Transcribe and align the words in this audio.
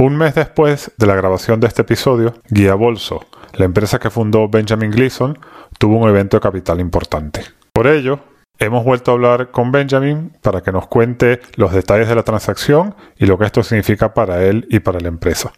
Un 0.00 0.16
mes 0.16 0.34
después 0.34 0.92
de 0.96 1.06
la 1.06 1.14
grabación 1.14 1.60
de 1.60 1.66
este 1.66 1.82
episodio, 1.82 2.32
Guía 2.48 2.74
Bolso, 2.74 3.26
la 3.52 3.66
empresa 3.66 3.98
que 3.98 4.08
fundó 4.08 4.48
Benjamin 4.48 4.90
Gleason, 4.90 5.38
tuvo 5.78 5.98
un 5.98 6.08
evento 6.08 6.38
de 6.38 6.40
capital 6.40 6.80
importante. 6.80 7.42
Por 7.74 7.86
ello, 7.86 8.18
hemos 8.58 8.82
vuelto 8.82 9.10
a 9.10 9.14
hablar 9.14 9.50
con 9.50 9.70
Benjamin 9.70 10.32
para 10.40 10.62
que 10.62 10.72
nos 10.72 10.86
cuente 10.86 11.40
los 11.56 11.74
detalles 11.74 12.08
de 12.08 12.14
la 12.14 12.22
transacción 12.22 12.94
y 13.18 13.26
lo 13.26 13.36
que 13.36 13.44
esto 13.44 13.62
significa 13.62 14.14
para 14.14 14.42
él 14.42 14.66
y 14.70 14.80
para 14.80 15.00
la 15.00 15.08
empresa. 15.08 15.52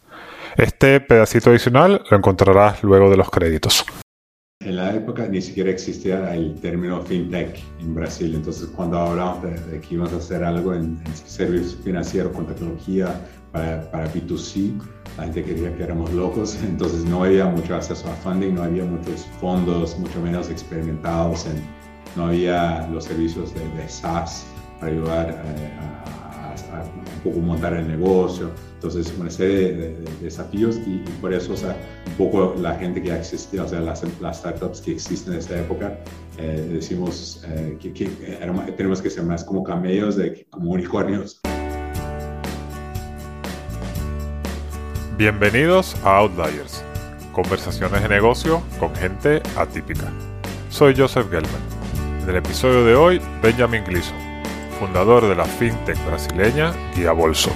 Este 0.56 0.98
pedacito 0.98 1.50
adicional 1.50 2.02
lo 2.11 2.16
encontrarás 2.16 2.82
luego 2.82 3.11
de 3.11 3.18
los 3.18 3.30
créditos. 3.30 3.86
En 4.59 4.74
la 4.74 4.93
época 4.93 5.29
ni 5.29 5.40
siquiera 5.40 5.70
existía 5.70 6.34
el 6.34 6.61
término 6.61 7.00
fintech 7.02 7.61
en 7.79 7.95
Brasil, 7.95 8.34
entonces 8.34 8.68
cuando 8.74 8.98
hablamos 8.98 9.45
de, 9.45 9.80
que 9.80 9.95
íbamos 9.95 10.12
a 10.12 10.16
hacer 10.16 10.43
algo 10.43 10.74
en, 10.74 11.00
en 11.06 11.16
servicios 11.16 11.79
financieros 11.84 12.32
con 12.32 12.46
tecnología 12.48 13.20
para, 13.53 13.91
para, 13.91 14.12
B2C, 14.12 14.80
la 15.16 15.25
gente 15.25 15.45
creía 15.45 15.77
que 15.77 15.82
éramos 15.82 16.12
locos, 16.12 16.58
entonces 16.63 17.04
no 17.04 17.25
había 17.25 17.46
mucho 17.46 17.75
acceso 17.75 18.09
a 18.09 18.14
funding, 18.17 18.54
no 18.54 18.63
había 18.63 18.85
muchos 18.85 19.26
fondos, 19.40 19.99
mucho 19.99 20.21
menos 20.21 20.50
experimentados, 20.50 21.46
en, 21.46 21.62
no 22.17 22.26
había 22.26 22.86
los 22.89 23.04
servicios 23.04 23.54
de, 23.54 23.61
de 23.76 23.89
SaaS 23.89 24.45
para 24.81 24.93
ayudar 24.93 25.31
eh, 25.31 25.71
a, 25.81 26.54
a, 26.75 26.81
a, 26.81 26.85
un 26.85 27.21
poco 27.23 27.39
montar 27.40 27.75
el 27.75 27.89
negocio. 27.89 28.50
Entonces, 28.75 29.14
una 29.17 29.31
serie 29.31 29.73
de, 29.73 29.95
de 29.95 30.17
desafíos 30.21 30.76
y, 30.84 30.96
y, 30.96 31.18
por 31.21 31.32
eso, 31.32 31.53
o 31.53 31.57
sea, 31.57 31.76
un 32.05 32.14
poco 32.14 32.56
la 32.59 32.75
gente 32.75 33.00
que 33.00 33.14
existía, 33.14 33.62
o 33.62 33.69
sea, 33.69 33.81
las, 33.81 34.03
las 34.20 34.39
startups 34.39 34.81
que 34.81 34.92
existen 34.92 35.34
en 35.34 35.39
esta 35.39 35.61
época, 35.61 35.98
eh, 36.39 36.69
decimos 36.73 37.45
eh, 37.47 37.78
que, 37.81 37.92
que 37.92 38.06
tenemos 38.77 39.00
que 39.00 39.09
ser 39.09 39.23
más 39.23 39.45
como 39.45 39.62
camellos, 39.62 40.17
de, 40.17 40.47
como 40.50 40.73
unicornios. 40.73 41.41
Bienvenidos 45.22 45.94
a 46.05 46.17
Outliers, 46.17 46.84
conversaciones 47.31 48.03
de 48.03 48.08
negocio 48.08 48.61
con 48.81 48.92
gente 48.97 49.41
atípica. 49.56 50.11
Soy 50.69 50.97
Joseph 50.97 51.31
Gelman. 51.31 51.62
En 52.23 52.28
el 52.28 52.34
episodio 52.34 52.84
de 52.84 52.97
hoy, 52.97 53.23
Benjamin 53.41 53.84
Gleason, 53.84 54.17
fundador 54.81 55.28
de 55.28 55.37
la 55.37 55.45
fintech 55.45 55.97
brasileña 56.06 56.73
Guía 56.97 57.12
Bolso. 57.12 57.53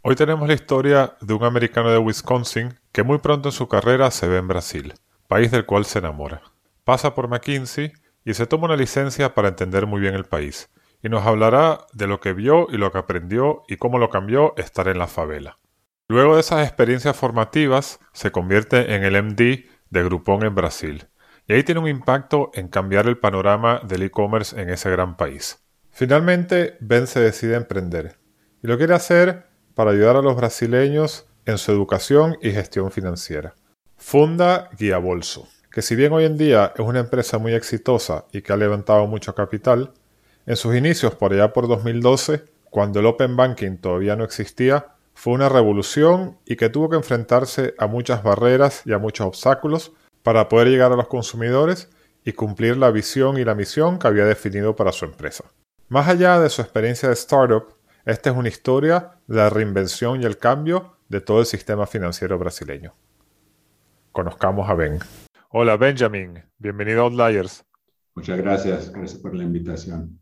Hoy 0.00 0.16
tenemos 0.16 0.48
la 0.48 0.54
historia 0.54 1.18
de 1.20 1.34
un 1.34 1.44
americano 1.44 1.90
de 1.90 1.98
Wisconsin 1.98 2.72
que 2.90 3.02
muy 3.02 3.18
pronto 3.18 3.50
en 3.50 3.52
su 3.52 3.68
carrera 3.68 4.10
se 4.10 4.28
ve 4.28 4.38
en 4.38 4.48
Brasil, 4.48 4.94
país 5.28 5.50
del 5.50 5.66
cual 5.66 5.84
se 5.84 5.98
enamora. 5.98 6.40
Pasa 6.84 7.14
por 7.14 7.28
McKinsey 7.28 7.92
y 8.24 8.32
se 8.32 8.46
toma 8.46 8.64
una 8.64 8.76
licencia 8.76 9.34
para 9.34 9.48
entender 9.48 9.86
muy 9.86 10.00
bien 10.00 10.14
el 10.14 10.24
país, 10.24 10.70
y 11.02 11.08
nos 11.08 11.26
hablará 11.26 11.86
de 11.92 12.06
lo 12.06 12.20
que 12.20 12.32
vio 12.32 12.68
y 12.70 12.76
lo 12.76 12.92
que 12.92 12.98
aprendió 12.98 13.62
y 13.68 13.76
cómo 13.76 13.98
lo 13.98 14.10
cambió 14.10 14.54
estar 14.56 14.88
en 14.88 14.98
la 14.98 15.08
favela. 15.08 15.58
Luego 16.08 16.34
de 16.34 16.40
esas 16.40 16.66
experiencias 16.66 17.16
formativas, 17.16 17.98
se 18.12 18.30
convierte 18.30 18.94
en 18.94 19.02
el 19.02 19.22
MD 19.22 19.64
de 19.90 20.02
Groupon 20.04 20.44
en 20.44 20.54
Brasil, 20.54 21.08
y 21.46 21.54
ahí 21.54 21.64
tiene 21.64 21.80
un 21.80 21.88
impacto 21.88 22.50
en 22.54 22.68
cambiar 22.68 23.06
el 23.06 23.18
panorama 23.18 23.80
del 23.84 24.02
e-commerce 24.02 24.60
en 24.60 24.70
ese 24.70 24.90
gran 24.90 25.16
país. 25.16 25.64
Finalmente, 25.90 26.76
Ben 26.80 27.06
se 27.06 27.20
decide 27.20 27.54
a 27.54 27.58
emprender, 27.58 28.18
y 28.62 28.66
lo 28.66 28.78
quiere 28.78 28.94
hacer 28.94 29.46
para 29.74 29.90
ayudar 29.90 30.16
a 30.16 30.22
los 30.22 30.36
brasileños 30.36 31.26
en 31.46 31.58
su 31.58 31.72
educación 31.72 32.36
y 32.42 32.50
gestión 32.50 32.90
financiera. 32.90 33.54
Funda 33.96 34.68
Guía 34.78 34.98
Bolso, 34.98 35.48
que 35.70 35.82
si 35.82 35.96
bien 35.96 36.12
hoy 36.12 36.24
en 36.24 36.36
día 36.36 36.72
es 36.74 36.84
una 36.84 37.00
empresa 37.00 37.38
muy 37.38 37.54
exitosa 37.54 38.26
y 38.32 38.42
que 38.42 38.52
ha 38.52 38.56
levantado 38.56 39.06
mucho 39.06 39.34
capital, 39.34 39.92
en 40.46 40.56
sus 40.56 40.74
inicios 40.74 41.14
por 41.14 41.32
allá 41.32 41.52
por 41.52 41.68
2012, 41.68 42.44
cuando 42.70 43.00
el 43.00 43.06
Open 43.06 43.36
Banking 43.36 43.76
todavía 43.76 44.16
no 44.16 44.24
existía, 44.24 44.94
fue 45.14 45.34
una 45.34 45.48
revolución 45.48 46.38
y 46.46 46.56
que 46.56 46.70
tuvo 46.70 46.88
que 46.88 46.96
enfrentarse 46.96 47.74
a 47.78 47.86
muchas 47.86 48.22
barreras 48.22 48.82
y 48.84 48.92
a 48.92 48.98
muchos 48.98 49.26
obstáculos 49.26 49.92
para 50.22 50.48
poder 50.48 50.68
llegar 50.68 50.92
a 50.92 50.96
los 50.96 51.08
consumidores 51.08 51.90
y 52.24 52.32
cumplir 52.32 52.76
la 52.76 52.90
visión 52.90 53.38
y 53.38 53.44
la 53.44 53.54
misión 53.54 53.98
que 53.98 54.06
había 54.06 54.24
definido 54.24 54.74
para 54.74 54.92
su 54.92 55.04
empresa. 55.04 55.44
Más 55.88 56.08
allá 56.08 56.40
de 56.40 56.48
su 56.48 56.62
experiencia 56.62 57.08
de 57.08 57.14
startup, 57.14 57.74
esta 58.04 58.30
es 58.30 58.36
una 58.36 58.48
historia 58.48 59.18
de 59.26 59.36
la 59.36 59.50
reinvención 59.50 60.22
y 60.22 60.24
el 60.24 60.38
cambio 60.38 60.96
de 61.08 61.20
todo 61.20 61.40
el 61.40 61.46
sistema 61.46 61.86
financiero 61.86 62.38
brasileño. 62.38 62.94
Conozcamos 64.12 64.68
a 64.68 64.74
Ben. 64.74 64.98
Hola 65.50 65.76
Benjamin, 65.76 66.42
bienvenido 66.58 67.02
a 67.02 67.04
Outliers. 67.04 67.64
Muchas 68.14 68.38
gracias, 68.38 68.90
gracias 68.90 69.20
por 69.20 69.34
la 69.34 69.42
invitación. 69.42 70.21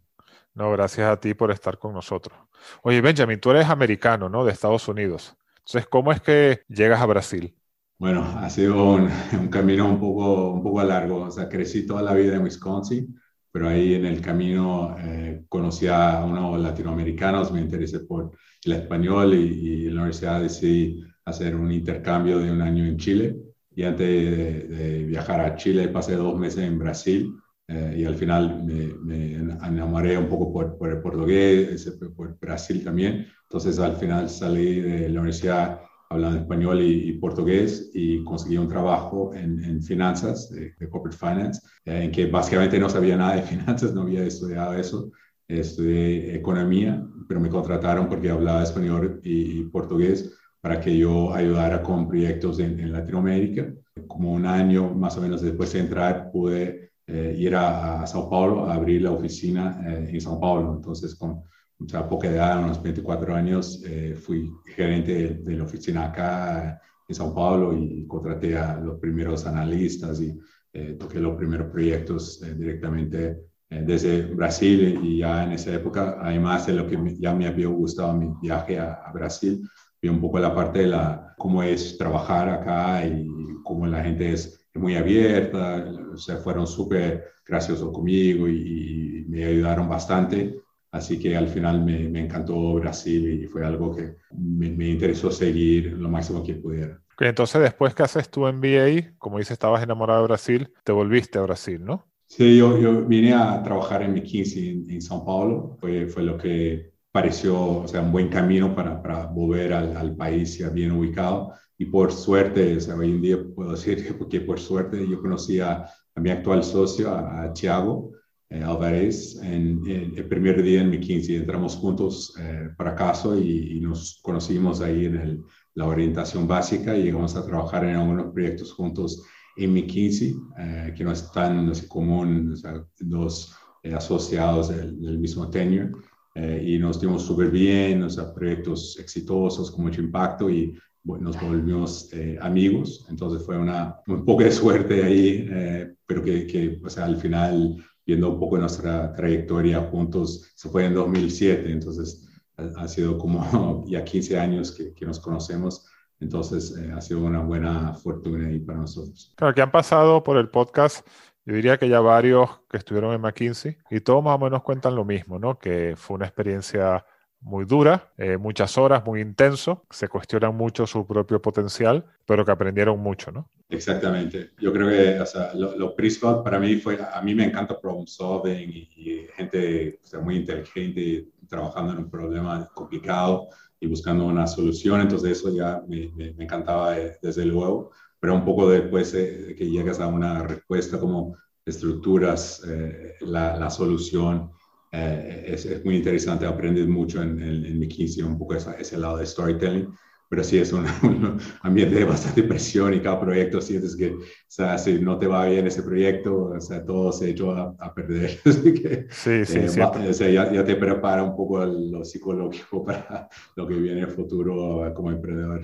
No, 0.61 0.71
gracias 0.73 1.09
a 1.09 1.19
ti 1.19 1.33
por 1.33 1.51
estar 1.51 1.79
con 1.79 1.95
nosotros. 1.95 2.39
Oye 2.83 3.01
Benjamin, 3.01 3.41
tú 3.41 3.51
eres 3.51 3.67
americano, 3.71 4.29
¿no? 4.29 4.45
De 4.45 4.53
Estados 4.53 4.87
Unidos. 4.89 5.35
Entonces, 5.61 5.87
¿cómo 5.89 6.13
es 6.13 6.21
que 6.21 6.65
llegas 6.69 7.01
a 7.01 7.07
Brasil? 7.07 7.57
Bueno, 7.99 8.23
ha 8.23 8.51
sido 8.51 8.93
un, 8.93 9.09
un 9.41 9.49
camino 9.49 9.89
un 9.89 9.99
poco, 9.99 10.51
un 10.51 10.63
poco 10.63 10.83
largo. 10.83 11.23
O 11.23 11.31
sea, 11.31 11.49
crecí 11.49 11.87
toda 11.87 12.03
la 12.03 12.13
vida 12.13 12.37
en 12.37 12.43
Wisconsin 12.43 13.19
pero 13.51 13.69
ahí 13.69 13.95
en 13.95 14.05
el 14.05 14.21
camino 14.21 14.97
eh, 14.99 15.45
conocí 15.49 15.87
a 15.87 16.23
unos 16.25 16.61
latinoamericanos, 16.61 17.51
me 17.51 17.61
interesé 17.63 18.01
por 18.01 18.31
el 18.63 18.73
español 18.73 19.35
y, 19.35 19.85
y, 19.85 19.87
en 19.87 19.95
la 19.95 20.03
universidad 20.03 20.43
decidí 20.43 21.03
hacer 21.25 21.57
un 21.57 21.73
intercambio 21.73 22.39
de 22.39 22.53
un 22.53 22.61
año 22.61 22.85
en 22.85 22.99
Chile 22.99 23.37
y 23.75 23.83
antes 23.83 24.07
de, 24.07 24.69
de 24.69 25.05
viajar 25.05 25.41
a 25.41 25.57
Chile 25.57 25.89
pasé 25.89 26.17
dos 26.17 26.39
meses 26.39 26.65
en 26.65 26.79
Brasil 26.79 27.35
eh, 27.73 27.99
y 27.99 28.05
al 28.05 28.17
final 28.17 28.65
me, 28.65 28.95
me, 29.01 29.35
enamoré 29.37 30.19
un 30.19 30.29
poco 30.29 30.53
por, 30.53 30.77
por 30.77 30.91
el 30.91 31.01
portugués, 31.01 31.97
por 32.17 32.37
Brasil 32.41 32.83
también, 32.83 33.29
entonces 33.45 33.79
al 33.79 33.95
final 33.95 34.29
salí 34.29 34.81
de 34.81 35.09
la 35.09 35.21
universidad 35.21 35.81
hablando 36.09 36.41
español 36.41 36.81
y, 36.81 37.11
y, 37.11 37.13
portugués 37.13 37.93
y 37.95 38.25
conseguí 38.25 38.59
un 38.59 38.67
trabajo 38.67 39.33
en, 39.35 39.63
en 39.63 39.81
finanzas, 39.81 40.51
de, 40.51 40.75
de, 40.77 40.89
corporate 40.89 41.17
finance, 41.17 41.61
eh, 41.85 42.03
en 42.05 42.11
que 42.11 42.27
básicamente 42.27 42.81
no 42.81 42.89
sabía 42.91 43.17
nada 43.17 43.37
de 43.37 43.43
finanzas, 43.55 43.95
no 43.95 44.03
había 44.03 44.25
estudiado 44.25 44.75
eso, 44.75 45.13
estudié 45.47 46.35
economía, 46.35 47.07
pero 47.29 47.39
me 47.39 47.49
contrataron 47.49 48.09
porque 48.09 48.31
hablaba 48.31 48.65
español 48.65 49.21
y, 49.23 49.61
y 49.61 49.65
portugués 49.65 50.37
para 50.61 50.81
que 50.81 50.99
yo 50.99 51.33
ayudara 51.33 51.83
con 51.83 52.09
proyectos 52.09 52.59
en, 52.59 52.81
en, 52.81 52.93
Latinoamérica. 52.93 53.73
Como 54.09 54.33
un 54.33 54.47
año 54.47 54.93
más 54.93 55.17
o 55.17 55.21
menos 55.21 55.41
después 55.41 55.73
de 55.73 55.81
entrar 55.81 56.31
pude 56.33 56.90
eh, 57.11 57.35
ir 57.37 57.55
a, 57.55 58.03
a, 58.03 58.07
Sao 58.07 58.29
Paulo 58.29 58.67
a 58.67 58.75
abrir 58.75 59.03
la 59.03 59.13
oficina 59.13 59.83
eh, 59.87 60.11
en 60.13 60.21
Sao 60.21 60.41
Paulo, 60.41 60.75
entonces 60.77 61.15
con 61.15 61.43
mucha 61.79 62.09
poca 62.09 62.29
edad, 62.29 62.63
unos 62.63 62.83
24 62.83 63.35
años, 63.35 63.83
eh, 63.87 64.15
fui 64.15 64.51
gerente 64.67 65.13
de, 65.13 65.35
de, 65.35 65.57
la 65.57 65.65
oficina 65.65 66.07
acá 66.07 66.81
en 67.09 67.15
Sao 67.15 67.35
Paulo 67.35 67.77
y 67.77 68.07
contraté 68.07 68.57
a 68.57 68.79
los 68.79 68.99
primeros 68.99 69.47
analistas 69.47 70.21
y 70.21 70.39
eh, 70.73 70.97
toqué 70.99 71.19
los 71.19 71.37
primeros 71.37 71.69
proyectos 71.69 72.41
eh, 72.45 72.55
directamente 72.55 73.41
eh, 73.69 73.83
desde 73.85 74.23
Brasil 74.23 75.01
y 75.03 75.19
ya 75.19 75.43
en 75.43 75.53
esa 75.53 75.75
época, 75.75 76.19
además 76.21 76.69
de 76.69 76.75
lo 76.75 76.87
que 76.87 76.97
ya 77.19 77.35
me 77.35 77.49
había 77.49 77.67
gustado 77.67 78.15
mi 78.15 78.33
viaje 78.41 78.79
a, 78.79 78.93
a, 78.93 79.11
Brasil, 79.11 79.69
vi 80.01 80.09
un 80.09 80.21
poco 80.21 80.39
la 80.39 80.55
parte 80.55 80.81
de 80.81 80.87
la, 80.87 81.35
cómo 81.37 81.65
es 81.65 81.99
trabajar 81.99 82.49
acá 82.49 83.05
y 83.05 83.27
cómo 83.65 83.85
la 83.89 84.05
gente 84.05 84.33
es 84.33 84.60
muy 84.75 84.97
abierta, 84.97 85.85
o 86.13 86.17
sea, 86.17 86.37
fueron 86.37 86.67
súper 86.67 87.33
graciosos 87.47 87.93
conmigo 87.93 88.49
y, 88.49 89.25
y 89.25 89.25
me 89.29 89.45
ayudaron 89.45 89.89
bastante. 89.89 90.61
Así 90.93 91.19
que 91.19 91.37
al 91.37 91.49
final 91.49 91.85
me, 91.85 92.09
me, 92.09 92.25
encantó 92.25 92.75
Brasil 92.75 93.43
y 93.43 93.47
fue 93.47 93.65
algo 93.65 93.95
que 93.95 94.17
me, 94.37 94.71
me, 94.71 94.89
interesó 94.89 95.31
seguir 95.31 95.93
lo 95.93 96.09
máximo 96.09 96.43
que 96.43 96.55
pudiera. 96.55 97.01
Entonces, 97.19 97.61
después 97.61 97.95
que 97.95 98.03
haces 98.03 98.29
tu 98.29 98.47
MBA, 98.47 99.15
como 99.19 99.39
dices, 99.39 99.53
estabas 99.53 99.83
enamorado 99.83 100.23
de 100.23 100.27
Brasil, 100.27 100.73
te 100.83 100.91
volviste 100.91 101.39
a 101.39 101.43
Brasil, 101.43 101.85
¿no? 101.85 102.07
Sí, 102.27 102.57
yo, 102.57 102.79
yo 102.79 103.05
vine 103.05 103.35
a 103.35 103.63
trabajar 103.63 104.03
en 104.03 104.15
McKinsey 104.15 104.69
en, 104.69 104.91
en 104.91 105.01
São 105.01 105.25
Paulo. 105.25 105.77
Fue, 105.81 106.07
fue 106.07 106.23
lo 106.23 106.39
que 106.39 106.93
pareció 107.13 107.83
o 107.83 107.89
sea, 107.89 108.03
un 108.03 108.13
buen 108.13 108.29
camino 108.29 108.75
para, 108.75 109.03
para 109.03 109.27
volver 109.27 109.73
al, 109.73 109.97
al, 109.97 110.17
país 110.17 110.59
ya 110.59 110.71
bien 110.71 110.93
ubicado. 110.93 111.53
Y 111.81 111.87
por 111.87 112.13
suerte, 112.13 112.77
o 112.77 112.81
sea, 112.81 112.95
hoy 112.95 113.11
en 113.11 113.23
día 113.23 113.39
puedo 113.55 113.71
decir 113.71 114.15
que 114.29 114.43
por 114.43 114.61
suerte 114.61 115.09
yo 115.09 115.19
conocí 115.19 115.61
a, 115.61 115.87
a 116.15 116.21
mi 116.21 116.29
actual 116.29 116.63
socio, 116.63 117.11
a, 117.11 117.45
a 117.45 117.53
Thiago, 117.55 118.13
eh, 118.51 118.63
Alvarez 118.63 119.41
en, 119.43 119.81
en, 119.87 120.13
el 120.15 120.29
primer 120.29 120.63
día 120.63 120.83
en 120.83 120.91
McKinsey. 120.91 121.37
Entramos 121.37 121.77
juntos 121.77 122.35
eh, 122.39 122.69
para 122.77 122.95
caso 122.95 123.39
y, 123.39 123.79
y, 123.79 123.81
nos 123.81 124.21
conocimos 124.23 124.83
ahí 124.83 125.07
en 125.07 125.17
el, 125.17 125.43
la 125.75 125.87
orientación 125.87 126.47
básica 126.47 126.95
y 126.95 127.05
llegamos 127.05 127.35
a 127.35 127.47
trabajar 127.47 127.85
en 127.85 127.97
algunos 127.97 128.31
proyectos 128.35 128.75
juntos 128.75 129.23
en 129.57 129.73
McKinsey, 129.73 130.37
eh, 130.59 130.93
que 130.95 131.03
no 131.03 131.13
es 131.13 131.33
tan 131.33 131.65
no 131.65 131.73
es 131.73 131.81
común, 131.87 132.53
o 132.53 132.57
sea, 132.57 132.85
dos 132.99 133.55
eh, 133.83 133.95
asociados 133.95 134.69
del, 134.69 135.01
del, 135.01 135.19
mismo 135.19 135.49
tenure. 135.49 135.93
Eh, 136.35 136.63
y 136.65 136.79
nos 136.79 137.01
dimos 137.01 137.23
súper 137.23 137.51
bien, 137.51 138.03
o 138.03 138.11
sea, 138.11 138.35
proyectos 138.35 138.99
exitosos 138.99 139.71
con 139.71 139.85
mucho 139.87 140.03
impacto 140.03 140.51
y 140.51 140.79
nos 141.05 141.41
volvimos 141.41 142.13
eh, 142.13 142.39
amigos, 142.41 143.07
entonces 143.09 143.45
fue 143.45 143.57
una, 143.57 144.01
un 144.07 144.25
poco 144.25 144.43
de 144.43 144.53
suerte 144.53 145.03
ahí, 145.03 145.49
eh, 145.51 145.95
pero 146.07 146.23
que, 146.23 146.47
que 146.47 146.81
o 146.85 146.91
sea, 146.91 147.07
al 147.07 147.17
final 147.17 147.77
viendo 148.07 148.31
un 148.31 148.41
poco 148.41 148.59
nuestra 148.59 149.15
trayectoria 149.15 149.81
juntos, 149.91 150.53
se 150.55 150.69
fue 150.69 150.85
en 150.85 150.95
2007, 150.95 151.71
entonces 151.71 152.29
ha, 152.77 152.89
sido 152.89 153.17
como 153.19 153.85
ya 153.87 154.05
15 154.05 154.39
años 154.39 154.73
que, 154.73 154.93
que 154.93 155.07
nos 155.07 155.21
conocemos. 155.21 155.87
Entonces, 156.19 156.77
eh, 156.77 156.93
ha 156.95 157.01
sido 157.01 157.21
una 157.21 157.41
buena 157.41 157.95
fortuna 157.95 158.49
ahí 158.49 158.59
para 158.59 158.81
nosotros. 158.81 159.33
Claro, 159.37 159.55
que 159.55 159.63
han 159.63 159.71
pasado 159.71 160.23
por 160.23 160.37
el 160.37 160.51
podcast, 160.51 161.07
yo 161.47 161.55
diría 161.55 161.79
que 161.79 161.89
ya 161.89 162.01
varios 162.01 162.61
que 162.69 162.77
estuvieron 162.77 163.15
en 163.15 163.23
McKinsey 163.23 163.79
y 163.91 164.01
todos 164.01 164.23
más 164.23 164.35
o 164.35 164.45
menos 164.45 164.63
cuentan 164.63 164.95
lo 164.95 165.05
mismo, 165.05 165.39
¿no? 165.39 165.59
Que 165.59 165.95
fue 165.97 166.17
una 166.17 166.27
experiencia 166.27 167.07
muy 167.41 167.65
dura, 167.65 168.13
eh, 168.19 168.37
muchas 168.37 168.77
horas, 168.77 169.05
muy 169.05 169.21
intenso, 169.21 169.85
se 169.91 170.09
cuestionan 170.09 170.55
mucho 170.55 170.87
su 170.87 171.07
propio 171.07 171.41
potencial, 171.41 172.05
pero 172.27 172.45
que 172.45 172.53
aprendieron 172.53 172.99
mucho, 173.01 173.33
¿no? 173.33 173.49
Exactamente. 173.71 174.51
Yo 174.59 174.73
creo 174.73 174.89
que 174.89 175.21
o 175.21 175.27
sea, 175.27 175.55
lo, 175.55 175.77
lo, 175.77 175.95
principal 175.95 176.43
para 176.43 176.59
mí 176.59 176.77
fue, 176.77 176.99
a 177.01 177.21
mí 177.23 177.35
me 177.35 177.45
encanta 177.45 177.81
problem 177.81 178.07
solving 178.07 178.69
y, 178.71 179.27
gente 179.37 180.01
muy 180.23 180.37
inteligente 180.37 181.29
trabajando 181.49 181.93
en 181.93 181.99
un 181.99 182.11
problema 182.11 182.69
complicado 182.75 183.49
y 183.79 183.87
buscando 183.87 184.27
una 184.27 184.47
solución, 184.47 185.01
entonces 185.01 185.39
eso 185.39 185.55
ya 185.55 185.83
me, 185.89 186.13
me, 186.15 186.45
encantaba 186.45 186.99
eh, 186.99 187.17
desde 187.23 187.47
luego, 187.47 187.93
pero 188.19 188.35
un 188.35 188.45
poco 188.45 188.69
después 188.69 189.13
de 189.13 189.55
que 189.57 189.71
llegas 189.71 190.01
a 190.01 190.09
una 190.09 190.43
respuesta 190.43 191.01
como 191.01 191.37
estructuras 191.65 192.63
eh, 192.69 193.15
la, 193.21 193.57
la, 193.57 193.71
solución 193.71 194.51
eh, 194.93 195.45
es, 195.47 195.67
es, 195.67 195.85
muy 195.85 195.97
interesante, 195.97 196.47
aprendes 196.47 196.89
mucho 196.89 197.23
en, 197.23 197.41
en, 197.41 197.65
en 197.65 197.79
McKinsey, 197.79 198.23
un 198.25 198.39
poco 198.39 198.55
esa, 198.55 198.75
ese 198.75 198.99
lado 198.99 199.19
de 199.19 199.27
storytelling, 199.27 199.89
pero 200.29 200.45
sí 200.45 200.59
es 200.59 200.73
un, 200.73 200.85
un, 201.03 201.41
ambiente 201.63 201.97
de 201.97 202.05
bastante 202.05 202.43
presión 202.45 202.95
y 202.95 203.01
cada 203.01 203.21
proyecto 203.21 203.61
sientes 203.61 203.97
que, 203.97 204.13
o 204.13 204.21
sea, 204.49 204.79
si 204.79 205.01
no 205.01 205.19
te 205.19 205.27
va 205.27 205.47
bien 205.47 205.67
ese 205.67 205.83
proyecto, 205.83 206.53
o 206.57 206.61
sea, 206.61 206.85
todo 206.85 207.13
se 207.13 207.31
echó 207.31 207.53
a, 207.53 207.75
a 207.79 207.95
perder. 207.95 208.39
Así 208.45 208.75
que, 208.75 209.07
sí, 209.11 209.45
sí, 209.45 209.59
eh, 209.59 209.81
va, 209.81 209.91
o 209.91 210.13
sea, 210.13 210.29
ya, 210.31 210.53
ya, 210.53 210.65
te 210.65 210.77
prepara 210.77 211.23
un 211.23 211.37
poco 211.37 211.65
lo 211.65 212.05
psicológico 212.05 212.85
para 212.87 213.29
lo 213.57 213.67
que 213.67 213.75
viene 213.75 213.99
en 213.99 214.05
el 214.07 214.11
futuro 214.11 214.93
como 214.95 215.11
emprendedor. 215.11 215.63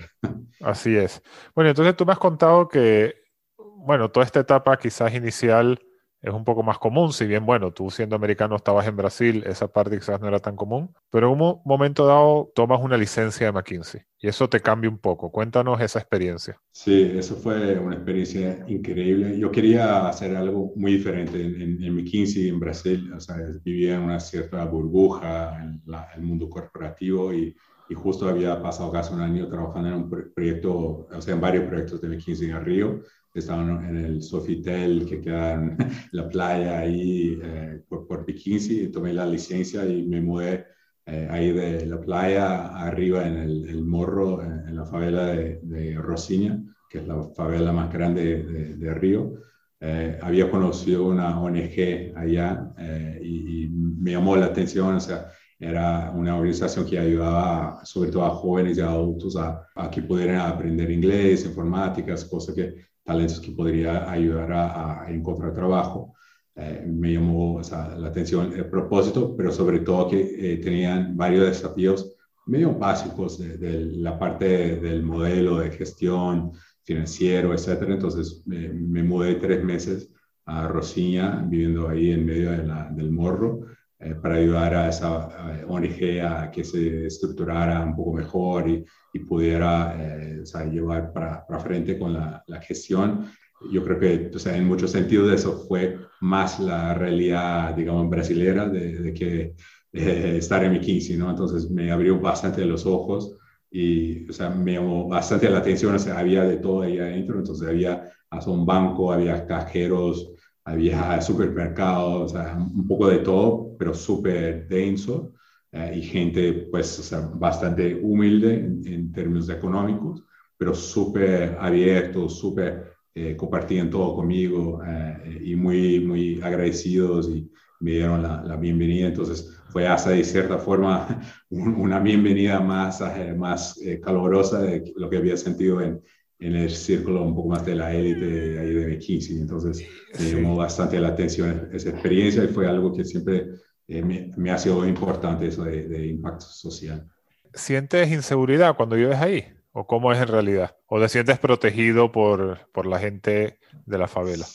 Así 0.60 0.96
es. 0.96 1.22
Bueno, 1.54 1.70
entonces 1.70 1.96
tú 1.96 2.04
me 2.04 2.12
has 2.12 2.18
contado 2.18 2.68
que, 2.68 3.14
bueno, 3.56 4.10
toda 4.10 4.26
esta 4.26 4.40
etapa 4.40 4.76
quizás 4.78 5.14
inicial 5.14 5.80
es 6.26 6.34
un 6.34 6.44
poco 6.44 6.62
más 6.62 6.78
común, 6.78 7.12
si 7.12 7.26
bien, 7.26 7.46
bueno, 7.46 7.72
tú 7.72 7.90
siendo 7.90 8.16
americano 8.16 8.56
estabas 8.56 8.86
en 8.86 8.96
Brasil, 8.96 9.44
esa 9.46 9.68
parte 9.68 9.98
quizás 9.98 10.20
no 10.20 10.28
era 10.28 10.40
tan 10.40 10.56
común, 10.56 10.94
pero 11.10 11.32
en 11.32 11.40
un 11.40 11.62
momento 11.64 12.06
dado 12.06 12.50
tomas 12.54 12.80
una 12.82 12.96
licencia 12.96 13.46
de 13.46 13.52
McKinsey 13.52 14.02
y 14.20 14.28
eso 14.28 14.48
te 14.48 14.60
cambia 14.60 14.90
un 14.90 14.98
poco. 14.98 15.30
Cuéntanos 15.30 15.80
esa 15.80 15.98
experiencia. 16.00 16.60
Sí, 16.72 17.10
eso 17.16 17.36
fue 17.36 17.78
una 17.78 17.96
experiencia 17.96 18.64
increíble. 18.68 19.38
Yo 19.38 19.50
quería 19.50 20.06
hacer 20.08 20.36
algo 20.36 20.72
muy 20.76 20.92
diferente 20.94 21.40
en, 21.42 21.60
en, 21.60 21.82
en 21.82 21.94
McKinsey, 21.96 22.48
en 22.50 22.60
Brasil, 22.60 23.10
o 23.14 23.18
sea, 23.20 23.36
vivía 23.64 23.94
en 23.96 24.02
una 24.02 24.20
cierta 24.20 24.62
burbuja 24.66 25.58
en 25.62 25.82
el 26.14 26.22
mundo 26.22 26.50
corporativo 26.50 27.32
y, 27.32 27.56
y 27.88 27.94
justo 27.94 28.28
había 28.28 28.60
pasado 28.62 28.92
casi 28.92 29.14
un 29.14 29.20
año 29.22 29.48
trabajando 29.48 29.88
en 29.88 29.94
un 29.94 30.10
proyecto, 30.34 31.08
o 31.10 31.20
sea, 31.22 31.34
en 31.34 31.40
varios 31.40 31.64
proyectos 31.64 32.00
de 32.02 32.08
McKinsey 32.08 32.50
en 32.50 32.64
Río 32.64 33.00
estaban 33.40 33.84
en 33.88 33.96
el 33.96 34.22
Sofitel 34.22 35.06
que 35.06 35.20
queda 35.20 35.54
en 35.54 35.76
la 36.12 36.28
playa 36.28 36.78
ahí 36.78 37.38
eh, 37.42 37.80
por, 37.88 38.06
por 38.06 38.24
Piquinci, 38.24 38.88
tomé 38.88 39.12
la 39.12 39.26
licencia 39.26 39.84
y 39.86 40.02
me 40.06 40.20
mudé 40.20 40.66
eh, 41.06 41.28
ahí 41.30 41.52
de 41.52 41.86
la 41.86 42.00
playa 42.00 42.68
arriba 42.76 43.26
en 43.26 43.36
el, 43.36 43.68
el 43.68 43.84
Morro, 43.84 44.42
en, 44.42 44.68
en, 44.68 44.76
la 44.76 44.84
favela 44.84 45.26
de, 45.26 45.60
de 45.62 45.94
Rocinha, 45.94 46.60
que 46.90 46.98
es 46.98 47.06
la 47.06 47.22
favela 47.36 47.72
más 47.72 47.92
grande 47.92 48.42
de, 48.42 48.74
de 48.76 48.94
Río. 48.94 49.34
Eh, 49.78 50.18
había 50.22 50.50
conocido 50.50 51.06
una 51.06 51.40
ONG 51.40 52.12
allá 52.16 52.72
eh, 52.78 53.20
y, 53.22 53.64
y, 53.64 53.68
me 53.68 54.12
llamó 54.12 54.34
la 54.34 54.46
atención, 54.46 54.94
o 54.96 55.00
sea, 55.00 55.30
era 55.58 56.10
una 56.12 56.36
organización 56.36 56.86
que 56.86 56.98
ayudaba 56.98 57.84
sobre 57.84 58.10
todo 58.10 58.24
a 58.24 58.30
jóvenes 58.30 58.78
y 58.78 58.80
adultos 58.80 59.36
a, 59.36 59.66
a 59.74 59.90
que 59.90 60.02
pudieran 60.02 60.40
aprender 60.40 60.90
inglés, 60.90 61.44
informáticas, 61.44 62.24
cosas 62.24 62.54
que 62.54 62.85
talentos 63.06 63.40
que 63.40 63.52
podría 63.52 64.10
ayudar 64.10 64.52
a, 64.52 65.06
encontrar 65.08 65.54
trabajo. 65.54 66.14
Eh, 66.56 66.84
me 66.86 67.14
llamó 67.14 67.60
la 67.70 68.08
atención 68.08 68.52
el 68.54 68.66
propósito, 68.66 69.34
pero 69.36 69.52
sobre 69.52 69.80
todo 69.80 70.08
que 70.08 70.20
eh, 70.20 70.56
tenían 70.58 71.16
varios 71.16 71.46
desafíos 71.46 72.12
medio 72.46 72.72
básicos 72.72 73.38
de, 73.38 73.86
la 73.96 74.18
parte 74.18 74.46
de, 74.46 74.80
del 74.80 75.02
modelo 75.02 75.58
de 75.58 75.70
gestión 75.70 76.52
financiero, 76.82 77.54
etcétera. 77.54 77.94
Entonces 77.94 78.42
me, 78.46 78.68
me 78.68 79.02
mudé 79.02 79.36
tres 79.36 79.62
meses 79.64 80.10
a 80.44 80.68
Rosiña, 80.68 81.44
viviendo 81.46 81.88
ahí 81.88 82.12
en 82.12 82.24
medio 82.24 82.50
del 82.50 83.10
morro, 83.10 83.66
eh, 83.98 84.14
para 84.14 84.36
ayudar 84.36 84.74
a 84.74 84.88
esa 84.90 85.28
ONG 85.66 86.20
a 86.20 86.50
que 86.50 86.64
se 86.64 87.06
estructurara 87.06 87.82
un 87.82 87.96
poco 87.96 88.12
mejor 88.12 88.68
y, 88.68 88.84
y 89.14 89.18
pudiera 89.20 89.96
eh, 89.98 90.40
o 90.42 90.46
sea, 90.46 90.64
llevar 90.66 91.12
para, 91.12 91.46
para, 91.46 91.60
frente 91.60 91.98
con 91.98 92.12
la, 92.12 92.44
la, 92.46 92.60
gestión. 92.60 93.30
Yo 93.72 93.82
creo 93.84 93.98
que 93.98 94.30
o 94.34 94.38
sea, 94.38 94.54
en 94.56 94.66
muchos 94.66 94.90
sentidos 94.90 95.32
eso 95.32 95.64
fue 95.66 95.98
más 96.20 96.60
la 96.60 96.92
realidad, 96.92 97.74
digamos, 97.74 98.10
brasilera 98.10 98.68
de, 98.68 98.98
de 98.98 99.14
que 99.14 99.54
eh, 99.92 100.36
estar 100.36 100.62
en 100.62 100.72
McKinsey, 100.72 101.16
¿no? 101.16 101.30
Entonces 101.30 101.70
me 101.70 101.90
abrió 101.90 102.20
bastante 102.20 102.66
los 102.66 102.84
ojos 102.84 103.38
y 103.70 104.28
o 104.28 104.32
sea, 104.32 104.50
me 104.50 104.74
llamó 104.74 105.08
bastante 105.08 105.48
la 105.48 105.58
atención, 105.58 105.94
o 105.94 105.98
sea, 105.98 106.18
había 106.18 106.44
de 106.44 106.58
todo 106.58 106.82
ahí 106.82 106.98
adentro, 106.98 107.38
entonces 107.38 107.66
había 107.66 108.12
hasta 108.28 108.50
un 108.50 108.66
banco, 108.66 109.10
había 109.10 109.46
cajeros, 109.46 110.32
había 110.64 111.20
supermercados, 111.22 112.32
o 112.32 112.34
sea, 112.36 112.56
un 112.58 112.86
poco 112.86 113.08
de 113.08 113.18
todo, 113.18 113.65
pero 113.78 113.94
súper 113.94 114.68
denso 114.68 115.34
eh, 115.72 115.94
y 115.96 116.02
gente 116.02 116.68
pues 116.70 116.98
o 116.98 117.02
sea, 117.02 117.20
bastante 117.20 117.94
humilde 117.94 118.54
en, 118.54 118.86
en, 118.86 119.12
términos 119.12 119.48
económicos, 119.48 120.22
pero 120.56 120.74
súper 120.74 121.56
abiertos, 121.60 122.38
súper 122.38 122.96
eh, 123.18 123.34
compartían 123.34 123.88
todo 123.88 124.14
conmigo 124.14 124.82
eh, 124.86 125.40
y 125.42 125.56
muy, 125.56 126.00
muy 126.00 126.38
agradecidos 126.42 127.30
y 127.30 127.50
me 127.80 127.92
dieron 127.92 128.22
la, 128.22 128.42
la, 128.44 128.56
bienvenida. 128.56 129.06
Entonces 129.06 129.58
fue 129.70 129.86
hasta 129.86 130.10
de 130.10 130.22
cierta 130.22 130.58
forma 130.58 131.20
una 131.50 131.98
bienvenida 131.98 132.60
más, 132.60 133.00
eh, 133.00 133.34
más 133.34 133.78
eh, 133.78 134.00
calurosa 134.00 134.60
de 134.60 134.92
lo 134.96 135.08
que 135.08 135.16
había 135.16 135.36
sentido 135.38 135.80
en, 135.80 136.02
en 136.38 136.56
el 136.56 136.70
círculo 136.70 137.22
un 137.22 137.34
poco 137.34 137.48
más 137.48 137.64
de 137.64 137.74
la 137.74 137.94
élite 137.94 138.58
ahí 138.58 138.74
de 138.74 138.86
McKinsey. 138.86 139.38
Entonces 139.38 139.82
me 140.18 140.32
llamó 140.32 140.54
bastante 140.54 141.00
la 141.00 141.08
atención 141.08 141.70
esa 141.72 141.88
experiencia 141.88 142.44
y 142.44 142.48
fue 142.48 142.68
algo 142.68 142.92
que 142.92 143.04
siempre 143.04 143.48
eh, 143.88 144.02
me, 144.02 144.32
me, 144.36 144.50
ha 144.50 144.58
sido 144.58 144.86
importante, 144.86 145.46
eso 145.46 145.64
de, 145.64 145.86
de, 145.88 146.06
impacto 146.06 146.46
social. 146.46 147.08
¿Sientes 147.54 148.10
inseguridad 148.10 148.76
cuando 148.76 148.96
vives 148.96 149.18
ahí? 149.18 149.46
¿O 149.72 149.86
cómo 149.86 150.12
es 150.12 150.20
en 150.20 150.28
realidad? 150.28 150.76
¿O 150.86 151.00
te 151.00 151.08
sientes 151.08 151.38
protegido 151.38 152.10
por, 152.10 152.68
por 152.72 152.86
la 152.86 152.98
gente 152.98 153.58
de 153.84 153.98
la 153.98 154.08
favela? 154.08 154.46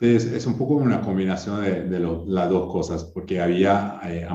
Es, 0.00 0.24
es 0.24 0.46
un 0.46 0.56
poco 0.56 0.74
una 0.74 1.00
combinación 1.00 1.62
de, 1.62 1.84
de 1.84 2.00
lo, 2.00 2.24
las 2.26 2.48
dos 2.48 2.72
cosas, 2.72 3.04
porque 3.04 3.40
había 3.40 4.00
eh, 4.04 4.26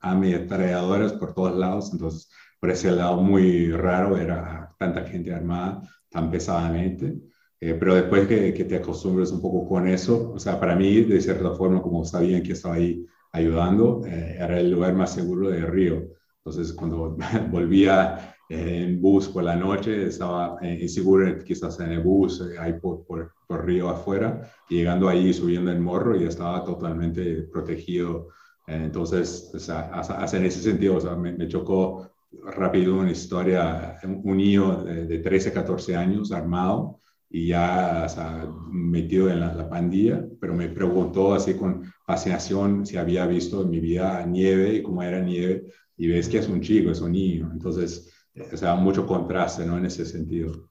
ametralladoras 0.00 1.12
por 1.14 1.34
todos 1.34 1.56
lados, 1.56 1.90
entonces 1.92 2.30
por 2.60 2.70
ese 2.70 2.90
lado 2.90 3.20
muy 3.20 3.70
raro 3.72 4.16
era 4.16 4.74
tanta 4.78 5.04
gente 5.04 5.34
armada 5.34 5.82
tan 6.08 6.30
pesadamente. 6.30 7.14
Eh, 7.60 7.74
pero 7.74 7.94
después 7.94 8.26
que, 8.26 8.54
que, 8.54 8.64
te 8.64 8.76
acostumbres 8.76 9.30
un 9.32 9.40
poco 9.40 9.68
con 9.68 9.88
eso, 9.88 10.32
o 10.32 10.38
sea, 10.38 10.60
para 10.60 10.76
mí, 10.76 11.02
de 11.02 11.20
cierta 11.20 11.50
forma, 11.54 11.82
como 11.82 12.04
sabían 12.04 12.42
que 12.42 12.52
estaba 12.52 12.74
ahí 12.74 13.04
ayudando, 13.34 14.02
eh, 14.06 14.36
era 14.38 14.58
el 14.58 14.70
lugar 14.70 14.94
más 14.94 15.12
seguro 15.12 15.50
de 15.50 15.66
Río. 15.66 16.04
Entonces, 16.38 16.72
cuando 16.72 17.16
volvía 17.50 18.34
eh, 18.48 18.84
en 18.84 19.00
bus 19.00 19.28
por 19.28 19.42
la 19.42 19.56
noche, 19.56 20.06
estaba 20.06 20.58
eh, 20.62 20.78
inseguro 20.82 21.38
quizás 21.44 21.80
en 21.80 21.92
el 21.92 22.00
bus, 22.00 22.40
eh, 22.40 22.58
ahí 22.58 22.74
por, 22.74 23.04
por, 23.06 23.32
por, 23.46 23.64
Río 23.64 23.88
afuera, 23.88 24.52
llegando 24.68 25.08
ahí, 25.08 25.32
subiendo 25.32 25.72
el 25.72 25.80
morro, 25.80 26.16
y 26.16 26.24
estaba 26.24 26.64
totalmente 26.64 27.42
protegido. 27.52 28.28
entonces, 28.66 29.50
o 29.54 29.58
sea, 29.58 29.90
hasta, 29.92 30.36
en 30.38 30.44
ese 30.46 30.60
sentido, 30.62 30.96
o 30.96 31.00
sea, 31.00 31.16
me, 31.16 31.32
me 31.32 31.48
chocó 31.48 32.10
rápido 32.44 32.96
una 32.96 33.10
historia, 33.10 33.98
un 34.04 34.36
niño 34.36 34.84
de, 34.84 35.06
de 35.06 35.18
13, 35.18 35.52
14 35.52 35.96
años 35.96 36.32
armado 36.32 37.00
y 37.34 37.48
ya 37.48 38.04
o 38.06 38.08
sea, 38.08 38.46
metido 38.70 39.28
en 39.28 39.40
la, 39.40 39.52
la, 39.52 39.68
pandilla, 39.68 40.24
pero 40.40 40.54
me 40.54 40.68
preguntó 40.68 41.34
así 41.34 41.56
con 41.56 41.92
fascinación 42.06 42.86
si 42.86 42.96
había 42.96 43.26
visto 43.26 43.62
en 43.62 43.70
mi 43.70 43.80
vida 43.80 44.24
nieve 44.24 44.74
y 44.74 44.82
cómo 44.84 45.02
era 45.02 45.18
nieve, 45.18 45.64
y 45.96 46.06
ves 46.06 46.28
que 46.28 46.38
es 46.38 46.48
un 46.48 46.60
chico, 46.60 46.92
es 46.92 47.00
un 47.00 47.10
niño, 47.10 47.50
entonces, 47.52 48.28
o 48.52 48.56
sea, 48.56 48.76
mucho 48.76 49.04
contraste, 49.04 49.66
¿no? 49.66 49.76
En 49.76 49.84
ese 49.84 50.06
sentido. 50.06 50.70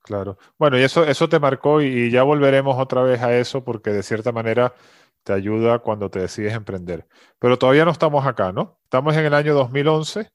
Claro. 0.00 0.38
Bueno, 0.58 0.78
y 0.78 0.82
eso, 0.82 1.04
eso 1.04 1.28
te 1.28 1.38
marcó 1.38 1.82
y, 1.82 1.88
y 1.88 2.10
ya 2.10 2.22
volveremos 2.22 2.78
otra 2.78 3.02
vez 3.02 3.20
a 3.20 3.36
eso 3.36 3.62
porque 3.62 3.90
de 3.90 4.02
cierta 4.02 4.32
manera 4.32 4.72
te 5.24 5.34
ayuda 5.34 5.80
cuando 5.80 6.08
te 6.10 6.20
decides 6.20 6.54
emprender. 6.54 7.06
Pero 7.38 7.58
todavía 7.58 7.84
no 7.84 7.90
estamos 7.90 8.26
acá, 8.26 8.50
¿no? 8.50 8.78
Estamos 8.84 9.14
en 9.14 9.26
el 9.26 9.34
año 9.34 9.52
2011 9.52 10.30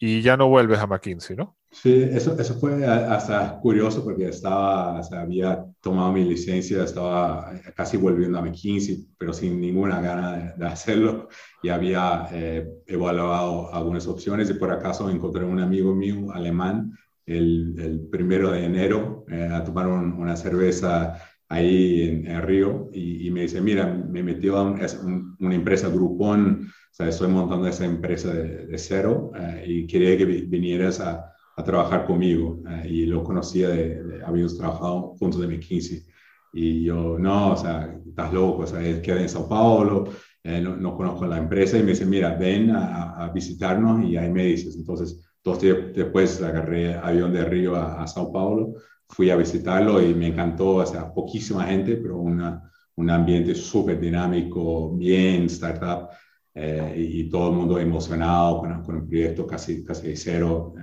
y 0.00 0.20
ya 0.22 0.36
no 0.36 0.48
vuelves 0.48 0.80
a 0.80 0.88
McKinsey, 0.88 1.36
¿no? 1.36 1.56
Sí, 1.72 2.02
eso, 2.02 2.36
eso 2.38 2.54
fue 2.58 2.84
hasta 2.84 3.60
curioso 3.60 4.02
porque 4.02 4.28
estaba, 4.28 4.98
o 4.98 5.02
sea, 5.04 5.20
había 5.20 5.64
tomado 5.80 6.12
mi 6.12 6.24
licencia, 6.24 6.82
estaba 6.82 7.52
casi 7.76 7.96
volviendo 7.96 8.38
a 8.38 8.42
McKinsey, 8.42 9.06
pero 9.16 9.32
sin 9.32 9.60
ninguna 9.60 10.00
gana 10.00 10.54
de, 10.56 10.66
hacerlo. 10.66 11.28
Y 11.62 11.68
había 11.68 12.28
eh, 12.32 12.68
evaluado 12.86 13.72
algunas 13.72 14.06
opciones 14.08 14.50
y 14.50 14.54
por 14.54 14.72
acaso 14.72 15.08
encontré 15.08 15.44
un 15.44 15.60
amigo 15.60 15.94
mío 15.94 16.32
alemán 16.32 16.92
el, 17.24 17.76
el 17.78 18.00
primero 18.10 18.50
de 18.50 18.64
enero 18.64 19.24
eh, 19.28 19.48
a 19.52 19.62
tomar 19.62 19.86
una 19.86 20.36
cerveza 20.36 21.18
ahí 21.48 22.22
en, 22.26 22.42
Río 22.42 22.90
y, 22.92 23.30
me 23.30 23.42
dice, 23.42 23.60
mira, 23.60 23.86
me 23.86 24.22
metió 24.22 24.56
a 24.56 24.62
una 24.62 25.54
empresa 25.54 25.88
Groupon, 25.88 26.66
o 26.66 26.94
sea, 26.94 27.08
estoy 27.08 27.28
montando 27.28 27.66
esa 27.68 27.84
empresa 27.84 28.32
de, 28.32 28.78
cero 28.78 29.32
eh, 29.36 29.64
y 29.66 29.86
quería 29.86 30.16
que 30.16 30.24
vinieras 30.24 31.00
a 31.00 31.34
a 31.60 31.64
trabajar 31.64 32.06
conmigo 32.06 32.60
eh, 32.68 32.88
y 32.88 33.06
lo 33.06 33.22
conocía, 33.22 33.68
de, 33.68 34.20
habíamos 34.24 34.56
trabajado 34.56 35.14
juntos 35.18 35.40
de 35.40 35.46
McKinsey. 35.48 36.04
Y 36.52 36.84
yo, 36.84 37.18
no, 37.18 37.52
o 37.52 37.56
sea, 37.56 37.96
estás 38.06 38.32
loco, 38.32 38.62
o 38.62 38.66
sea, 38.66 38.84
él 38.84 39.00
queda 39.00 39.20
en 39.20 39.28
Sao 39.28 39.48
Paulo, 39.48 40.08
eh, 40.42 40.60
no, 40.60 40.76
no, 40.76 40.96
conozco 40.96 41.26
la 41.26 41.38
empresa 41.38 41.78
y 41.78 41.82
me 41.82 41.90
dice, 41.90 42.06
mira, 42.06 42.34
ven 42.34 42.70
a, 42.70 43.30
visitarnos 43.32 44.04
y 44.04 44.16
ahí 44.16 44.30
me 44.30 44.44
dices. 44.46 44.74
Entonces, 44.76 45.20
dos 45.44 45.60
días 45.60 45.76
después 45.94 46.42
agarré 46.42 46.94
avión 46.94 47.32
de 47.32 47.44
Río 47.44 47.76
a, 47.76 48.06
Sao 48.06 48.32
Paulo, 48.32 48.74
fui 49.08 49.30
a 49.30 49.36
visitarlo 49.36 50.02
y 50.02 50.14
me 50.14 50.28
encantó, 50.28 50.76
o 50.76 50.86
sea, 50.86 51.12
poquísima 51.12 51.64
gente, 51.64 51.96
pero 51.96 52.18
una, 52.18 52.70
un 52.96 53.10
ambiente 53.10 53.54
súper 53.54 54.00
dinámico, 54.00 54.96
bien 54.96 55.44
startup. 55.44 56.08
Eh, 56.52 56.94
y, 56.96 57.30
todo 57.30 57.50
el 57.50 57.56
mundo 57.56 57.78
emocionado 57.78 58.58
con, 58.60 58.82
con 58.82 58.96
un 58.96 59.08
proyecto 59.08 59.46
casi, 59.46 59.84
casi 59.84 60.16
cero 60.16 60.74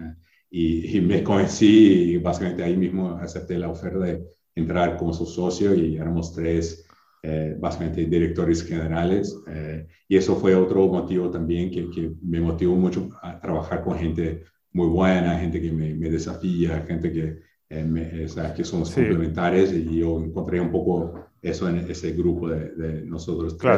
y, 0.59 1.01
me 1.01 1.23
convencí 1.23 2.13
y 2.13 2.17
básicamente 2.17 2.63
ahí 2.63 2.75
mismo 2.75 3.11
acepté 3.21 3.59
la 3.59 3.69
oferta 3.69 3.99
de 3.99 4.23
entrar 4.55 4.97
como 4.97 5.13
su 5.13 5.25
socio 5.25 5.75
y 5.75 5.97
éramos 5.97 6.33
tres, 6.33 6.87
eh, 7.21 7.55
básicamente 7.59 8.05
directores 8.05 8.63
generales. 8.63 9.37
Eh, 9.47 9.85
y 10.07 10.17
eso 10.17 10.35
fue 10.35 10.55
otro 10.55 10.87
motivo 10.87 11.29
también 11.29 11.69
que, 11.69 11.89
que, 11.91 12.11
me 12.23 12.41
motivó 12.41 12.75
mucho 12.75 13.09
a 13.21 13.39
trabajar 13.39 13.83
con 13.83 13.99
gente 13.99 14.45
muy 14.71 14.87
buena, 14.87 15.39
gente 15.39 15.61
que 15.61 15.71
me, 15.71 15.93
me 15.93 16.09
desafía, 16.09 16.83
gente 16.87 17.11
que, 17.11 17.39
eh, 17.69 18.25
o 18.25 18.29
sea, 18.29 18.53
que 18.53 18.63
somos 18.63 18.89
complementares 18.91 19.71
y 19.71 19.99
yo 19.99 20.19
encontré 20.19 20.59
un 20.59 20.71
poco 20.71 21.27
eso 21.39 21.69
en 21.69 21.77
ese 21.89 22.13
grupo 22.13 22.49
de, 22.49 22.71
de 22.71 23.05
nosotros 23.05 23.57
tres. 23.57 23.77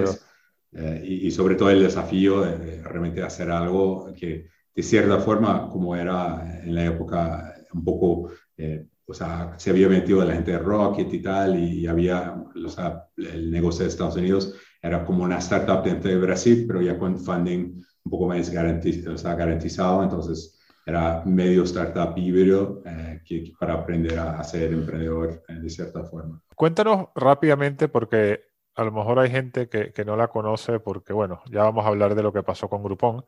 Claro. 0.72 1.04
Y, 1.04 1.28
y, 1.28 1.32
sobre 1.32 1.56
todo 1.56 1.72
el 1.72 1.82
desafío 1.82 2.42
de, 2.42 2.58
de 2.58 2.84
realmente 2.84 3.24
hacer 3.24 3.50
algo 3.50 4.14
que 4.14 4.46
de 4.80 4.84
cierta 4.84 5.20
forma, 5.20 5.68
como 5.68 5.94
era 5.94 6.62
en 6.64 6.74
la 6.74 6.86
época 6.86 7.54
un 7.74 7.84
poco, 7.84 8.32
eh, 8.56 8.88
o 9.06 9.14
sea, 9.14 9.54
se 9.58 9.72
había 9.72 9.90
metido 9.90 10.24
la 10.24 10.36
gente 10.36 10.52
de 10.52 10.60
Rocket 10.60 11.14
y 11.14 11.22
tal, 11.22 11.60
y, 11.60 11.86
había, 11.86 12.34
o 12.34 12.70
sea, 12.70 13.04
el 13.18 13.52
negocio 13.52 13.84
de 13.84 13.90
Estados 13.90 14.16
Unidos 14.16 14.56
era 14.82 15.04
como 15.04 15.26
una 15.26 15.40
startup 15.40 15.84
dentro 15.84 16.10
de 16.10 16.18
Brasil, 16.18 16.64
pero 16.66 16.82
ya 16.82 16.98
con 16.98 17.20
funding 17.20 17.76
un 18.06 18.10
poco 18.10 18.28
más 18.30 18.50
garantizado, 18.50 19.16
o 19.16 19.18
sea, 19.18 19.36
garantizado 19.36 20.02
entonces 20.02 20.58
era 20.86 21.24
medio 21.26 21.64
startup 21.64 22.18
híbrido 22.18 22.82
eh, 22.86 23.20
que, 23.26 23.52
para 23.60 23.74
aprender 23.74 24.18
a, 24.18 24.42
ser 24.46 24.72
emprendedor 24.72 25.44
eh, 25.50 25.56
de 25.56 25.70
cierta 25.70 26.06
forma. 26.06 26.42
Cuéntanos 26.56 27.10
rápidamente, 27.16 27.90
porque 27.90 28.46
a 28.76 28.86
lo 28.86 28.94
mejor 28.94 29.20
hay 29.20 29.30
gente 29.30 29.68
que, 29.68 29.92
que, 29.92 30.06
no 30.06 30.16
la 30.16 30.30
conoce, 30.30 30.80
porque 30.80 31.12
bueno, 31.12 31.42
ya 31.52 31.64
vamos 31.64 31.84
a 31.84 31.90
hablar 31.90 32.16
de 32.16 32.24
lo 32.24 32.32
que 32.32 32.44
pasó 32.44 32.70
con 32.70 32.82
Groupon, 32.82 33.26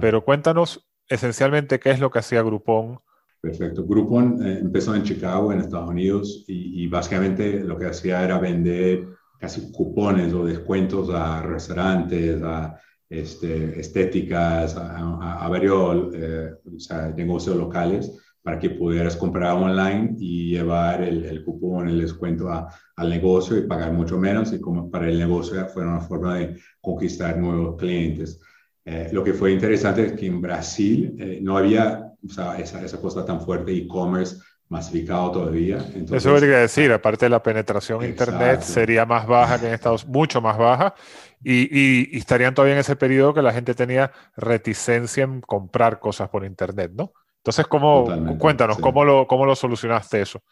pero 0.00 0.24
cuéntanos 0.24 0.88
esencialmente, 1.08 1.78
¿qué 1.78 1.90
es 1.90 2.00
lo 2.00 2.10
que 2.10 2.18
hacía 2.18 2.42
Groupon? 2.42 3.00
Perfecto. 3.40 3.84
Groupon 3.84 4.46
eh, 4.46 4.58
empezó 4.60 4.94
en 4.94 5.02
Chicago, 5.02 5.52
en 5.52 5.60
Estados 5.60 5.90
Unidos, 5.90 6.44
y, 6.48 6.86
básicamente 6.86 7.60
lo 7.60 7.76
que 7.76 7.86
hacía 7.86 8.24
era 8.24 8.38
vender 8.38 9.06
casi 9.38 9.70
cupones 9.70 10.32
o 10.32 10.46
descuentos 10.46 11.10
a 11.10 11.42
restaurantes, 11.42 12.42
a 12.42 12.80
este, 13.10 13.78
estéticas, 13.78 14.76
a, 14.76 15.46
varios 15.48 16.14
eh, 16.14 16.52
negocios 17.16 17.56
locales 17.56 18.10
para 18.42 18.58
que 18.58 18.70
pudieras 18.70 19.16
comprar 19.16 19.56
online 19.56 20.16
y 20.18 20.50
llevar 20.50 21.02
el, 21.02 21.24
el 21.24 21.44
cupón, 21.44 21.88
el 21.88 22.00
descuento 22.00 22.48
al 22.50 23.10
negocio 23.10 23.58
y 23.58 23.66
pagar 23.66 23.92
mucho 23.92 24.18
menos. 24.18 24.52
Y 24.52 24.60
como 24.60 24.90
para 24.90 25.08
el 25.08 25.18
negocio 25.18 25.66
fue 25.66 25.82
una 25.82 26.00
forma 26.00 26.38
de 26.38 26.60
conquistar 26.80 27.38
nuevos 27.38 27.76
clientes. 27.76 28.40
Eh, 28.84 29.08
lo 29.12 29.24
que 29.24 29.32
fue 29.32 29.52
interesante 29.52 30.06
es 30.06 30.12
que 30.12 30.26
en 30.26 30.40
Brasil 30.40 31.16
eh, 31.18 31.38
no 31.40 31.56
había 31.56 32.12
o 32.26 32.28
sea, 32.28 32.58
esa, 32.58 32.84
esa, 32.84 33.00
cosa 33.00 33.24
tan 33.24 33.40
fuerte 33.40 33.72
e-commerce 33.72 34.36
masificado 34.68 35.30
todavía. 35.30 35.76
Entonces, 35.94 36.24
Eso 36.24 36.34
quería 36.34 36.58
decir, 36.58 36.92
aparte 36.92 37.26
de 37.26 37.30
la 37.30 37.42
penetración 37.42 38.02
en 38.02 38.10
Internet 38.10 38.62
sería 38.62 39.06
más 39.06 39.26
baja 39.26 39.58
que 39.60 39.68
en 39.68 39.74
Estados 39.74 40.04
Unidos, 40.04 40.16
mucho 40.16 40.40
más 40.40 40.58
baja, 40.58 40.94
y, 41.42 41.68
y, 42.14 42.18
estarían 42.18 42.54
todavía 42.54 42.74
en 42.74 42.80
ese 42.80 42.96
periodo 42.96 43.34
que 43.34 43.42
la 43.42 43.52
gente 43.52 43.74
tenía 43.74 44.10
reticencia 44.36 45.24
en 45.24 45.40
comprar 45.42 45.98
cosas 45.98 46.28
por 46.28 46.44
Internet, 46.44 46.92
¿no? 46.94 47.12
Entonces, 47.38 47.66
¿cómo, 47.66 48.06
cuéntanos, 48.38 48.78
¿cómo, 48.78 49.04
lo, 49.04 49.26
¿cómo 49.26 49.44
lo 49.44 49.54
solucionaste 49.54 50.22
eso? 50.22 50.42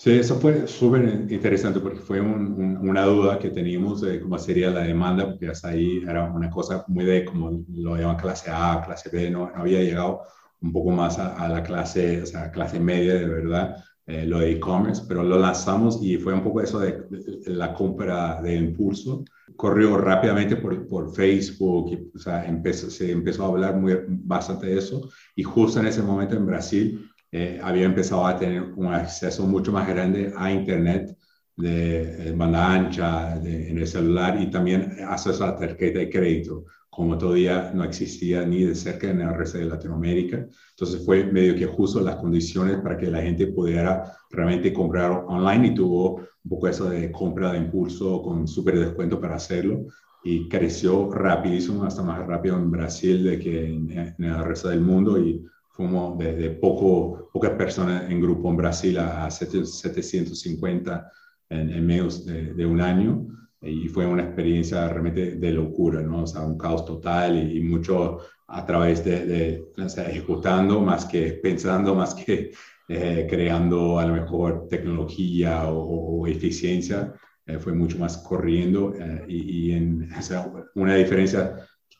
Sí, 0.00 0.12
eso 0.12 0.38
fue 0.38 0.68
súper 0.68 1.26
interesante 1.28 1.80
porque 1.80 1.98
fue 1.98 2.20
una 2.20 3.02
duda 3.04 3.36
que 3.36 3.50
teníamos 3.50 4.00
de 4.00 4.20
cómo 4.20 4.38
sería 4.38 4.70
la 4.70 4.82
demanda, 4.82 5.26
porque 5.26 5.48
hasta 5.48 5.70
ahí 5.70 6.04
era 6.08 6.30
una 6.30 6.48
cosa 6.50 6.84
muy 6.86 7.04
de 7.04 7.24
como 7.24 7.64
lo 7.68 7.96
llaman 7.96 8.16
clase 8.16 8.48
A, 8.48 8.80
clase 8.86 9.08
B, 9.10 9.28
no, 9.28 9.50
había 9.52 9.82
llegado 9.82 10.22
un 10.60 10.72
poco 10.72 10.92
más 10.92 11.18
a, 11.18 11.48
la 11.48 11.64
clase, 11.64 12.22
o 12.22 12.26
sea, 12.26 12.52
clase 12.52 12.78
media 12.78 13.14
de 13.14 13.26
verdad, 13.26 13.84
eh, 14.06 14.24
lo 14.24 14.38
de 14.38 14.52
e-commerce, 14.52 15.02
pero 15.08 15.24
lo 15.24 15.36
lanzamos 15.36 15.98
y 16.00 16.16
fue 16.16 16.32
un 16.32 16.44
poco 16.44 16.60
eso 16.60 16.78
de, 16.78 17.02
la 17.46 17.74
compra 17.74 18.40
de 18.40 18.54
impulso. 18.54 19.24
Corrió 19.56 19.98
rápidamente 19.98 20.54
por, 20.54 20.86
por 20.86 21.12
Facebook, 21.12 21.90
y, 21.90 22.16
o 22.16 22.20
sea, 22.20 22.46
empezó, 22.46 22.88
se 22.88 23.10
empezó 23.10 23.44
a 23.44 23.48
hablar 23.48 23.76
muy, 23.76 23.96
bastante 24.06 24.66
de 24.66 24.78
eso 24.78 25.10
y 25.34 25.42
justo 25.42 25.80
en 25.80 25.88
ese 25.88 26.02
momento 26.02 26.36
en 26.36 26.46
Brasil 26.46 27.10
eh, 27.30 27.60
había 27.62 27.84
empezado 27.84 28.26
a 28.26 28.38
tener 28.38 28.62
un 28.76 28.86
acceso 28.86 29.46
mucho 29.46 29.70
más 29.70 29.86
grande 29.86 30.32
a 30.36 30.50
Internet 30.50 31.16
de, 31.56 32.32
banda 32.36 32.72
ancha 32.72 33.36
en 33.36 33.78
el 33.78 33.86
celular 33.86 34.40
y 34.40 34.50
también 34.50 34.96
acceso 35.06 35.44
a 35.44 35.56
tarjeta 35.56 35.98
de 35.98 36.08
crédito, 36.08 36.64
como 36.88 37.18
todavía 37.18 37.72
no 37.74 37.84
existía 37.84 38.46
ni 38.46 38.64
de 38.64 38.74
cerca 38.74 39.10
en 39.10 39.20
el 39.20 39.34
resto 39.34 39.58
de 39.58 39.66
Latinoamérica. 39.66 40.46
Entonces 40.70 41.04
fue 41.04 41.24
medio 41.24 41.54
que 41.54 41.66
justo 41.66 42.00
las 42.00 42.16
condiciones 42.16 42.78
para 42.78 42.96
que 42.96 43.10
la 43.10 43.22
gente 43.22 43.48
pudiera 43.48 44.16
realmente 44.30 44.72
comprar 44.72 45.24
online 45.26 45.68
y 45.68 45.74
tuvo 45.74 46.16
un 46.16 46.48
poco 46.48 46.68
eso 46.68 46.88
de 46.88 47.10
compra 47.12 47.52
de 47.52 47.58
impulso 47.58 48.22
con 48.22 48.46
súper 48.48 48.78
descuento 48.78 49.20
para 49.20 49.34
hacerlo 49.34 49.86
y 50.24 50.48
creció 50.48 51.10
rapidísimo, 51.12 51.84
hasta 51.84 52.02
más 52.02 52.26
rápido 52.26 52.56
en 52.56 52.70
Brasil 52.70 53.24
de 53.24 53.38
que 53.38 53.66
en, 53.66 53.90
en 53.90 54.24
el 54.24 54.44
resto 54.44 54.68
del 54.68 54.80
mundo 54.80 55.18
y 55.18 55.44
como 55.78 56.16
de, 56.16 56.50
poco, 56.50 57.30
pocas 57.32 57.52
personas 57.52 58.10
en 58.10 58.20
grupo 58.20 58.50
en 58.50 58.56
Brasil 58.56 58.98
a, 58.98 59.30
750 59.30 61.12
en, 61.50 61.70
en 61.70 61.86
menos 61.86 62.26
de, 62.26 62.66
un 62.66 62.80
año 62.80 63.28
y 63.62 63.86
fue 63.86 64.04
una 64.04 64.24
experiencia 64.24 64.88
realmente 64.88 65.36
de 65.36 65.52
locura, 65.52 66.02
¿no? 66.02 66.24
O 66.24 66.26
sea, 66.26 66.42
un 66.42 66.58
caos 66.58 66.84
total 66.84 67.38
y, 67.38 67.60
mucho 67.60 68.18
a 68.48 68.66
través 68.66 69.04
de, 69.04 69.24
de 69.24 69.64
ejecutando 70.08 70.80
más 70.80 71.04
que 71.04 71.34
pensando, 71.34 71.94
más 71.94 72.12
que 72.12 72.50
eh, 72.88 73.28
creando 73.30 74.00
a 74.00 74.06
lo 74.06 74.14
mejor 74.14 74.66
tecnología 74.68 75.68
o, 75.68 76.26
eficiencia, 76.26 77.14
eh, 77.46 77.60
fue 77.60 77.72
mucho 77.72 77.98
más 77.98 78.18
corriendo 78.18 78.94
eh, 78.98 79.24
y, 79.28 79.68
y, 79.68 79.72
en, 79.76 80.12
o 80.12 80.22
sea, 80.22 80.50
una 80.74 80.96
diferencia 80.96 81.54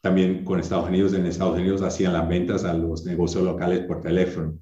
también 0.08 0.42
con 0.42 0.58
Estados 0.58 0.88
Unidos, 0.88 1.12
en 1.12 1.26
Estados 1.26 1.58
Unidos 1.58 1.82
hacían 1.82 2.14
las 2.14 2.26
ventas 2.26 2.64
a 2.64 2.72
los 2.72 3.04
negocios 3.04 3.44
locales 3.44 3.80
por 3.80 4.00
teléfono. 4.00 4.54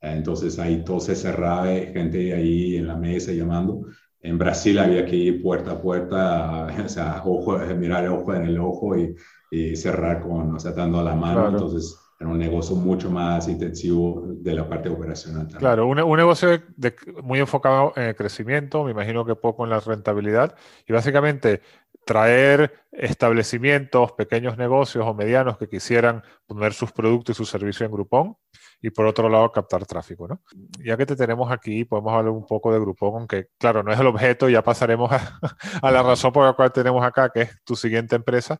Entonces 0.00 0.60
ahí 0.60 0.84
todo 0.84 1.00
se 1.00 1.16
cerraba, 1.16 1.66
gente 1.66 2.32
ahí 2.32 2.76
en 2.76 2.86
la 2.86 2.94
mesa 2.94 3.32
llamando. 3.32 3.86
En 4.20 4.38
Brasil 4.38 4.78
había 4.78 5.04
que 5.04 5.16
ir 5.16 5.42
puerta 5.42 5.72
a 5.72 5.82
puerta, 5.82 6.68
o 6.84 6.88
sea, 6.88 7.20
ojo, 7.24 7.58
mirar 7.76 8.04
el 8.04 8.12
ojo 8.12 8.32
en 8.32 8.44
el 8.44 8.58
ojo 8.60 8.96
y, 8.96 9.16
cerrar 9.76 10.20
con, 10.20 10.54
o 10.54 10.58
sea, 10.60 10.70
dando 10.70 11.02
la 11.02 11.16
mano. 11.16 11.48
Entonces 11.48 11.98
era 12.20 12.30
un 12.30 12.38
negocio 12.38 12.76
mucho 12.76 13.10
más 13.10 13.48
intensivo 13.48 14.24
de 14.28 14.54
la 14.54 14.68
parte 14.68 14.88
operacional. 14.88 15.48
Claro, 15.58 15.88
un, 15.88 16.00
un 16.00 16.16
negocio 16.16 16.48
muy 17.24 17.40
enfocado 17.40 17.92
en 17.96 18.04
el 18.04 18.14
crecimiento, 18.14 18.84
me 18.84 18.92
imagino 18.92 19.24
que 19.24 19.34
poco 19.34 19.64
en 19.64 19.70
la 19.70 19.80
rentabilidad. 19.80 20.54
Y 20.86 20.92
básicamente 20.92 21.60
traer 22.04 22.72
establecimientos, 22.90 24.12
pequeños 24.12 24.58
negocios 24.58 25.04
o 25.06 25.14
medianos 25.14 25.56
que 25.56 25.68
quisieran 25.68 26.22
poner 26.46 26.74
sus 26.74 26.92
productos 26.92 27.34
y 27.34 27.38
sus 27.38 27.48
servicios 27.48 27.86
en 27.86 27.92
Groupon 27.92 28.36
y 28.80 28.90
por 28.90 29.06
otro 29.06 29.28
lado 29.28 29.50
captar 29.52 29.86
tráfico. 29.86 30.26
¿no? 30.28 30.42
Ya 30.84 30.96
que 30.96 31.06
te 31.06 31.16
tenemos 31.16 31.50
aquí, 31.50 31.84
podemos 31.84 32.12
hablar 32.12 32.32
un 32.32 32.46
poco 32.46 32.72
de 32.72 32.80
Groupon, 32.80 33.14
aunque 33.14 33.48
claro, 33.58 33.82
no 33.82 33.92
es 33.92 34.00
el 34.00 34.06
objeto, 34.06 34.48
ya 34.48 34.62
pasaremos 34.62 35.10
a, 35.12 35.40
la 35.90 36.02
razón 36.02 36.32
por 36.32 36.44
la 36.44 36.52
cual 36.54 36.72
tenemos 36.72 37.04
acá, 37.04 37.30
que 37.30 37.42
es 37.42 37.62
tu 37.64 37.76
siguiente 37.76 38.16
empresa, 38.16 38.58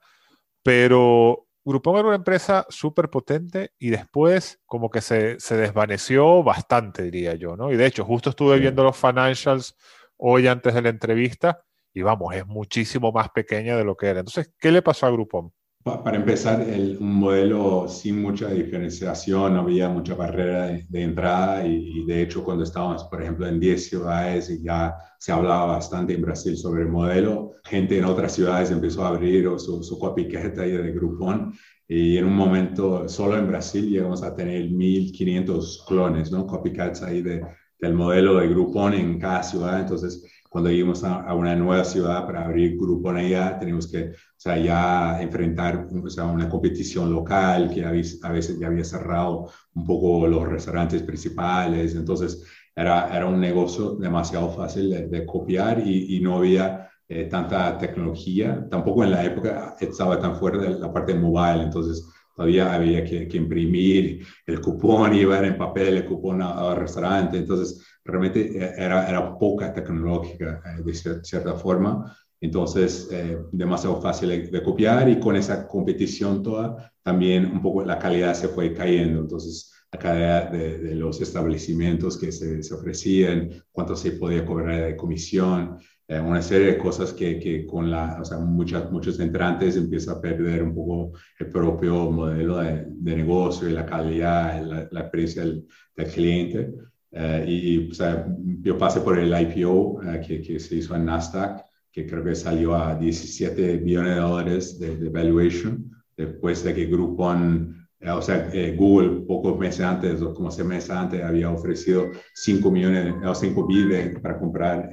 pero 0.62 1.46
Groupon 1.64 1.96
era 1.96 2.08
una 2.08 2.16
empresa 2.16 2.64
súper 2.68 3.10
potente 3.10 3.72
y 3.78 3.90
después 3.90 4.60
como 4.66 4.90
que 4.90 5.00
se, 5.00 5.38
se, 5.40 5.56
desvaneció 5.56 6.42
bastante, 6.42 7.02
diría 7.02 7.34
yo, 7.34 7.56
¿no? 7.56 7.70
Y 7.72 7.76
de 7.76 7.86
hecho, 7.86 8.04
justo 8.04 8.30
estuve 8.30 8.58
viendo 8.58 8.82
los 8.82 8.96
financials 8.96 9.76
hoy 10.16 10.46
antes 10.46 10.74
de 10.74 10.82
la 10.82 10.88
entrevista 10.88 11.64
y 11.94 12.02
vamos, 12.02 12.34
es 12.34 12.46
muchísimo 12.46 13.12
más 13.12 13.28
pequeña 13.30 13.76
de 13.76 13.84
lo 13.84 13.96
que 13.96 14.06
era. 14.06 14.20
Entonces, 14.20 14.52
¿qué 14.58 14.70
le 14.72 14.82
pasó 14.82 15.06
a 15.06 15.10
Groupon? 15.10 15.52
Para 15.84 16.16
empezar, 16.16 16.60
el, 16.60 16.96
un 17.00 17.14
modelo 17.14 17.88
sin 17.88 18.22
mucha 18.22 18.48
diferenciación, 18.48 19.54
no 19.54 19.62
había 19.62 19.88
mucha 19.88 20.14
barrera 20.14 20.66
de, 20.88 21.02
entrada 21.02 21.66
y, 21.66 22.04
de 22.06 22.22
hecho 22.22 22.44
cuando 22.44 22.62
estábamos, 22.62 23.02
por 23.04 23.20
ejemplo, 23.20 23.48
en 23.48 23.58
10 23.58 23.88
ciudades 23.88 24.48
y 24.48 24.62
ya 24.62 24.94
se 25.18 25.32
hablaba 25.32 25.66
bastante 25.66 26.14
en 26.14 26.22
Brasil 26.22 26.56
sobre 26.56 26.82
el 26.82 26.88
modelo, 26.88 27.54
gente 27.64 27.98
en 27.98 28.04
otras 28.04 28.32
ciudades 28.32 28.70
empezó 28.70 29.04
a 29.04 29.08
abrir 29.08 29.44
su, 29.58 29.82
su 29.82 29.98
ahí 30.06 30.70
de 30.70 30.92
Groupon 30.92 31.52
y 31.88 32.16
en 32.16 32.26
un 32.26 32.36
momento 32.36 33.08
solo 33.08 33.36
en 33.36 33.48
Brasil 33.48 33.90
llegamos 33.90 34.22
a 34.22 34.36
tener 34.36 34.62
1.500 34.70 35.84
clones, 35.84 36.30
¿no? 36.30 36.46
Copycats 36.46 37.02
ahí 37.02 37.22
de, 37.22 37.44
del 37.80 37.94
modelo 37.94 38.36
de 38.36 38.48
Groupon 38.48 38.94
en 38.94 39.18
cada 39.18 39.42
ciudad, 39.42 39.80
entonces 39.80 40.31
cuando 40.52 40.70
íbamos 40.70 41.02
a, 41.02 41.34
una 41.34 41.56
nueva 41.56 41.82
ciudad 41.82 42.26
para 42.26 42.44
abrir 42.44 42.76
grupo 42.76 43.10
en 43.10 43.18
ella, 43.18 43.58
tenemos 43.58 43.90
que 43.90 44.10
o 44.10 44.14
sea, 44.36 44.58
ya 44.58 45.22
enfrentar 45.22 45.88
o 45.90 46.10
sea, 46.10 46.24
una 46.24 46.46
competición 46.46 47.10
local 47.10 47.70
que 47.72 47.82
a 47.82 47.90
veces 47.90 48.58
ya 48.60 48.66
había 48.66 48.84
cerrado 48.84 49.48
un 49.74 49.86
poco 49.86 50.26
los 50.28 50.46
restaurantes 50.46 51.02
principales. 51.04 51.94
Entonces, 51.94 52.44
era, 52.76 53.08
era 53.16 53.24
un 53.26 53.40
negocio 53.40 53.94
demasiado 53.94 54.50
fácil 54.50 54.90
de, 55.10 55.24
copiar 55.24 55.82
y, 55.86 56.16
y, 56.16 56.20
no 56.20 56.36
había 56.36 56.90
eh, 57.08 57.24
tanta 57.24 57.78
tecnología. 57.78 58.66
Tampoco 58.70 59.04
en 59.04 59.12
la 59.12 59.24
época 59.24 59.74
estaba 59.80 60.18
tan 60.20 60.36
fuerte 60.36 60.68
la 60.68 60.92
parte 60.92 61.14
mobile. 61.14 61.62
Entonces, 61.62 62.06
todavía 62.36 62.74
había 62.74 63.02
que, 63.04 63.26
que 63.26 63.38
imprimir 63.38 64.26
el 64.46 64.60
cupón, 64.60 65.12
llevar 65.14 65.46
en 65.46 65.56
papel 65.56 65.96
el 65.96 66.04
cupón 66.04 66.42
al 66.42 66.76
restaurante. 66.76 67.38
Entonces, 67.38 67.82
realmente 68.04 68.40
eh, 68.58 68.74
era, 68.76 69.08
era 69.08 69.38
poca 69.38 69.72
tecnológica 69.72 70.62
eh, 70.66 70.82
de 70.82 70.94
cierta 70.94 71.54
forma, 71.54 72.16
entonces 72.40 73.08
eh, 73.12 73.38
demasiado 73.52 74.00
fácil 74.00 74.50
de, 74.50 74.62
copiar 74.62 75.08
y 75.08 75.20
con 75.20 75.36
esa 75.36 75.66
competición 75.68 76.42
toda 76.42 76.92
también 77.02 77.46
un 77.46 77.62
poco 77.62 77.84
la 77.84 77.98
calidad 77.98 78.34
se 78.34 78.48
fue 78.48 78.74
cayendo, 78.74 79.20
entonces 79.20 79.72
la 79.92 79.98
calidad 79.98 80.50
de, 80.50 80.94
los 80.94 81.20
establecimientos 81.20 82.16
que 82.18 82.32
se, 82.32 82.62
se, 82.62 82.74
ofrecían, 82.74 83.50
cuánto 83.70 83.94
se 83.94 84.12
podía 84.12 84.44
cobrar 84.44 84.82
de 84.84 84.96
comisión, 84.96 85.78
una 86.08 86.42
serie 86.42 86.72
de 86.72 86.78
cosas 86.78 87.12
que, 87.14 87.38
que 87.38 87.64
con 87.66 87.90
la, 87.90 88.18
o 88.20 88.24
sea, 88.24 88.38
muchas, 88.38 88.90
muchos 88.90 89.18
entrantes 89.18 89.76
empieza 89.76 90.12
a 90.12 90.20
perder 90.20 90.62
un 90.62 90.74
poco 90.74 91.12
el 91.38 91.48
propio 91.48 92.10
modelo 92.10 92.58
de, 92.58 92.84
de 92.86 93.16
negocio 93.16 93.66
y 93.66 93.72
la 93.72 93.86
calidad, 93.86 94.62
la, 94.62 94.88
la 94.90 95.00
experiencia 95.00 95.42
del, 95.42 95.66
del 95.96 96.06
cliente. 96.08 96.74
Eh, 97.12 97.44
y, 97.46 97.90
o 97.90 97.94
sea, 97.94 98.26
yo 98.62 98.78
pasé 98.78 99.00
por 99.00 99.18
el 99.18 99.38
IPO 99.38 100.02
eh, 100.02 100.20
que, 100.26 100.40
que, 100.40 100.58
se 100.58 100.76
hizo 100.76 100.96
en 100.96 101.04
Nasdaq, 101.04 101.64
que 101.92 102.06
creo 102.06 102.24
que 102.24 102.34
salió 102.34 102.74
a 102.74 102.94
17 102.94 103.80
millones 103.80 104.14
de 104.14 104.20
dólares 104.20 104.78
de, 104.78 105.08
valuation, 105.10 105.90
después 106.16 106.64
de 106.64 106.74
que 106.74 106.86
Groupon, 106.86 107.86
eh, 108.00 108.10
o 108.10 108.22
sea, 108.22 108.50
Google 108.76 109.26
pocos 109.26 109.58
meses 109.58 109.82
antes, 109.82 110.22
o 110.22 110.32
como 110.32 110.50
seis 110.50 110.66
meses 110.66 110.90
antes, 110.90 111.22
había 111.22 111.50
ofrecido 111.50 112.10
5 112.34 112.70
millones 112.70 113.14
o 113.24 113.34
5 113.34 113.66
billones 113.66 114.18
para 114.20 114.38
comprar 114.38 114.90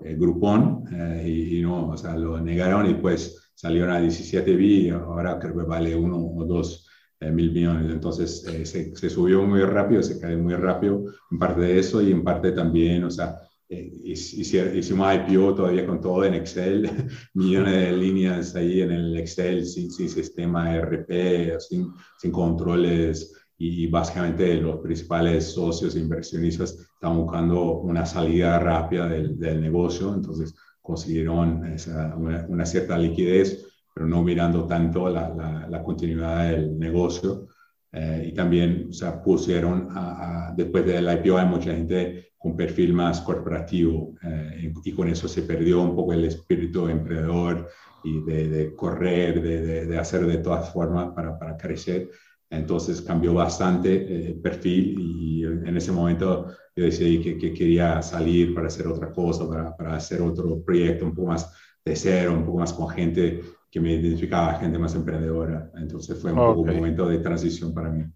Groupon, 0.00 0.84
y, 1.24 1.58
y, 1.58 1.62
no, 1.62 1.90
o 1.90 1.96
sea, 1.96 2.16
lo 2.16 2.40
negaron 2.40 2.90
y 2.90 2.94
pues 2.94 3.52
salieron 3.54 3.90
a 3.90 4.00
17 4.00 4.56
bi, 4.56 4.90
ahora 4.90 5.38
creo 5.38 5.56
que 5.56 5.62
vale 5.64 5.94
uno 5.94 6.18
o 6.18 6.44
dos 6.44 6.85
eh, 7.20 7.30
mil 7.30 7.52
millones. 7.52 7.90
Entonces 7.90 8.44
eh, 8.46 8.66
se, 8.66 8.94
se, 8.94 9.10
subió 9.10 9.42
muy 9.42 9.62
rápido, 9.62 10.02
se 10.02 10.20
cae 10.20 10.36
muy 10.36 10.54
rápido, 10.54 11.04
en 11.30 11.38
parte 11.38 11.60
de 11.62 11.78
eso 11.78 12.02
y 12.02 12.12
en 12.12 12.22
parte 12.22 12.52
también, 12.52 13.04
o 13.04 13.10
sea, 13.10 13.36
eh, 13.68 13.92
hicimos 14.04 15.14
IPO 15.14 15.54
todavía 15.54 15.86
con 15.86 16.00
todo 16.00 16.24
en 16.24 16.34
Excel, 16.34 16.88
millones 17.34 17.74
de 17.74 17.92
líneas 17.96 18.54
ahí 18.54 18.80
en 18.80 18.92
el 18.92 19.16
Excel 19.16 19.66
sin, 19.66 19.90
sin 19.90 20.08
sistema 20.08 20.76
RP, 20.76 21.58
sin, 21.58 21.92
sin 22.18 22.30
controles 22.30 23.32
y 23.58 23.86
básicamente 23.88 24.54
los 24.54 24.80
principales 24.80 25.52
socios 25.52 25.96
e 25.96 26.00
inversionistas 26.00 26.78
estaban 26.94 27.16
buscando 27.16 27.78
una 27.78 28.06
salida 28.06 28.58
rápida 28.58 29.08
del, 29.08 29.38
del 29.38 29.60
negocio, 29.60 30.14
entonces 30.14 30.54
consiguieron 30.80 31.66
esa, 31.66 32.14
una, 32.16 32.46
una, 32.48 32.66
cierta 32.66 32.96
liquidez 32.96 33.66
pero 33.96 34.06
no 34.06 34.22
mirando 34.22 34.66
tanto 34.66 35.08
la, 35.08 35.66
la, 35.70 35.82
continuidad 35.82 36.50
del 36.50 36.78
negocio. 36.78 37.46
Eh, 37.90 38.26
y 38.28 38.34
también 38.34 38.90
o 38.90 39.22
pusieron, 39.22 39.88
a, 39.90 40.52
después 40.54 40.84
del 40.84 41.10
IPO 41.10 41.38
hay 41.38 41.46
mucha 41.46 41.72
gente 41.72 42.32
con 42.36 42.54
perfil 42.54 42.92
más 42.92 43.22
corporativo 43.22 44.14
eh, 44.22 44.70
y 44.84 44.92
con 44.92 45.08
eso 45.08 45.26
se 45.28 45.44
perdió 45.44 45.80
un 45.80 45.96
poco 45.96 46.12
el 46.12 46.26
espíritu 46.26 46.88
emprendedor 46.88 47.70
y 48.04 48.20
de, 48.20 48.50
de 48.50 48.74
correr, 48.74 49.40
de, 49.40 49.86
de, 49.86 49.98
hacer 49.98 50.26
de 50.26 50.38
todas 50.38 50.70
formas 50.70 51.14
para, 51.14 51.38
para 51.38 51.56
crecer. 51.56 52.10
Entonces 52.50 53.00
cambió 53.00 53.32
bastante 53.32 53.94
eh, 53.94 54.26
el 54.26 54.40
perfil 54.42 54.94
y 55.00 55.42
en 55.42 55.74
ese 55.74 55.90
momento 55.90 56.48
yo 56.76 56.84
decidí 56.84 57.22
que, 57.22 57.38
que, 57.38 57.54
quería 57.54 58.02
salir 58.02 58.54
para 58.54 58.66
hacer 58.66 58.88
otra 58.88 59.10
cosa, 59.10 59.48
para, 59.48 59.74
para 59.74 59.94
hacer 59.96 60.20
otro 60.20 60.62
proyecto 60.62 61.06
un 61.06 61.14
poco 61.14 61.28
más 61.28 61.50
de 61.82 61.96
cero, 61.96 62.34
un 62.34 62.44
poco 62.44 62.58
más 62.58 62.74
con 62.74 62.90
gente 62.90 63.40
que 63.76 63.80
me 63.80 63.92
identificaba 63.92 64.54
gente 64.54 64.78
más 64.78 64.94
emprendedora. 64.94 65.70
Entonces 65.76 66.18
fue 66.18 66.32
un, 66.32 66.38
poco 66.38 66.60
un 66.62 66.76
momento 66.76 67.06
de 67.06 67.18
transición 67.18 67.74
para 67.74 67.90
mí. 67.90 68.06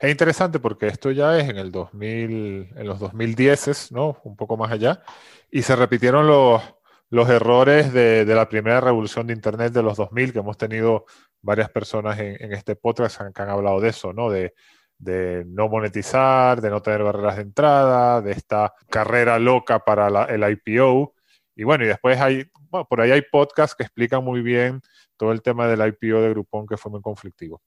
Es 0.00 0.10
interesante 0.10 0.58
porque 0.58 0.88
esto 0.88 1.12
ya 1.12 1.38
es 1.38 1.48
en 1.48 1.56
el 1.56 1.70
2000, 1.70 2.70
en 2.74 2.84
los 2.84 2.98
2010, 2.98 3.92
¿no? 3.92 4.16
Un 4.24 4.34
poco 4.34 4.56
más 4.56 4.72
allá. 4.72 5.00
Y 5.52 5.62
se 5.62 5.76
repitieron 5.76 6.26
los, 6.26 6.60
los 7.10 7.28
errores 7.30 7.92
de, 7.92 8.24
de, 8.24 8.34
la 8.34 8.48
primera 8.48 8.80
revolución 8.80 9.28
de 9.28 9.34
Internet 9.34 9.72
de 9.72 9.84
los 9.84 9.98
2000, 9.98 10.32
que 10.32 10.40
hemos 10.40 10.58
tenido 10.58 11.04
varias 11.42 11.70
personas 11.70 12.18
en, 12.18 12.36
en 12.40 12.52
este 12.52 12.74
podcast 12.74 13.20
que 13.32 13.42
han, 13.42 13.50
hablado 13.50 13.80
de 13.80 13.90
eso, 13.90 14.12
¿no? 14.12 14.30
De, 14.30 14.52
de, 14.98 15.44
no 15.46 15.68
monetizar, 15.68 16.60
de 16.60 16.70
no 16.70 16.82
tener 16.82 17.04
barreras 17.04 17.36
de 17.36 17.42
entrada, 17.42 18.20
de 18.20 18.32
esta 18.32 18.74
carrera 18.90 19.38
loca 19.38 19.78
para 19.78 20.10
la, 20.10 20.24
el 20.24 20.42
IPO. 20.42 21.14
Y 21.58 21.64
bueno, 21.64 21.84
y 21.84 21.88
después 21.88 22.18
hay 22.20 22.48
bueno, 22.70 22.86
por 22.88 23.00
ahí 23.00 23.10
hay 23.10 23.22
podcasts 23.22 23.74
que 23.76 23.82
explican 23.82 24.24
muy 24.24 24.42
bien 24.42 24.80
todo 25.16 25.32
el 25.32 25.42
tema 25.42 25.66
del 25.66 25.80
IPO 25.80 26.22
de 26.22 26.30
Groupon 26.30 26.66
que 26.66 26.76
fue 26.76 26.92
muy 26.92 27.00
conflictivo. 27.00 27.60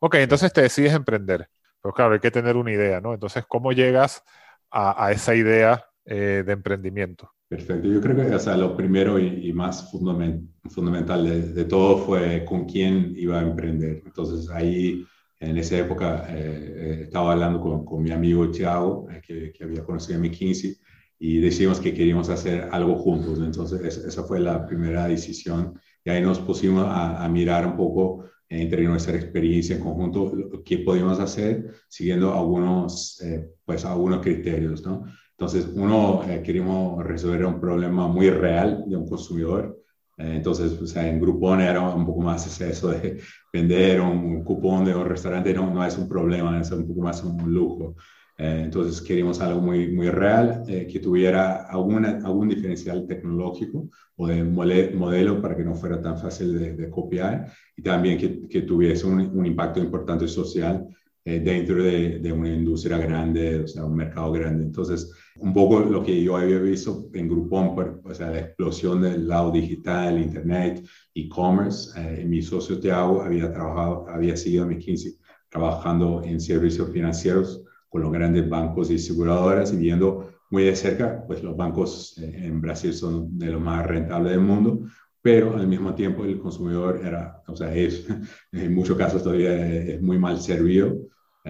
Ok, 0.00 0.16
entonces 0.16 0.52
te 0.52 0.62
decides 0.62 0.92
emprender. 0.92 1.48
Pero 1.80 1.94
claro, 1.94 2.14
hay 2.14 2.20
que 2.20 2.30
tener 2.30 2.56
una 2.56 2.72
idea, 2.72 3.00
¿no? 3.00 3.14
Entonces, 3.14 3.44
¿cómo 3.46 3.72
llegas 3.72 4.24
a, 4.70 5.12
esa 5.12 5.34
idea 5.34 5.84
eh, 6.04 6.42
de 6.44 6.52
emprendimiento? 6.52 7.30
Perfecto. 7.48 7.88
Yo 7.88 8.00
creo 8.00 8.16
que 8.16 8.34
o 8.34 8.38
sea, 8.38 8.56
lo 8.56 8.76
primero 8.76 9.18
y, 9.18 9.52
más 9.52 9.88
fundamental 9.90 11.54
de, 11.54 11.64
todo 11.64 11.98
fue 11.98 12.44
con 12.44 12.66
quién 12.66 13.14
iba 13.16 13.38
a 13.38 13.42
emprender. 13.42 14.02
Entonces, 14.04 14.50
ahí, 14.50 15.06
en 15.38 15.56
esa 15.56 15.78
época, 15.78 16.26
eh, 16.28 16.74
eh, 16.76 17.00
estaba 17.04 17.32
hablando 17.32 17.60
con, 17.60 17.84
con, 17.84 18.02
mi 18.02 18.10
amigo 18.10 18.50
Thiago, 18.50 19.06
que, 19.24 19.52
que, 19.52 19.64
había 19.64 19.84
conocido 19.84 20.16
en 20.16 20.22
McKinsey, 20.22 20.76
y 21.18 21.40
decidimos 21.40 21.80
que 21.80 21.92
queríamos 21.92 22.28
hacer 22.28 22.68
algo 22.70 22.96
juntos. 22.96 23.38
Entonces, 23.38 23.98
esa 23.98 24.22
fue 24.22 24.40
la 24.40 24.66
primera 24.66 25.08
decisión. 25.08 25.78
Y 26.04 26.10
ahí 26.10 26.22
nos 26.22 26.38
pusimos 26.38 26.84
a, 26.86 27.28
mirar 27.28 27.66
un 27.66 27.76
poco 27.76 28.24
entre 28.48 28.84
nuestra 28.84 29.16
experiencia 29.16 29.76
en 29.76 29.82
conjunto 29.82 30.32
qué 30.64 30.78
podíamos 30.78 31.18
hacer 31.20 31.74
siguiendo 31.88 32.32
algunos, 32.32 33.20
eh, 33.22 33.50
pues, 33.64 33.84
algunos 33.84 34.20
criterios. 34.20 34.82
¿no? 34.86 35.04
Entonces, 35.32 35.68
uno, 35.74 36.22
eh, 36.28 36.42
queríamos 36.42 37.04
resolver 37.04 37.44
un 37.44 37.60
problema 37.60 38.06
muy 38.06 38.30
real 38.30 38.84
de 38.86 38.96
un 38.96 39.06
consumidor. 39.06 39.82
Eh, 40.16 40.34
entonces, 40.36 40.80
o 40.80 40.86
sea, 40.86 41.08
en 41.08 41.20
Groupon 41.20 41.60
era 41.60 41.80
un 41.80 42.06
poco 42.06 42.20
más 42.20 42.60
eso 42.60 42.90
de 42.90 43.20
vender 43.52 44.00
un, 44.00 44.42
cupón 44.44 44.84
de 44.84 44.94
un 44.94 45.04
restaurante, 45.04 45.52
no, 45.52 45.72
no 45.72 45.84
es 45.84 45.96
un 45.98 46.08
problema, 46.08 46.60
es 46.60 46.70
un 46.70 46.86
poco 46.86 47.02
más 47.02 47.22
un 47.22 47.52
lujo. 47.52 47.96
Eh, 48.40 48.60
entonces 48.64 49.00
queríamos 49.00 49.40
algo 49.40 49.60
muy, 49.60 49.88
muy 49.88 50.10
real, 50.10 50.62
eh, 50.68 50.86
que 50.86 51.00
tuviera 51.00 51.64
alguna, 51.64 52.20
algún 52.24 52.48
diferencial 52.48 53.04
tecnológico 53.04 53.90
o 54.14 54.28
de 54.28 54.44
modelo 54.44 55.42
para 55.42 55.56
que 55.56 55.64
no 55.64 55.74
fuera 55.74 56.00
tan 56.00 56.16
fácil 56.16 56.76
de, 56.76 56.88
copiar 56.88 57.52
y 57.76 57.82
también 57.82 58.16
que, 58.16 58.46
que 58.48 58.62
tuviese 58.62 59.06
un, 59.08 59.20
un, 59.20 59.44
impacto 59.44 59.80
importante 59.80 60.28
social 60.28 60.86
eh, 61.24 61.40
dentro 61.40 61.82
de, 61.82 62.20
de, 62.20 62.32
una 62.32 62.48
industria 62.48 62.98
grande, 62.98 63.60
o 63.60 63.66
sea, 63.66 63.84
un 63.84 63.96
mercado 63.96 64.30
grande. 64.30 64.64
Entonces, 64.64 65.12
un 65.40 65.52
poco 65.52 65.80
lo 65.80 66.02
que 66.04 66.22
yo 66.22 66.36
había 66.36 66.60
visto 66.60 67.10
en 67.14 67.28
Groupon, 67.28 68.00
o 68.04 68.14
sea, 68.14 68.30
la 68.30 68.38
explosión 68.38 69.02
del 69.02 69.26
lado 69.26 69.50
digital, 69.50 70.16
Internet, 70.16 70.84
e-commerce. 71.12 72.24
mi 72.24 72.40
socio 72.40 72.78
Tiago 72.78 73.20
había 73.22 73.52
trabajado, 73.52 74.08
había 74.08 74.36
seguido 74.36 74.64
a 74.64 74.66
McKinsey 74.68 75.16
trabajando 75.48 76.22
en 76.24 76.40
servicios 76.40 76.90
financieros 76.92 77.64
con 77.88 78.02
los 78.02 78.12
grandes 78.12 78.48
bancos 78.48 78.90
y 78.90 78.96
aseguradoras 78.96 79.72
y 79.72 79.76
viendo 79.76 80.30
muy 80.50 80.64
de 80.64 80.76
cerca, 80.76 81.24
pues 81.26 81.42
los 81.42 81.56
bancos 81.56 82.16
eh, 82.18 82.46
en 82.46 82.60
Brasil 82.60 82.92
son 82.94 83.38
de 83.38 83.46
los 83.46 83.60
más 83.60 83.86
rentables 83.86 84.32
del 84.32 84.40
mundo, 84.40 84.80
pero 85.20 85.56
al 85.56 85.66
mismo 85.66 85.94
tiempo 85.94 86.24
el 86.24 86.38
consumidor 86.38 87.00
era, 87.04 87.42
o 87.46 87.56
sea, 87.56 87.74
es 87.74 88.06
en 88.52 88.74
muchos 88.74 88.96
casos 88.96 89.22
todavía 89.22 89.54
es 89.54 90.00
muy 90.00 90.18
mal 90.18 90.40
servido 90.40 90.96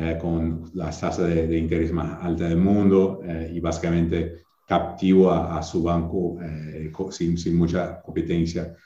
eh, 0.01 0.16
con 0.20 0.70
las 0.74 1.01
tasas 1.01 1.29
de, 1.29 1.59
interés 1.59 1.92
más 1.92 2.22
altas 2.22 2.51
del 2.51 2.59
mundo 2.59 3.20
eh, 3.24 3.51
y 3.53 3.59
básicamente 3.59 4.44
captivo 4.66 5.33
a, 5.33 5.61
su 5.62 5.83
banco 5.83 6.38
eh, 6.40 6.92
sin, 7.11 7.37
sin, 7.37 7.57
mucha 7.57 8.01
competencia 8.03 8.77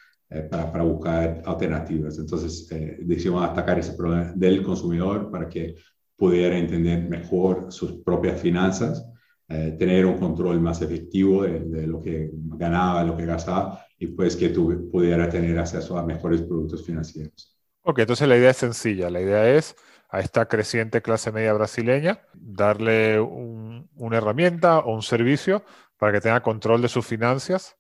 para, 0.49 0.71
para, 0.73 0.85
buscar 0.85 1.43
alternativas. 1.45 2.19
Entonces 2.19 2.69
decidimos 3.01 3.45
atacar 3.45 3.79
ese 3.81 3.93
problema 3.93 4.33
del 4.35 4.63
consumidor 4.63 5.31
para 5.31 5.49
que 5.49 5.75
pudiera 6.23 6.57
entender 6.57 7.09
mejor 7.09 7.73
sus 7.73 7.95
propias 8.05 8.41
finanzas 8.41 9.05
eh, 9.49 9.75
tener 9.77 10.07
un 10.07 10.19
control 10.21 10.61
más 10.61 10.81
efectivo 10.81 11.43
de, 11.43 11.85
lo 11.85 12.01
que 12.01 12.31
ganaba, 12.33 13.03
lo 13.03 13.17
que 13.17 13.27
gastaba 13.27 13.85
y 13.99 14.07
pues 14.07 14.37
que 14.37 14.51
tú 14.51 14.89
pudiera 14.89 15.29
tener 15.29 15.59
acceso 15.59 15.99
a 15.99 16.07
mejores 16.07 16.43
productos 16.43 16.87
financieros. 16.87 17.59
Ok, 17.83 17.99
entonces 17.99 18.29
la 18.29 18.37
idea 18.37 18.51
es 18.51 18.57
sencilla. 18.57 19.11
La 19.11 19.21
idea 19.21 19.49
es 19.49 19.75
a 20.11 20.21
esta 20.21 20.47
creciente 20.47 21.03
clase 21.03 21.33
media 21.33 21.55
brasileña 21.55 22.21
darle 22.35 23.19
una 23.19 24.17
herramienta 24.17 24.79
o 24.79 24.95
un 24.95 25.03
servicio 25.03 25.65
para 25.97 26.13
que 26.13 26.21
tenga 26.21 26.41
control 26.41 26.83
de 26.83 26.89
sus 26.89 27.05
finanzas, 27.05 27.77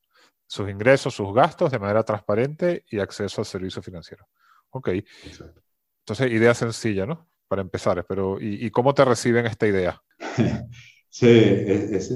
sus 0.49 0.69
ingresos, 0.69 1.15
sus 1.15 1.33
gastos 1.33 1.71
de 1.71 1.79
manera 1.79 2.03
transparente 2.03 2.85
y 2.91 2.99
acceso 2.99 3.41
al 3.41 3.47
servicio 3.47 3.83
financiero. 3.83 4.27
Ok. 4.71 4.89
Entonces, 6.01 6.33
idea 6.33 6.55
sencilla, 6.55 7.07
¿no? 7.07 7.29
Para 7.53 7.61
empezar, 7.61 8.03
pero 8.09 8.41
¿y, 8.41 8.65
y 8.65 8.71
cómo 8.71 8.95
te 8.95 9.05
reciben 9.05 9.45
esta 9.45 9.67
idea? 9.67 10.03
Sí, 11.15 11.29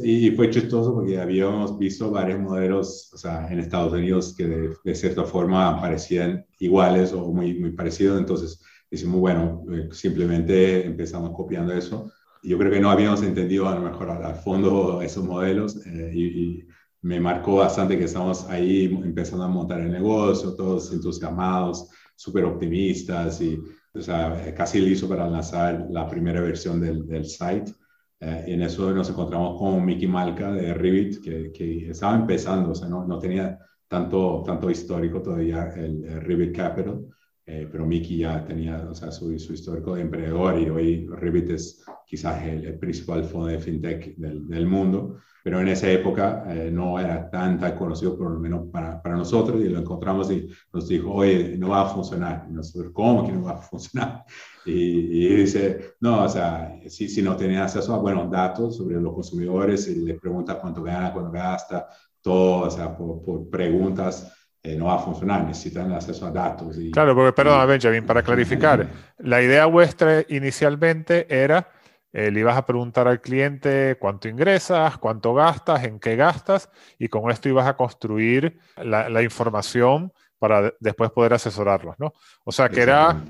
y 0.04 0.30
fue 0.30 0.48
chistoso 0.48 0.94
porque 0.94 1.20
habíamos 1.20 1.78
visto 1.78 2.10
varios 2.10 2.40
modelos 2.40 3.10
o 3.12 3.18
sea, 3.18 3.46
en 3.52 3.58
Estados 3.58 3.92
Unidos 3.92 4.34
que 4.34 4.72
de, 4.82 4.94
cierta 4.94 5.24
forma 5.24 5.78
parecían 5.78 6.46
iguales 6.60 7.12
o 7.12 7.30
muy, 7.30 7.52
muy 7.60 7.72
parecidos, 7.72 8.18
entonces 8.18 8.62
decimos, 8.90 9.20
bueno, 9.20 9.62
eh, 9.70 9.90
simplemente 9.92 10.86
empezamos 10.86 11.32
copiando 11.36 11.74
eso. 11.74 12.10
Yo 12.42 12.56
creo 12.56 12.72
que 12.72 12.80
no 12.80 12.90
habíamos 12.90 13.22
entendido 13.22 13.68
a 13.68 13.74
lo 13.74 13.82
mejor 13.82 14.08
al 14.08 14.36
fondo 14.36 15.02
esos 15.02 15.22
modelos 15.22 15.76
eh, 15.84 16.12
y, 16.14 16.64
me 17.02 17.20
marcó 17.20 17.56
bastante 17.56 17.98
que 17.98 18.04
estamos 18.04 18.46
ahí 18.48 18.86
empezando 18.86 19.44
a 19.44 19.48
montar 19.48 19.80
el 19.80 19.92
negocio, 19.92 20.56
todos 20.56 20.90
entusiasmados, 20.90 21.90
súper 22.16 22.44
optimistas 22.44 23.42
y 23.42 23.62
o 23.96 24.02
sea, 24.02 24.54
casi 24.54 24.80
listo 24.80 25.08
para 25.08 25.28
lanzar 25.28 25.86
la 25.90 26.08
primera 26.08 26.40
versión 26.40 26.80
del, 26.80 27.06
del 27.06 27.24
site. 27.24 27.72
Eh, 28.20 28.44
en 28.48 28.62
eso 28.62 28.92
nos 28.92 29.10
encontramos 29.10 29.58
con 29.58 29.84
Mickey 29.84 30.08
Malka 30.08 30.50
de 30.52 30.74
Revit, 30.74 31.22
que, 31.22 31.90
estaba 31.90 32.16
empezando, 32.16 32.70
o 32.70 32.74
sea, 32.74 32.88
no, 32.88 33.06
no, 33.06 33.18
tenía 33.18 33.58
tanto, 33.88 34.42
tanto 34.44 34.70
histórico 34.70 35.20
todavía 35.20 35.72
el, 35.76 36.04
el 36.04 36.52
Capital, 36.52 37.06
eh, 37.48 37.68
pero 37.70 37.86
Mickey 37.86 38.18
ya 38.18 38.44
tenía 38.44 38.88
o 38.90 38.94
sea, 38.94 39.12
su, 39.12 39.38
su, 39.38 39.52
histórico 39.52 39.94
de 39.94 40.02
emprendedor 40.02 40.58
y 40.60 40.68
hoy 40.68 41.06
Revit 41.06 41.50
es 41.50 41.84
quizás 42.04 42.42
el, 42.42 42.76
principal 42.78 43.24
fondo 43.24 43.46
de 43.46 43.60
fintech 43.60 44.16
del, 44.16 44.48
del, 44.48 44.66
mundo, 44.66 45.18
pero 45.44 45.60
en 45.60 45.68
esa 45.68 45.88
época 45.88 46.44
eh, 46.48 46.72
no 46.72 46.98
era 46.98 47.30
tan, 47.30 47.56
tan 47.60 47.76
conocido, 47.76 48.18
por 48.18 48.32
lo 48.32 48.40
menos 48.40 48.68
para, 48.72 49.00
para, 49.00 49.14
nosotros, 49.14 49.60
y 49.60 49.68
lo 49.68 49.78
encontramos 49.78 50.28
y 50.32 50.48
nos 50.72 50.88
dijo, 50.88 51.12
oye, 51.12 51.56
no 51.56 51.68
va 51.68 51.82
a 51.82 51.88
funcionar. 51.88 52.46
Y 52.50 52.52
nosotros, 52.52 52.90
¿cómo 52.92 53.24
que 53.24 53.32
no 53.32 53.44
va 53.44 53.52
a 53.52 53.58
funcionar? 53.58 54.24
Y, 54.64 55.36
dice, 55.36 55.94
no, 56.00 56.24
o 56.24 56.28
sea, 56.28 56.76
si, 56.88 57.08
si 57.08 57.22
no 57.22 57.36
tenía 57.36 57.62
acceso 57.62 57.94
a 57.94 57.98
buenos 57.98 58.28
datos 58.28 58.76
sobre 58.76 59.00
los 59.00 59.14
consumidores, 59.14 59.86
y 59.86 59.94
le 60.04 60.14
pregunta 60.14 60.58
cuánto 60.58 60.82
gana, 60.82 61.12
cuánto 61.12 61.30
gasta, 61.30 61.86
todo, 62.20 62.66
o 62.66 62.70
sea, 62.70 62.96
por, 62.96 63.22
por 63.22 63.48
preguntas, 63.48 64.45
eh, 64.66 64.76
no 64.76 64.86
va 64.86 64.96
a 64.96 64.98
funcionar, 64.98 65.44
necesitan 65.44 65.92
acceso 65.92 66.26
a 66.26 66.30
datos. 66.30 66.76
Y, 66.78 66.90
claro, 66.90 67.14
porque, 67.14 67.32
perdón, 67.32 67.66
Benjamin, 67.68 68.04
para 68.04 68.22
clarificar, 68.22 68.86
la 69.18 69.40
idea 69.42 69.66
vuestra 69.66 70.24
inicialmente 70.28 71.26
era, 71.28 71.70
eh, 72.12 72.30
le 72.30 72.40
ibas 72.40 72.56
a 72.56 72.66
preguntar 72.66 73.06
al 73.06 73.20
cliente 73.20 73.96
cuánto 74.00 74.28
ingresas, 74.28 74.98
cuánto 74.98 75.34
gastas, 75.34 75.84
en 75.84 76.00
qué 76.00 76.16
gastas, 76.16 76.70
y 76.98 77.08
con 77.08 77.30
esto 77.30 77.48
ibas 77.48 77.66
a 77.66 77.76
construir 77.76 78.58
la, 78.76 79.08
la 79.08 79.22
información 79.22 80.12
para 80.38 80.72
después 80.80 81.10
poder 81.10 81.34
asesorarlos, 81.34 81.94
¿no? 81.98 82.12
O 82.44 82.52
sea, 82.52 82.68
que 82.68 82.82
era 82.82 83.22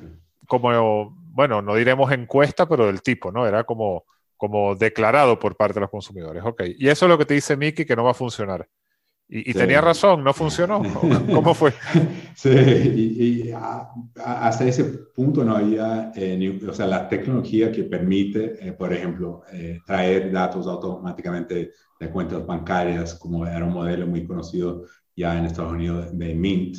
como 0.47 1.17
bueno, 1.37 1.61
no 1.61 1.75
diremos 1.75 2.11
encuesta, 2.13 2.67
pero 2.67 2.87
del 2.87 3.03
tipo, 3.03 3.31
¿no? 3.31 3.47
Era 3.47 3.65
como, 3.65 4.07
como 4.39 4.75
declarado 4.75 5.39
por 5.39 5.55
parte 5.55 5.75
de 5.75 5.81
los 5.81 5.91
consumidores. 5.91 6.43
Ok, 6.43 6.63
y 6.79 6.89
eso 6.89 7.05
es 7.05 7.11
lo 7.11 7.19
que 7.19 7.27
te 7.27 7.35
dice 7.35 7.59
Mickey 7.59 7.85
que 7.85 7.95
no 7.95 8.05
va 8.05 8.13
a 8.13 8.15
funcionar. 8.15 8.67
Y, 9.29 9.53
tenía 9.55 9.81
razón, 9.81 10.23
no 10.23 10.33
funcionó. 10.33 10.83
¿Cómo 11.33 11.53
fue? 11.53 11.73
Sí, 12.35 12.49
y, 12.49 13.53
hasta 14.25 14.65
ese 14.65 14.85
punto 14.85 15.45
no 15.45 15.57
había, 15.57 16.13
eh, 16.15 16.61
o 16.69 16.73
sea, 16.73 16.87
la 16.87 17.09
tecnología 17.09 17.73
que 17.73 17.85
permite, 17.85 18.69
eh, 18.69 18.73
por 18.73 18.93
ejemplo, 18.93 19.43
eh, 19.53 19.81
traer 19.85 20.31
datos 20.31 20.67
automáticamente 20.67 21.73
de 21.99 22.11
cuentas 22.11 22.47
bancarias, 22.47 23.15
como 23.15 23.47
era 23.47 23.65
un 23.65 23.73
modelo 23.73 24.07
muy 24.07 24.25
conocido 24.25 24.85
ya 25.17 25.37
en 25.37 25.47
Estados 25.47 25.73
Unidos 25.73 26.17
de 26.17 26.35
Mint 26.35 26.79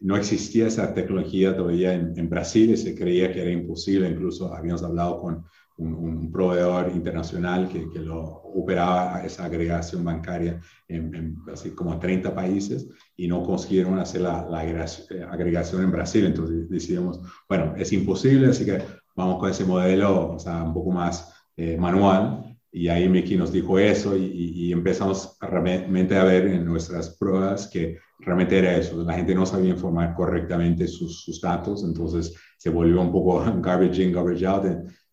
no 0.00 0.16
existía 0.16 0.68
esa 0.68 0.94
tecnología 0.94 1.56
todavía 1.56 1.92
en, 1.92 2.28
Brasil 2.28 2.70
y 2.70 2.76
se 2.76 2.94
creía 2.94 3.32
que 3.32 3.42
era 3.42 3.50
imposible. 3.50 4.08
Incluso 4.08 4.54
habíamos 4.54 4.82
hablado 4.82 5.20
con 5.20 5.44
un, 5.78 6.30
proveedor 6.30 6.92
internacional 6.94 7.68
que, 7.68 7.88
que, 7.90 8.00
lo 8.00 8.42
operaba 8.54 9.24
esa 9.24 9.46
agregación 9.46 10.04
bancaria 10.04 10.60
en, 10.88 11.36
así 11.52 11.70
como 11.70 11.98
30 11.98 12.34
países 12.34 12.86
y 13.16 13.28
no 13.28 13.42
consiguieron 13.42 13.98
hacer 13.98 14.22
la, 14.22 14.46
eh, 14.64 15.26
agregación 15.30 15.82
en 15.82 15.92
Brasil. 15.92 16.26
Entonces 16.26 16.68
decidimos, 16.68 17.20
bueno, 17.48 17.74
es 17.76 17.92
imposible, 17.92 18.48
así 18.48 18.64
que 18.64 18.82
vamos 19.16 19.38
con 19.38 19.50
ese 19.50 19.64
modelo, 19.64 20.32
o 20.32 20.38
sea, 20.38 20.62
un 20.62 20.74
poco 20.74 20.90
más 20.90 21.32
eh, 21.56 21.76
manual. 21.76 22.44
Y 22.70 22.88
ahí 22.88 23.08
Mickey 23.08 23.36
nos 23.36 23.50
dijo 23.50 23.78
eso 23.78 24.16
y, 24.16 24.24
y, 24.24 24.72
empezamos 24.72 25.38
realmente 25.40 26.14
a 26.16 26.24
ver 26.24 26.46
en 26.46 26.66
nuestras 26.66 27.16
pruebas 27.16 27.66
que 27.66 27.98
realmente 28.18 28.58
era 28.58 28.76
eso, 28.76 29.02
la 29.02 29.14
gente 29.14 29.34
no 29.34 29.46
sabía 29.46 29.70
informar 29.70 30.14
correctamente 30.14 30.86
sus, 30.86 31.22
sus 31.22 31.40
datos, 31.40 31.82
entonces 31.84 32.34
se 32.58 32.70
volvió 32.70 33.00
un 33.00 33.12
poco 33.12 33.42
garbage 33.62 34.02
in, 34.02 34.12
garbage 34.12 34.44
out. 34.44 34.64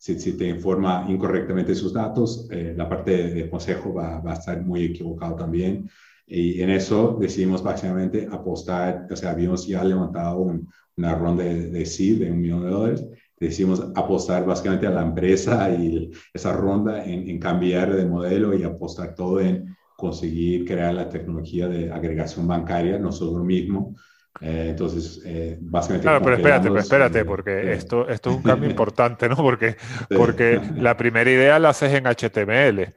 Si, 0.06 0.20
si 0.20 0.34
te 0.38 0.48
informa 0.48 1.08
incorrectamente 1.10 1.74
sus 1.74 1.92
datos, 1.92 2.48
eh, 2.52 2.76
la 2.78 2.88
parte 2.88 3.34
de 3.34 3.50
consejo 3.50 3.92
va, 3.92 4.20
va, 4.20 4.32
a 4.32 4.36
estar 4.36 4.62
muy 4.62 4.84
equivocado 4.84 5.36
también. 5.36 5.90
Y 6.28 6.62
en 6.62 6.70
eso 6.70 7.18
decidimos 7.20 7.64
básicamente 7.64 8.28
apostar, 8.32 9.08
o 9.10 9.16
sea, 9.16 9.32
habíamos 9.32 9.66
ya 9.68 9.84
levantado 9.84 10.38
una 10.98 11.16
ronda 11.16 11.44
de, 11.44 11.72
de 11.72 11.86
seed 11.88 12.20
de 12.20 12.32
un 12.32 12.40
millón 12.40 12.64
de 12.64 12.70
dólares 12.70 13.06
decidimos 13.40 13.82
apostar 13.96 14.46
básicamente 14.46 14.88
a 14.88 14.92
la 14.92 15.02
empresa 15.02 15.70
y 15.70 16.12
esa 16.34 16.54
ronda 16.54 17.04
en, 17.04 17.28
en, 17.30 17.40
cambiar 17.40 17.94
de 17.96 18.06
modelo 18.06 18.54
y 18.54 18.64
apostar 18.64 19.14
todo 19.16 19.42
en 19.42 19.76
conseguir 19.98 20.66
crear 20.66 20.94
la 20.94 21.10
tecnología 21.10 21.68
de 21.68 21.92
agregación 21.92 22.48
bancaria 22.48 22.98
nosotros 23.00 23.44
mismos. 23.44 24.00
Eh, 24.42 24.68
entonces, 24.72 25.22
eh, 25.26 25.58
básicamente... 25.62 26.04
Claro, 26.04 26.24
pero 26.24 26.36
espérate, 26.36 26.68
pero 26.68 26.80
espérate, 26.80 27.26
porque 27.26 27.72
esto, 27.74 28.08
esto 28.08 28.30
es 28.30 28.36
un 28.38 28.44
cambio 28.44 28.70
importante, 28.70 29.30
¿no? 29.30 29.36
Porque, 29.36 29.76
porque 30.16 30.62
la 30.76 30.98
primera 30.98 31.30
idea 31.30 31.60
la 31.60 31.70
haces 31.70 31.94
en 31.94 32.06
HTML, 32.06 32.94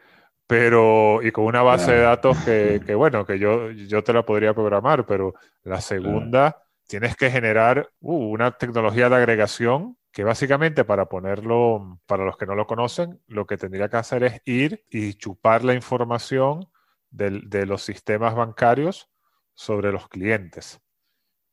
pero 0.46 1.22
y 1.22 1.30
con 1.30 1.44
una 1.44 1.62
base 1.62 1.92
de 1.92 2.00
datos 2.00 2.38
que, 2.38 2.80
que, 2.86 2.94
bueno, 2.94 3.24
que 3.24 3.38
yo, 3.38 3.70
yo 3.70 4.02
te 4.02 4.12
la 4.12 4.24
podría 4.24 4.54
programar, 4.54 5.06
pero 5.06 5.34
la 5.62 5.80
segunda, 5.80 6.62
tienes 6.88 7.14
que 7.16 7.30
generar 7.30 7.90
uh, 8.00 8.30
una 8.30 8.52
tecnología 8.52 9.08
de 9.08 9.16
agregación 9.16 9.96
que 10.10 10.24
básicamente 10.24 10.84
para 10.84 11.06
ponerlo, 11.08 12.00
para 12.06 12.24
los 12.24 12.36
que 12.36 12.46
no 12.46 12.56
lo 12.56 12.66
conocen, 12.66 13.20
lo 13.28 13.46
que 13.46 13.56
tendría 13.56 13.88
que 13.88 13.98
hacer 13.98 14.24
es 14.24 14.42
ir 14.44 14.84
y 14.90 15.14
chupar 15.14 15.62
la 15.64 15.74
información 15.74 16.68
de, 17.10 17.66
los 17.66 17.82
sistemas 17.82 18.34
bancarios 18.34 19.10
sobre 19.54 19.92
los 19.92 20.08
clientes. 20.08 20.80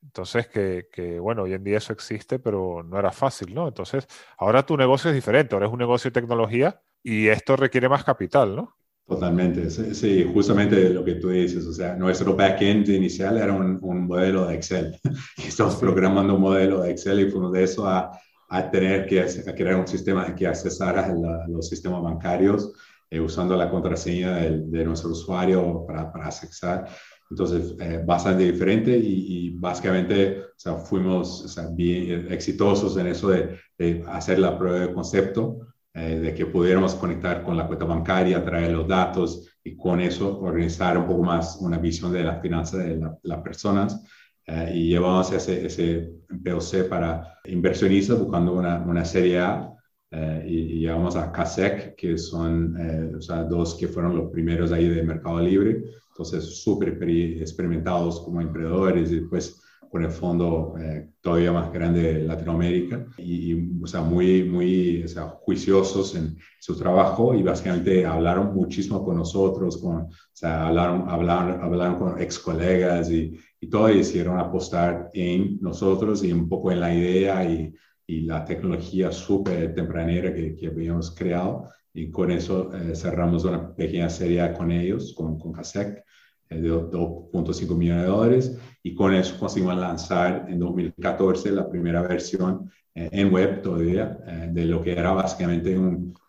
Entonces, 0.06 0.48
que, 0.48 1.20
bueno, 1.20 1.44
hoy 1.44 1.54
en 1.54 1.63
día 1.63 1.80
eso 1.80 1.91
existe, 1.91 2.39
pero 2.39 2.84
no 2.84 2.98
era 2.98 3.12
fácil, 3.12 3.54
¿no? 3.54 3.68
Entonces, 3.68 4.08
ahora 4.38 4.65
tu 4.65 4.78
negocio 4.78 5.10
es 5.10 5.15
diferente, 5.15 5.56
ahora 5.56 5.68
es 5.68 5.74
un 5.74 5.80
negocio 5.80 6.10
de 6.10 6.20
tecnología 6.20 6.80
y 7.04 7.28
esto 7.28 7.56
requiere 7.56 7.89
más 7.89 8.04
capital, 8.04 8.56
¿no? 8.56 8.76
Totalmente, 9.08 9.70
sí, 9.70 10.30
justamente 10.34 10.89
lo 10.89 11.06
que 11.06 11.15
tú 11.15 11.30
dices, 11.30 11.65
o 11.65 11.74
sea, 11.74 11.96
nuestro 11.96 12.36
backend 12.36 12.89
inicial 12.89 13.38
era 13.38 13.54
un, 13.54 13.80
modelo 14.08 14.48
de 14.48 14.56
Excel. 14.56 14.98
Estamos 15.38 15.76
programando 15.76 16.36
un 16.36 16.41
modelo 16.41 16.82
de 16.82 16.91
Excel 16.91 17.20
y 17.20 17.30
fuimos 17.30 17.52
de 17.52 17.63
eso 17.63 17.88
a, 17.88 18.12
a 18.50 18.72
tener 18.72 19.06
que 19.06 19.26
crear 19.56 19.76
un 19.76 19.88
sistema 19.88 20.34
que 20.34 20.48
accesara 20.48 21.06
a 21.06 21.48
los 21.48 21.68
sistemas 21.68 22.02
bancarios 22.02 22.74
eh, 23.12 23.20
usando 23.20 23.56
la 23.56 23.70
contraseña 23.70 24.38
de, 24.38 24.84
nuestro 24.84 25.12
usuario 25.12 25.86
para, 25.88 26.12
para 26.12 26.26
accesar. 26.26 26.88
Entonces, 27.30 27.76
eh, 27.80 28.04
bastante 28.06 28.44
diferente 28.44 28.98
y, 28.98 29.58
básicamente 29.58 30.42
o 30.42 30.58
sea, 30.58 30.76
fuimos 30.76 31.56
bien 31.76 32.32
exitosos 32.32 32.98
en 32.98 33.08
eso 33.08 33.30
de, 33.30 33.60
hacer 34.08 34.40
la 34.40 34.58
prueba 34.58 34.80
de 34.80 34.94
concepto 34.94 35.60
eh, 35.94 36.20
de 36.20 36.34
que 36.34 36.46
pudiéramos 36.46 36.94
conectar 36.96 37.42
con 37.42 37.56
la 37.56 37.68
cuenta 37.68 37.86
bancaria, 37.86 38.44
traer 38.44 38.72
los 38.72 38.86
datos 38.88 39.50
y 39.64 39.78
con 39.78 40.02
eso 40.02 40.40
organizar 40.42 40.98
un 40.98 41.08
poco 41.08 41.24
más 41.24 41.58
una 41.62 41.78
visión 41.78 42.12
de 42.12 42.24
la 42.24 42.42
finanza 42.42 42.78
de 42.78 43.00
las 43.24 43.40
personas. 43.42 44.04
Eh, 44.46 44.72
y 44.76 44.90
llevamos 44.90 45.32
ese, 45.32 45.66
ese 45.66 46.12
POC 46.44 46.90
para 46.90 47.40
inversionistas 47.46 48.20
buscando 48.20 48.54
una, 48.54 48.80
una 48.80 49.06
serie 49.06 49.40
A 49.40 49.74
eh, 50.12 50.44
y, 50.46 50.80
llevamos 50.82 51.16
a 51.16 51.32
CASEC, 51.32 51.96
que 51.96 52.18
son 52.18 52.76
o 53.16 53.22
sea, 53.22 53.44
dos 53.44 53.76
que 53.76 53.88
fueron 53.88 54.18
los 54.18 54.32
primeros 54.32 54.72
ahí 54.74 54.90
de 54.90 55.02
Mercado 55.02 55.40
Libre, 55.40 55.82
entonces 56.15 56.63
súper 56.63 56.97
experimentados 57.41 58.21
como 58.21 58.39
emprendedores 58.39 59.12
y 59.12 59.19
después 59.19 59.62
con 59.91 60.04
el 60.04 60.12
fondo 60.12 60.75
eh, 60.80 61.10
todavía 61.19 61.51
más 61.51 61.71
grande 61.73 62.01
de 62.01 62.23
Latinoamérica 62.23 63.06
y, 63.17 63.84
o 63.84 63.86
sea, 63.86 63.99
muy, 64.01 64.43
muy 64.43 65.04
o 65.04 65.08
sea, 65.10 65.23
juiciosos 65.41 66.15
en 66.15 66.38
su 66.60 66.78
trabajo 66.78 67.34
y 67.36 67.43
básicamente 67.43 68.06
hablaron 68.06 68.54
muchísimo 68.56 69.04
con 69.04 69.17
nosotros, 69.17 69.78
con, 69.78 69.95
o 70.04 70.10
sea, 70.32 70.67
hablaron, 70.67 71.10
hablaron, 71.10 71.62
hablaron 71.62 71.95
con 71.99 72.21
ex 72.21 72.39
colegas 72.39 73.12
y, 73.12 73.38
y 73.60 73.69
todo 73.69 73.89
y 73.89 73.97
decidieron 73.97 74.39
apostar 74.39 75.10
en 75.13 75.60
nosotros 75.62 76.23
y 76.23 76.32
un 76.32 76.47
poco 76.47 76.71
en 76.71 76.80
la 76.80 76.93
idea 76.95 77.43
y, 77.49 77.73
y 78.08 78.21
la 78.21 78.45
tecnología 78.45 79.12
súper 79.12 79.73
tempranera 79.75 80.34
que, 80.34 80.56
que, 80.56 80.67
habíamos 80.67 81.13
creado 81.13 81.69
y 81.95 82.12
con 82.12 82.29
eso 82.29 82.71
eh, 82.75 82.95
cerramos 82.95 83.45
una 83.45 83.73
pequeña 83.73 84.10
serie 84.10 84.53
con 84.53 84.69
ellos, 84.69 85.13
con, 85.15 85.39
con 85.39 85.53
CASEC 85.53 86.03
eh, 86.49 86.62
de 86.62 86.69
2.5 86.69 87.75
millones 87.75 88.03
de 88.03 88.08
dólares 88.08 88.58
y 88.84 88.93
con 88.93 89.15
eso 89.15 89.39
conseguimos 89.39 89.77
lanzar 89.77 90.45
en 90.47 90.60
2014 90.60 91.51
la 91.51 91.67
primera 91.67 92.03
versión 92.03 92.69
eh, 92.93 93.10
en 93.12 93.34
web 93.34 93.62
todavía 93.62 94.17
eh, 94.27 94.49
de 94.51 94.65
lo 94.65 94.84
que 94.84 94.91
era 94.91 95.12
básicamente 95.13 95.75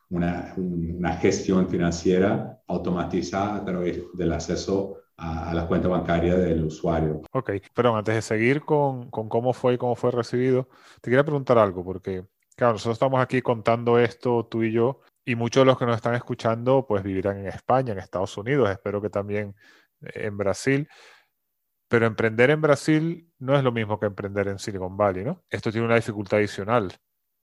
una, 0.08 0.54
una, 0.56 1.12
gestión 1.16 1.68
financiera 1.68 2.62
automatizada 2.66 3.56
a 3.56 3.64
través 3.64 4.00
del 4.14 4.32
acceso 4.32 4.96
a, 5.16 5.52
la 5.52 5.66
cuenta 5.66 5.88
bancaria 5.88 6.36
del 6.36 6.64
usuario. 6.64 7.22
Ok, 7.32 7.50
pero 7.74 7.94
antes 7.94 8.14
de 8.14 8.22
seguir 8.22 8.62
con, 8.62 9.10
con 9.10 9.28
cómo 9.28 9.52
fue 9.52 9.74
y 9.74 9.78
cómo 9.78 9.96
fue 9.96 10.12
recibido, 10.12 10.68
te 11.00 11.10
quería 11.10 11.24
preguntar 11.24 11.58
algo 11.58 11.84
porque, 11.84 12.24
claro, 12.54 12.74
nosotros 12.74 12.94
estamos 12.94 13.20
aquí 13.20 13.42
contando 13.42 13.98
esto 13.98 14.46
tú 14.46 14.62
y 14.62 14.72
yo 14.72 15.00
y 15.26 15.34
muchos 15.34 15.62
de 15.62 15.66
los 15.66 15.76
que 15.76 15.84
nos 15.84 15.96
están 15.96 16.14
escuchando 16.14 16.86
pues 16.86 17.02
vivirán 17.02 17.38
en 17.38 17.48
España, 17.48 17.92
en 17.92 17.98
Estados 17.98 18.38
Unidos, 18.38 18.70
espero 18.70 19.02
que 19.02 19.10
también 19.10 19.56
en 20.00 20.38
Brasil. 20.38 20.88
Pero 21.88 22.06
emprender 22.06 22.50
en 22.50 22.60
Brasil 22.60 23.32
no 23.38 23.56
es 23.56 23.62
lo 23.62 23.72
mismo 23.72 23.98
que 23.98 24.06
emprender 24.06 24.48
en 24.48 24.58
Silicon 24.58 24.96
Valley, 24.96 25.24
¿no? 25.24 25.44
Esto 25.50 25.70
tiene 25.70 25.86
una 25.86 25.96
dificultad 25.96 26.38
adicional. 26.38 26.92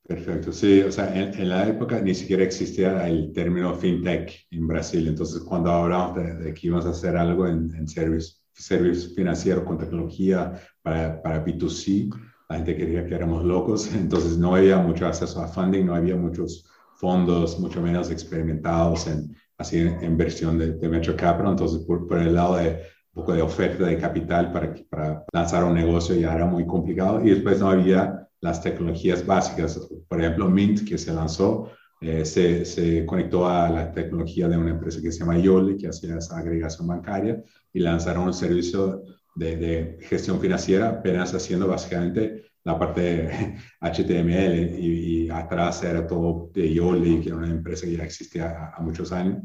Perfecto, 0.06 0.52
sí, 0.52 0.82
o 0.82 0.92
sea, 0.92 1.14
en, 1.16 1.48
la 1.48 1.68
época 1.68 2.02
ni 2.02 2.14
siquiera 2.14 2.44
existía 2.44 3.08
el 3.08 3.32
término 3.32 3.74
fintech 3.74 4.48
en 4.52 4.68
Brasil, 4.68 5.08
entonces 5.08 5.42
cuando 5.44 5.72
hablamos 5.72 6.16
de, 6.16 6.54
que 6.54 6.68
íbamos 6.68 6.86
a 6.86 6.90
hacer 6.90 7.16
algo 7.16 7.48
en, 7.48 7.74
en 7.74 7.88
service, 7.88 8.34
service 8.52 9.16
con 9.64 9.78
tecnología 9.78 10.60
para, 10.82 11.22
para 11.22 11.46
B2C, 11.46 12.14
la 12.50 12.58
gente 12.58 12.76
quería 12.76 13.06
que 13.06 13.16
éramos 13.16 13.46
locos, 13.46 13.94
entonces 13.94 14.38
no 14.38 14.56
había 14.56 14.78
mucho 14.78 15.08
acceso 15.08 15.42
a 15.42 15.48
funding, 15.48 15.86
no 15.86 15.96
había 15.96 16.18
muchos 16.18 16.70
fondos, 17.04 17.60
mucho 17.60 17.82
menos 17.82 18.10
experimentados 18.10 19.08
en, 19.08 19.36
así 19.58 19.80
en 19.80 20.02
inversión 20.06 20.58
de, 20.58 20.68
de 20.72 20.88
venture 20.88 21.18
capital, 21.18 21.52
entonces 21.52 21.80
por, 21.86 22.08
por, 22.08 22.18
el 22.18 22.34
lado 22.34 22.56
de 22.56 22.70
un 23.14 23.16
poco 23.22 23.34
de 23.34 23.42
oferta 23.42 23.84
de 23.86 23.98
capital 23.98 24.54
para, 24.54 24.74
para 24.90 25.26
lanzar 25.34 25.66
un 25.66 25.74
negocio 25.74 26.16
ya 26.16 26.34
era 26.34 26.46
muy 26.46 26.66
complicado. 26.66 27.22
Y 27.22 27.32
después 27.32 27.60
no 27.60 27.70
había 27.70 28.26
las 28.40 28.62
tecnologías 28.62 29.26
básicas, 29.26 29.78
por 30.08 30.22
ejemplo 30.22 30.50
Mint 30.50 30.88
que 30.88 30.98
se 30.98 31.14
lanzó 31.14 31.70
eh, 32.00 32.24
se, 32.26 32.66
se, 32.66 33.06
conectó 33.06 33.48
a 33.48 33.70
la 33.70 33.92
tecnología 33.92 34.48
de 34.48 34.58
una 34.58 34.72
empresa 34.72 35.02
que 35.02 35.12
se 35.12 35.20
llama 35.20 35.38
Yole, 35.38 35.78
que 35.78 35.88
hacía 35.88 36.18
esa 36.18 36.38
agregación 36.38 36.88
bancaria, 36.88 37.42
y 37.74 37.80
lanzaron 37.80 38.26
un 38.26 38.34
servicio 38.34 39.04
de, 39.36 39.56
de 39.58 39.98
gestión 40.02 40.40
financiera, 40.40 40.90
apenas 40.90 41.34
haciendo 41.34 41.68
básicamente 41.68 42.53
la 42.64 42.80
parte 42.80 43.02
de 43.02 43.56
HTML 43.82 44.80
y, 44.80 45.30
atrás 45.30 45.84
era 45.84 46.06
todo 46.06 46.50
de 46.54 46.74
Yoli, 46.74 47.20
que 47.22 47.30
era 47.30 47.38
una 47.38 47.50
empresa 47.50 47.86
que 47.86 47.98
ya 47.98 48.04
existía 48.04 48.72
a, 48.76 48.82
muchos 48.82 49.12
años. 49.12 49.44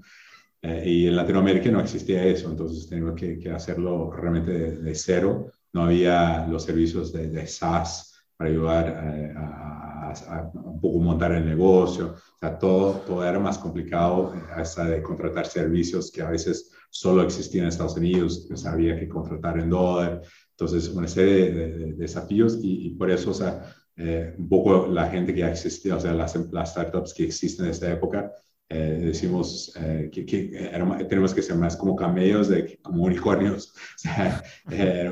Eh, 0.60 0.82
y 0.86 1.06
en 1.06 1.16
Latinoamérica 1.16 1.70
no 1.70 1.80
existía 1.80 2.24
eso, 2.24 2.50
entonces 2.50 2.88
teníamos 2.88 3.14
que, 3.14 3.38
que 3.38 3.50
hacerlo 3.50 4.10
realmente 4.10 4.52
de, 4.52 4.94
cero. 4.94 5.52
No 5.72 5.84
había 5.84 6.46
los 6.46 6.64
servicios 6.64 7.12
de, 7.12 7.28
de 7.28 7.46
SaaS 7.46 8.24
para 8.36 8.50
ayudar 8.50 8.88
eh, 8.88 9.34
a, 9.36 10.12
a, 10.12 10.50
un 10.54 10.80
poco 10.80 10.98
montar 10.98 11.32
el 11.32 11.46
negocio. 11.46 12.14
O 12.14 12.38
sea, 12.38 12.58
todo, 12.58 12.92
todo 13.06 13.24
era 13.24 13.38
más 13.38 13.58
complicado 13.58 14.34
eh, 14.34 14.40
hasta 14.56 14.84
de 14.84 15.02
contratar 15.02 15.46
servicios 15.46 16.10
que 16.10 16.22
a 16.22 16.30
veces 16.30 16.72
solo 16.90 17.22
existían 17.22 17.64
en 17.64 17.68
Estados 17.68 17.96
Unidos, 17.96 18.46
que 18.48 18.68
había 18.68 18.98
que 18.98 19.08
contratar 19.08 19.58
en 19.58 19.70
dólar. 19.70 20.22
Entonces, 20.60 20.88
una 20.88 21.06
serie 21.06 21.52
de, 21.52 21.92
desafíos 21.92 22.58
y, 22.60 22.90
por 22.90 23.12
eso, 23.12 23.30
o 23.30 23.34
sea, 23.34 23.72
eh, 23.94 24.34
un 24.36 24.48
poco 24.48 24.88
la 24.88 25.08
gente 25.08 25.32
que 25.32 25.40
ya 25.40 25.52
existía, 25.52 25.94
o 25.94 26.00
sea, 26.00 26.12
las, 26.12 26.34
las 26.50 26.72
startups 26.72 27.14
que 27.14 27.26
existen 27.26 27.66
en 27.66 27.70
esta 27.70 27.92
época, 27.92 28.32
eh, 28.68 28.98
decimos 29.00 29.72
eh, 29.80 30.10
que, 30.12 30.26
que 30.26 31.06
tenemos 31.08 31.32
que 31.32 31.42
ser 31.42 31.54
más 31.54 31.76
como 31.76 31.94
camellos, 31.94 32.48
de, 32.48 32.76
como 32.82 33.04
unicornios, 33.04 33.72
o 33.96 33.98
sea, 33.98 34.42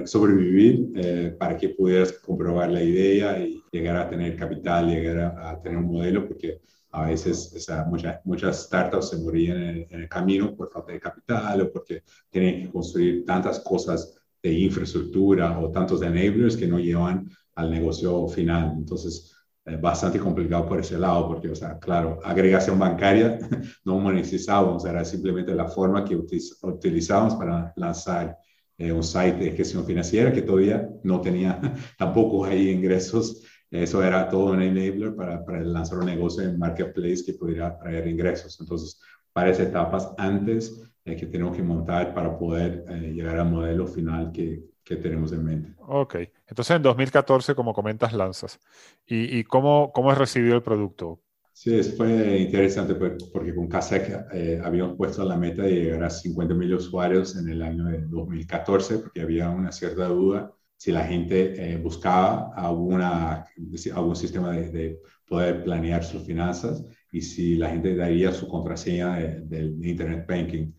sobrevivir 0.04 1.36
para 1.38 1.56
que 1.56 1.68
pudieras 1.68 2.10
comprobar 2.10 2.70
la 2.70 2.82
idea 2.82 3.38
y 3.38 3.62
llegar 3.70 3.98
a 3.98 4.10
tener 4.10 4.34
capital, 4.34 4.88
llegar 4.88 5.38
a, 5.38 5.62
tener 5.62 5.78
un 5.78 5.86
modelo, 5.86 6.26
porque 6.26 6.60
a 6.90 7.06
veces 7.06 7.52
o 7.54 7.60
sea, 7.60 7.84
muchas, 7.84 8.18
muchas 8.24 8.64
startups 8.64 9.10
se 9.10 9.18
morían 9.18 9.62
en, 9.62 9.86
en, 9.90 10.00
el 10.00 10.08
camino 10.08 10.56
por 10.56 10.72
falta 10.72 10.90
de 10.90 10.98
capital 10.98 11.60
o 11.60 11.72
porque 11.72 12.02
tienen 12.30 12.64
que 12.64 12.72
construir 12.72 13.24
tantas 13.24 13.60
cosas 13.60 14.25
de 14.42 14.52
infraestructura 14.52 15.58
o 15.58 15.70
tantos 15.70 16.02
enablers 16.02 16.56
que 16.56 16.66
no 16.66 16.78
llevan 16.78 17.28
al 17.54 17.70
negocio 17.70 18.28
final. 18.28 18.74
Entonces, 18.76 19.36
es 19.64 19.80
bastante 19.80 20.20
complicado 20.20 20.66
por 20.66 20.78
ese 20.78 20.96
lado, 20.96 21.26
porque, 21.26 21.48
o 21.48 21.54
sea, 21.54 21.78
claro, 21.78 22.20
agregación 22.22 22.78
bancaria 22.78 23.38
no 23.84 23.98
monetizábamos, 23.98 24.84
era 24.84 25.04
simplemente 25.04 25.54
la 25.54 25.66
forma 25.66 26.04
que 26.04 26.16
utilizábamos 26.16 27.34
para 27.34 27.72
lanzar 27.76 28.36
eh, 28.78 28.92
un 28.92 29.02
site 29.02 29.38
de 29.38 29.52
gestión 29.52 29.84
financiera 29.84 30.32
que 30.32 30.42
todavía 30.42 30.88
no 31.02 31.20
tenía 31.20 31.60
tampoco 31.98 32.44
ahí 32.44 32.70
ingresos. 32.70 33.42
Eso 33.68 34.02
era 34.04 34.28
todo 34.28 34.52
un 34.52 34.62
enabler 34.62 35.16
para, 35.16 35.44
para 35.44 35.60
lanzar 35.62 35.98
un 35.98 36.06
negocio 36.06 36.44
en 36.44 36.58
marketplace 36.58 37.24
que 37.26 37.32
pudiera 37.32 37.76
traer 37.76 38.06
ingresos. 38.06 38.56
Entonces, 38.60 39.00
varias 39.34 39.58
etapas 39.58 40.12
antes 40.16 40.80
que 41.14 41.26
tenemos 41.26 41.56
que 41.56 41.62
montar 41.62 42.12
para 42.14 42.36
poder 42.36 42.84
eh, 42.88 43.12
llegar 43.14 43.38
al 43.38 43.50
modelo 43.50 43.86
final 43.86 44.32
que, 44.32 44.64
que, 44.82 44.96
tenemos 44.96 45.30
en 45.32 45.44
mente. 45.44 45.74
Ok, 45.78 46.16
entonces 46.48 46.76
en 46.76 46.82
2014, 46.82 47.54
como 47.54 47.72
comentas, 47.72 48.12
lanzas. 48.12 48.58
¿Y, 49.06 49.38
y 49.38 49.44
cómo, 49.44 49.92
cómo 49.92 50.10
es 50.10 50.18
recibido 50.18 50.56
el 50.56 50.62
producto? 50.62 51.20
Sí, 51.58 51.82
fue 51.82 52.38
interesante 52.38 52.94
porque 53.32 53.54
con 53.54 53.66
Kasek 53.66 54.26
eh, 54.34 54.60
habíamos 54.62 54.94
puesto 54.94 55.24
la 55.24 55.38
meta 55.38 55.62
de 55.62 55.72
llegar 55.72 56.04
a 56.04 56.10
50 56.10 56.54
mil 56.54 56.74
usuarios 56.74 57.34
en 57.36 57.48
el 57.48 57.62
año 57.62 57.84
de 57.86 58.02
2014 58.02 58.98
porque 58.98 59.22
había 59.22 59.48
una 59.48 59.72
cierta 59.72 60.06
duda 60.06 60.52
si 60.76 60.92
la 60.92 61.06
gente 61.06 61.72
eh, 61.72 61.78
buscaba 61.78 62.52
alguna, 62.54 63.46
algún 63.94 64.16
sistema 64.16 64.50
de, 64.52 64.70
de, 64.70 65.00
poder 65.26 65.64
planear 65.64 66.04
sus 66.04 66.24
finanzas 66.24 66.84
y 67.10 67.22
si 67.22 67.56
la 67.56 67.70
gente 67.70 67.96
daría 67.96 68.32
su 68.32 68.46
contraseña 68.46 69.16
del 69.16 69.84
Internet 69.84 70.26
Banking. 70.28 70.72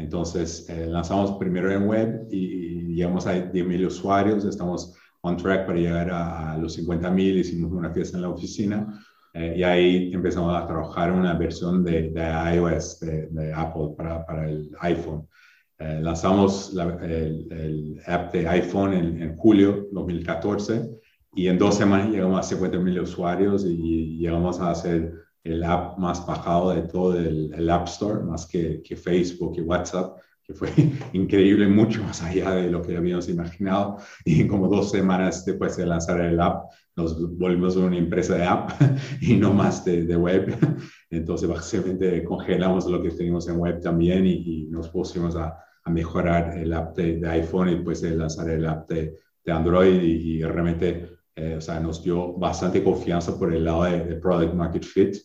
Entonces, 0.00 0.68
eh, 0.68 0.86
lanzamos 0.86 1.32
primero 1.32 1.70
en 1.70 1.86
web 1.86 2.26
y, 2.30 2.70
llegamos 2.94 3.26
a 3.26 3.34
10.000 3.34 3.86
usuarios, 3.86 4.44
estamos 4.44 4.94
on 5.22 5.36
track 5.36 5.64
para 5.66 5.78
llegar 5.78 6.10
a, 6.10 6.58
los 6.58 6.78
50.000, 6.78 7.38
hicimos 7.38 7.70
una 7.72 7.90
fiesta 7.90 8.16
en 8.16 8.22
la 8.22 8.30
oficina 8.30 9.00
eh, 9.32 9.54
y 9.58 9.62
ahí 9.62 10.10
empezamos 10.12 10.54
a 10.54 10.66
trabajar 10.66 11.12
una 11.12 11.34
versión 11.34 11.84
de, 11.84 12.12
iOS, 12.54 13.00
de, 13.00 13.52
Apple 13.54 13.94
para, 13.96 14.26
para, 14.26 14.50
el 14.50 14.70
iPhone. 14.80 15.26
Eh, 15.78 16.00
lanzamos 16.02 16.74
el, 16.74 17.46
el, 17.50 18.00
app 18.06 18.32
de 18.32 18.48
iPhone 18.48 18.92
en, 18.92 19.22
en, 19.22 19.36
julio 19.36 19.86
2014 19.92 20.90
y 21.34 21.46
en 21.46 21.58
dos 21.58 21.76
semanas 21.76 22.10
llegamos 22.10 22.52
a 22.52 22.56
50.000 22.56 23.02
usuarios 23.02 23.64
y 23.64 24.18
llegamos 24.18 24.60
a 24.60 24.72
hacer 24.72 25.14
el 25.44 25.64
app 25.64 25.98
más 25.98 26.26
bajado 26.26 26.70
de 26.70 26.82
todo 26.82 27.18
el, 27.18 27.70
App 27.70 27.86
Store, 27.88 28.22
más 28.22 28.46
que, 28.46 28.82
que, 28.82 28.96
Facebook 28.96 29.54
y 29.56 29.62
WhatsApp, 29.62 30.18
que 30.42 30.52
fue 30.52 30.68
increíble, 31.12 31.66
mucho 31.66 32.02
más 32.02 32.22
allá 32.22 32.52
de 32.52 32.70
lo 32.70 32.82
que 32.82 32.96
habíamos 32.96 33.28
imaginado. 33.28 33.98
Y 34.24 34.46
como 34.46 34.68
dos 34.68 34.90
semanas 34.90 35.44
después 35.44 35.76
de 35.76 35.86
lanzar 35.86 36.20
el 36.20 36.40
app, 36.40 36.70
nos 36.96 37.18
volvimos 37.38 37.76
una 37.76 37.96
empresa 37.96 38.34
de 38.34 38.44
app 38.44 38.70
y 39.20 39.36
no 39.36 39.54
más 39.54 39.84
de, 39.84 40.04
de 40.04 40.16
web. 40.16 40.56
Entonces, 41.08 41.48
básicamente 41.48 42.22
congelamos 42.24 42.86
lo 42.86 43.02
que 43.02 43.10
teníamos 43.10 43.48
en 43.48 43.56
web 43.56 43.80
también 43.80 44.26
y, 44.26 44.66
nos 44.70 44.88
pusimos 44.88 45.36
a, 45.36 45.56
a, 45.84 45.90
mejorar 45.90 46.58
el 46.58 46.72
app 46.72 46.96
de, 46.96 47.26
iPhone 47.28 47.68
y 47.68 47.74
después 47.76 48.02
de 48.02 48.14
lanzar 48.14 48.50
el 48.50 48.66
app 48.66 48.88
de, 48.88 49.16
de 49.44 49.52
Android 49.52 50.02
y, 50.02 50.38
y 50.38 50.42
realmente 50.42 51.20
eh, 51.36 51.56
o 51.56 51.60
sea, 51.60 51.80
nos 51.80 52.02
dio 52.02 52.34
bastante 52.34 52.84
confianza 52.84 53.38
por 53.38 53.54
el 53.54 53.64
lado 53.64 53.84
de, 53.84 54.04
de, 54.04 54.16
Product 54.16 54.52
Market 54.52 54.84
Fit 54.84 55.16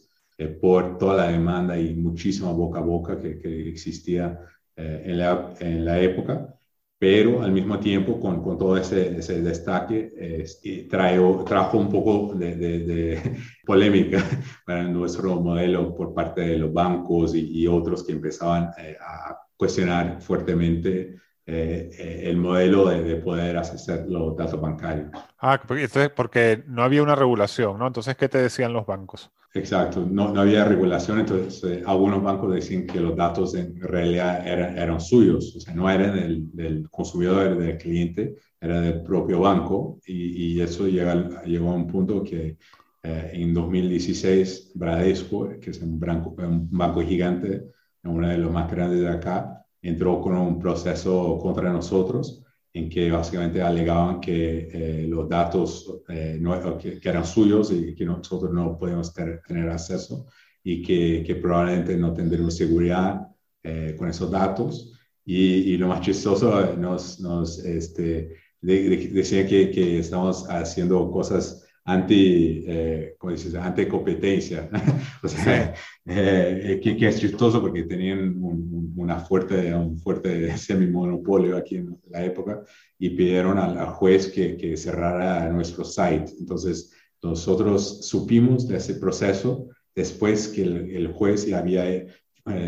por 0.62 0.98
toda 0.98 1.17
la 1.17 1.32
demanda 1.32 1.80
y 1.80 1.95
muchísima 1.95 2.52
boca 2.52 2.80
a 2.80 2.84
boca 2.84 3.19
que, 3.19 3.39
que 3.39 3.69
existía 3.69 4.39
en 4.76 5.17
la, 5.17 5.54
en 5.60 5.86
la 5.86 6.00
época 6.02 6.56
pero 6.98 7.43
al 7.43 7.52
mismo 7.52 7.78
tiempo 7.80 8.19
con, 8.19 8.41
con 8.41 8.58
todo 8.58 8.78
ese, 8.78 9.17
ese 9.17 9.41
destaque 9.41 10.13
eh, 10.17 10.88
trajo 10.89 11.78
un 11.78 11.89
poco 11.89 12.34
de, 12.34 12.56
de, 12.56 13.38
polémica 13.65 14.24
para 14.65 14.84
nuestro 14.84 15.36
modelo 15.41 15.93
por 15.93 16.13
parte 16.13 16.41
de 16.41 16.58
los 16.58 16.74
bancos 16.74 17.36
y, 17.36 17.67
otros 17.67 18.04
que 18.04 18.13
empezaban 18.13 18.71
eh, 18.78 18.98
a 19.00 19.38
cuestionar 19.58 20.21
fuertemente 20.21 21.17
eh, 21.45 21.89
eh, 21.91 22.21
el 22.26 22.38
modelo 22.38 22.88
de, 22.89 23.15
poder 23.17 23.58
acceder 23.58 24.08
los 24.08 24.36
datos 24.36 24.60
bancarios. 24.60 25.12
Ah, 25.39 25.60
entonces, 25.62 26.10
porque 26.10 26.63
no 26.67 26.82
había 26.84 27.04
una 27.04 27.15
regulación, 27.15 27.78
¿no? 27.78 27.88
Entonces, 27.88 28.15
¿qué 28.15 28.30
te 28.30 28.39
decían 28.39 28.74
los 28.74 28.86
bancos? 28.86 29.32
Exacto, 29.56 30.06
no, 30.06 30.34
no 30.34 30.41
había 30.41 30.65
regulación, 30.65 31.22
entonces 31.22 31.63
eh, 31.63 31.84
algunos 31.86 32.22
bancos 32.22 32.54
decían 32.54 32.86
que 32.86 33.00
los 33.00 33.15
datos 33.15 33.56
en 33.56 33.80
realidad 33.80 34.46
eran, 34.46 34.78
eran 34.78 35.00
suyos, 35.00 35.56
o 35.56 35.62
sea, 35.62 35.74
no 35.74 35.89
eran 35.89 36.13
del, 36.13 36.52
del 36.52 36.89
consumidor, 36.89 37.58
del 37.58 37.78
cliente, 37.78 38.36
era 38.60 38.82
del 38.82 39.02
propio 39.02 39.39
banco 39.39 40.02
y, 40.06 40.58
y 40.58 40.62
eso 40.62 40.88
llega, 40.88 41.41
llegó 41.46 41.72
a 41.72 41.76
un 41.76 41.88
punto 41.88 42.22
que 42.22 42.58
en 43.04 43.54
2016 43.54 44.72
Bradesco, 44.76 45.50
que 45.62 45.70
es 45.70 45.82
un 45.82 46.00
banco, 46.00 46.36
un 46.38 46.68
banco 46.72 47.02
gigante, 47.02 47.63
uno 48.04 48.28
de 48.28 48.38
los 48.38 48.52
más 48.52 48.70
grandes 48.70 49.00
de 49.00 49.10
acá, 49.10 49.65
entró 49.82 50.20
con 50.22 50.36
un 50.36 50.60
proceso 50.60 51.38
contra 51.39 51.72
nosotros 51.72 52.45
en 52.76 52.90
que 52.90 53.10
básicamente 53.10 53.62
alegaban 53.62 54.20
que 54.20 54.68
eh, 54.70 55.08
los 55.08 55.30
datos 55.30 56.02
eh, 56.10 56.38
no, 56.42 56.78
que, 56.78 57.00
eran 57.02 57.26
suyos 57.26 57.72
y 57.72 57.96
que 57.96 58.04
nosotros 58.04 58.52
no 58.52 58.78
podíamos 58.78 59.14
tener 59.14 59.70
acceso 59.70 60.28
y 60.62 60.84
que, 60.84 61.24
que, 61.26 61.36
probablemente 61.36 61.96
no 61.96 62.12
tendríamos 62.12 62.58
seguridad 62.58 63.28
eh, 63.64 63.96
con 63.98 64.10
esos 64.10 64.30
datos. 64.30 64.92
Y, 65.24 65.74
y, 65.74 65.78
lo 65.78 65.88
más 65.88 66.02
chistoso, 66.02 66.76
nos, 66.76 67.18
nos 67.22 67.60
este, 67.60 68.36
decía 68.60 69.48
que, 69.48 69.72
que 69.72 70.00
estamos 70.00 70.46
haciendo 70.50 71.10
cosas 71.10 71.64
anti, 71.86 72.63
eh, 72.67 73.15
¿cómo 73.17 73.32
dices? 73.32 73.56
Anti 73.56 73.86
competencia. 73.88 74.69
o 75.24 75.28
sea, 75.28 75.74
eh, 76.06 76.80
que, 76.84 76.98
que, 76.98 77.08
es 77.08 77.19
chistoso 77.19 77.62
porque 77.62 77.84
tenían 77.84 78.43
un, 78.43 78.93
una 78.98 79.19
fuerte, 79.19 79.74
un 79.74 79.98
fuerte 80.00 80.58
semimonopolio 80.58 81.56
aquí 81.56 81.78
en 81.78 81.98
la 82.10 82.26
época 82.26 82.63
y 82.98 83.12
pidieron 83.12 83.58
al, 83.60 83.86
juez 83.88 84.28
que, 84.28 84.58
que, 84.58 84.76
cerrara 84.76 85.48
nuestro 85.50 85.84
site. 85.86 86.34
Entonces, 86.39 86.91
nosotros 87.21 88.06
supimos 88.06 88.67
de 88.67 88.78
ese 88.78 88.95
proceso 88.95 89.69
después 89.95 90.48
que 90.48 90.63
el, 90.63 91.08
juez 91.13 91.45
ya 91.45 91.60
había 91.60 91.89
eh, 91.89 92.08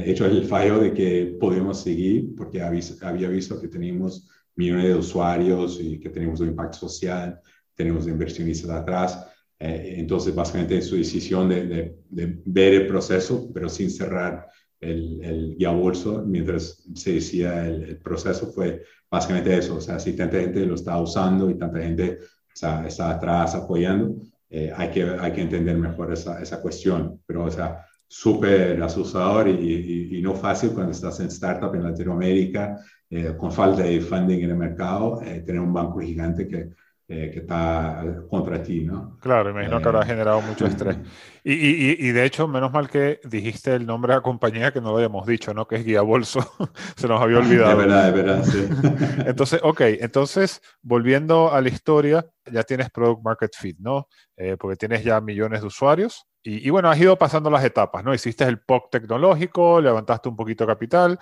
hecho 0.06 0.26
el 0.26 0.46
fallo 0.46 0.80
de 0.80 0.94
que 0.94 1.38
podíamos 1.40 1.82
seguir 1.82 2.36
porque 2.36 2.62
había, 2.62 2.82
había 3.02 3.30
visto 3.30 3.60
que 3.60 3.68
teníamos 3.68 4.30
millones 4.56 4.86
de 4.86 4.96
usuarios 4.96 5.80
y 5.82 6.00
que 6.00 6.10
teníamos 6.10 6.40
un 6.40 6.50
impacto 6.50 6.78
social 6.78 7.40
tenemos 7.78 8.08
inversionistas 8.08 8.72
atrás. 8.72 9.26
Eh, 9.60 9.96
entonces, 9.98 10.36
básicamente 10.36 10.82
su 10.82 10.96
decisión 10.96 11.48
de, 11.48 11.96
de, 12.10 12.42
ver 12.46 12.74
el 12.74 12.88
proceso, 12.88 13.50
pero 13.54 13.70
sin 13.70 13.90
cerrar 13.90 14.48
el, 14.80 15.24
el 15.24 15.68
bolso 15.76 16.24
mientras 16.26 16.84
se 16.94 17.14
decía 17.14 17.68
el, 17.68 17.98
proceso, 17.98 18.48
fue 18.48 18.84
básicamente 19.10 19.56
eso. 19.58 19.78
O 19.78 19.82
sea, 19.82 20.00
si 20.00 20.14
tanta 20.14 20.40
gente 20.40 20.66
lo 20.66 20.76
está 20.76 21.00
usando 21.00 21.50
y 21.50 21.58
tanta 21.58 21.80
gente 21.80 22.20
está, 22.54 22.86
está 22.86 23.12
atrás 23.12 23.56
apoyando, 23.56 24.16
eh, 24.50 24.72
hay, 24.76 24.90
que, 24.90 25.04
hay 25.04 25.32
que 25.32 25.42
entender 25.42 25.78
mejor 25.78 26.12
esa, 26.12 26.42
esa 26.42 26.62
cuestión. 26.62 27.22
Pero, 27.26 27.46
o 27.46 27.52
sea, 27.52 27.86
súper 28.08 28.82
asustador 28.82 29.50
y, 29.50 30.18
y, 30.18 30.22
no 30.22 30.34
fácil 30.34 30.70
cuando 30.72 30.92
estás 30.92 31.20
en 31.20 31.28
startup 31.28 31.76
en 31.76 31.84
Latinoamérica, 31.84 32.78
eh, 33.10 33.36
con 33.38 33.52
falta 33.52 33.84
de 33.84 34.00
funding 34.00 34.44
en 34.44 34.52
el 34.52 34.58
mercado, 34.58 35.20
tener 35.20 35.60
un 35.60 35.74
banco 35.74 36.00
gigante 36.00 36.48
que 36.48 36.70
eh, 37.10 37.32
que 37.32 37.40
está 37.40 38.04
contra 38.30 38.62
ti, 38.62 38.82
¿no? 38.82 39.18
Claro, 39.22 39.52
imagino 39.52 39.80
que 39.80 39.88
habrá 39.88 40.02
eh, 40.02 40.08
generado 40.08 40.42
mucho 40.42 40.66
estrés. 40.66 40.98
Y, 41.42 41.54
y, 41.54 41.96
y, 42.00 42.12
de 42.12 42.26
hecho, 42.26 42.50
menos 42.50 42.74
mal 42.74 42.90
que 42.90 43.22
dijiste 43.24 43.74
el 43.74 43.86
nombre 43.86 44.12
de 44.12 44.18
la 44.18 44.22
compañía 44.22 44.74
que 44.74 44.82
no 44.82 44.90
lo 44.90 44.98
habíamos 44.98 45.26
dicho, 45.26 45.54
¿no? 45.54 45.66
Que 45.66 45.78
es 45.78 45.86
Guía 45.86 46.02
Bolso. 46.02 46.42
Se 46.98 47.08
nos 47.08 47.22
había 47.22 47.38
olvidado. 47.40 47.70
De 47.70 47.86
verdad, 47.86 48.12
de 48.12 48.12
verdad, 48.12 48.44
sí. 48.44 48.68
entonces, 49.26 49.62
ok, 49.64 49.82
entonces, 50.02 50.62
volviendo 50.82 51.50
a 51.54 51.62
la 51.62 51.70
historia, 51.70 52.26
ya 52.52 52.64
tienes 52.64 52.90
Product 52.90 53.24
Market 53.24 53.56
Fit, 53.56 53.78
¿no? 53.80 54.10
Eh, 54.36 54.58
porque 54.60 54.76
tienes 54.76 55.02
ya 55.06 55.22
millones 55.22 55.62
de 55.62 55.68
usuarios. 55.68 56.26
Y, 56.44 56.68
y, 56.68 56.70
bueno, 56.72 56.90
has 56.90 57.00
ido 57.00 57.18
pasando 57.18 57.50
las 57.50 57.64
etapas, 57.64 58.04
¿no? 58.04 58.14
Hiciste 58.14 58.44
el 58.44 58.60
POC 58.60 58.92
tecnológico, 58.92 59.80
levantaste 59.80 60.28
un 60.28 60.36
poquito 60.36 60.66
de 60.66 60.74
capital, 60.74 61.20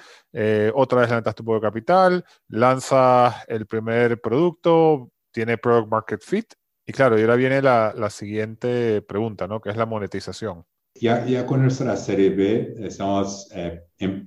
otra 0.74 1.02
vez 1.02 1.10
levantaste 1.10 1.44
un 1.44 1.46
poco 1.46 1.60
de 1.60 1.68
capital, 1.68 2.26
lanzas 2.48 3.36
el 3.48 3.68
primer 3.68 4.20
producto, 4.20 5.12
tiene 5.36 5.58
Product 5.58 5.92
Market 5.92 6.22
Fit. 6.24 6.54
Y 6.88 6.94
claro, 6.94 7.20
y 7.20 7.22
ahora 7.22 7.36
viene 7.36 7.62
la, 7.62 7.94
la 7.96 8.10
siguiente 8.10 9.02
pregunta, 9.02 9.48
¿no? 9.48 9.60
Que 9.60 9.70
es 9.70 9.76
la 9.76 9.86
monetización. 9.86 10.64
Ya, 11.02 11.26
ya 11.26 11.46
con 11.46 11.62
nuestra 11.62 11.98
serie 11.98 12.30
B 12.30 12.76
estamos 12.80 13.50
eh, 13.54 13.82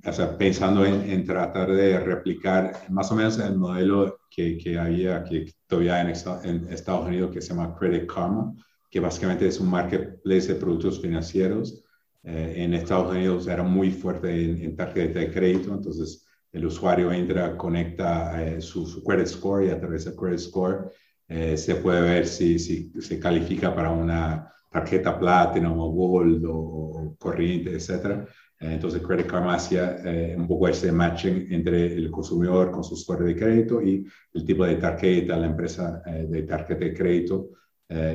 o 0.05 0.13
sea, 0.13 0.37
pensando 0.37 0.85
en, 0.85 1.09
en, 1.09 1.25
tratar 1.25 1.71
de 1.71 1.99
replicar 1.99 2.85
más 2.89 3.11
o 3.11 3.15
menos 3.15 3.39
el 3.39 3.57
modelo 3.57 4.19
que, 4.29 4.55
que 4.59 4.77
había 4.77 5.23
que 5.23 5.51
todavía 5.65 5.99
en, 6.01 6.13
en, 6.43 6.71
Estados 6.71 7.07
Unidos 7.07 7.31
que 7.31 7.41
se 7.41 7.55
llama 7.55 7.75
Credit 7.75 8.05
Karma, 8.05 8.53
que 8.91 8.99
básicamente 8.99 9.47
es 9.47 9.59
un 9.59 9.71
marketplace 9.71 10.53
de 10.53 10.59
productos 10.59 11.01
financieros. 11.01 11.83
Eh, 12.21 12.53
en 12.57 12.75
Estados 12.75 13.09
Unidos 13.15 13.47
era 13.47 13.63
muy 13.63 13.89
fuerte 13.89 14.29
en, 14.31 14.75
tarjeta 14.75 15.19
de 15.19 15.31
crédito, 15.31 15.73
entonces 15.73 16.27
el 16.51 16.65
usuario 16.65 17.11
entra, 17.11 17.55
conecta 17.55 18.43
eh, 18.43 18.61
su, 18.61 18.85
su, 18.87 19.03
credit 19.03 19.27
score 19.27 19.65
y 19.65 19.69
a 19.69 19.79
través 19.79 20.05
del 20.05 20.15
credit 20.15 20.39
score 20.39 20.91
eh, 21.27 21.55
se 21.57 21.75
puede 21.75 22.01
ver 22.01 22.25
si, 22.25 22.57
si, 22.57 22.91
se 22.99 23.19
califica 23.19 23.73
para 23.73 23.91
una 23.91 24.51
tarjeta 24.71 25.17
Platinum 25.19 25.79
o 25.79 25.91
Gold 25.91 26.45
o, 26.47 27.15
corriente, 27.19 27.71
etc. 27.73 28.27
Eh, 28.59 28.73
entonces 28.73 29.01
Credit 29.01 29.27
Karma 29.27 29.55
hacía 29.55 29.97
un 30.37 30.47
poco 30.47 30.67
ese 30.67 30.91
matching 30.91 31.47
entre 31.51 31.93
el 31.93 32.09
consumidor 32.11 32.71
con 32.71 32.83
su 32.83 32.95
score 32.95 33.25
de 33.25 33.35
crédito 33.35 33.81
y 33.81 34.05
el 34.33 34.45
tipo 34.45 34.65
de 34.65 34.75
tarjeta, 34.75 35.37
la 35.37 35.47
empresa 35.47 36.01
de 36.05 36.43
tarjeta 36.43 36.85
de 36.85 36.93
crédito. 36.93 37.49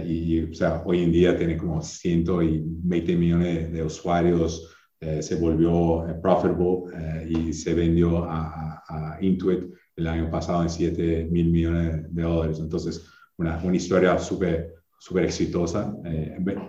y 0.06 0.44
o 0.44 0.54
sea, 0.54 0.82
hoy 0.84 1.02
en 1.02 1.12
día 1.12 1.36
tiene 1.36 1.56
como 1.56 1.82
120 1.82 3.16
millones 3.16 3.72
de 3.72 3.82
usuarios 3.82 4.73
eh, 5.04 5.22
se 5.22 5.36
volvió 5.36 6.08
eh, 6.08 6.14
profitable 6.14 6.84
eh, 6.96 7.28
y 7.28 7.52
se 7.52 7.74
vendió 7.74 8.24
a, 8.24 8.82
a, 8.88 9.18
Intuit 9.20 9.64
el 9.96 10.06
año 10.06 10.30
pasado 10.30 10.62
en 10.62 10.70
7 10.70 11.28
mil 11.30 11.50
millones 11.50 12.06
de 12.14 12.22
dólares. 12.22 12.58
Entonces, 12.58 13.06
una, 13.36 13.60
una 13.62 13.76
historia 13.76 14.18
súper 14.18 14.72
súper 14.98 15.24
exitosa, 15.24 15.94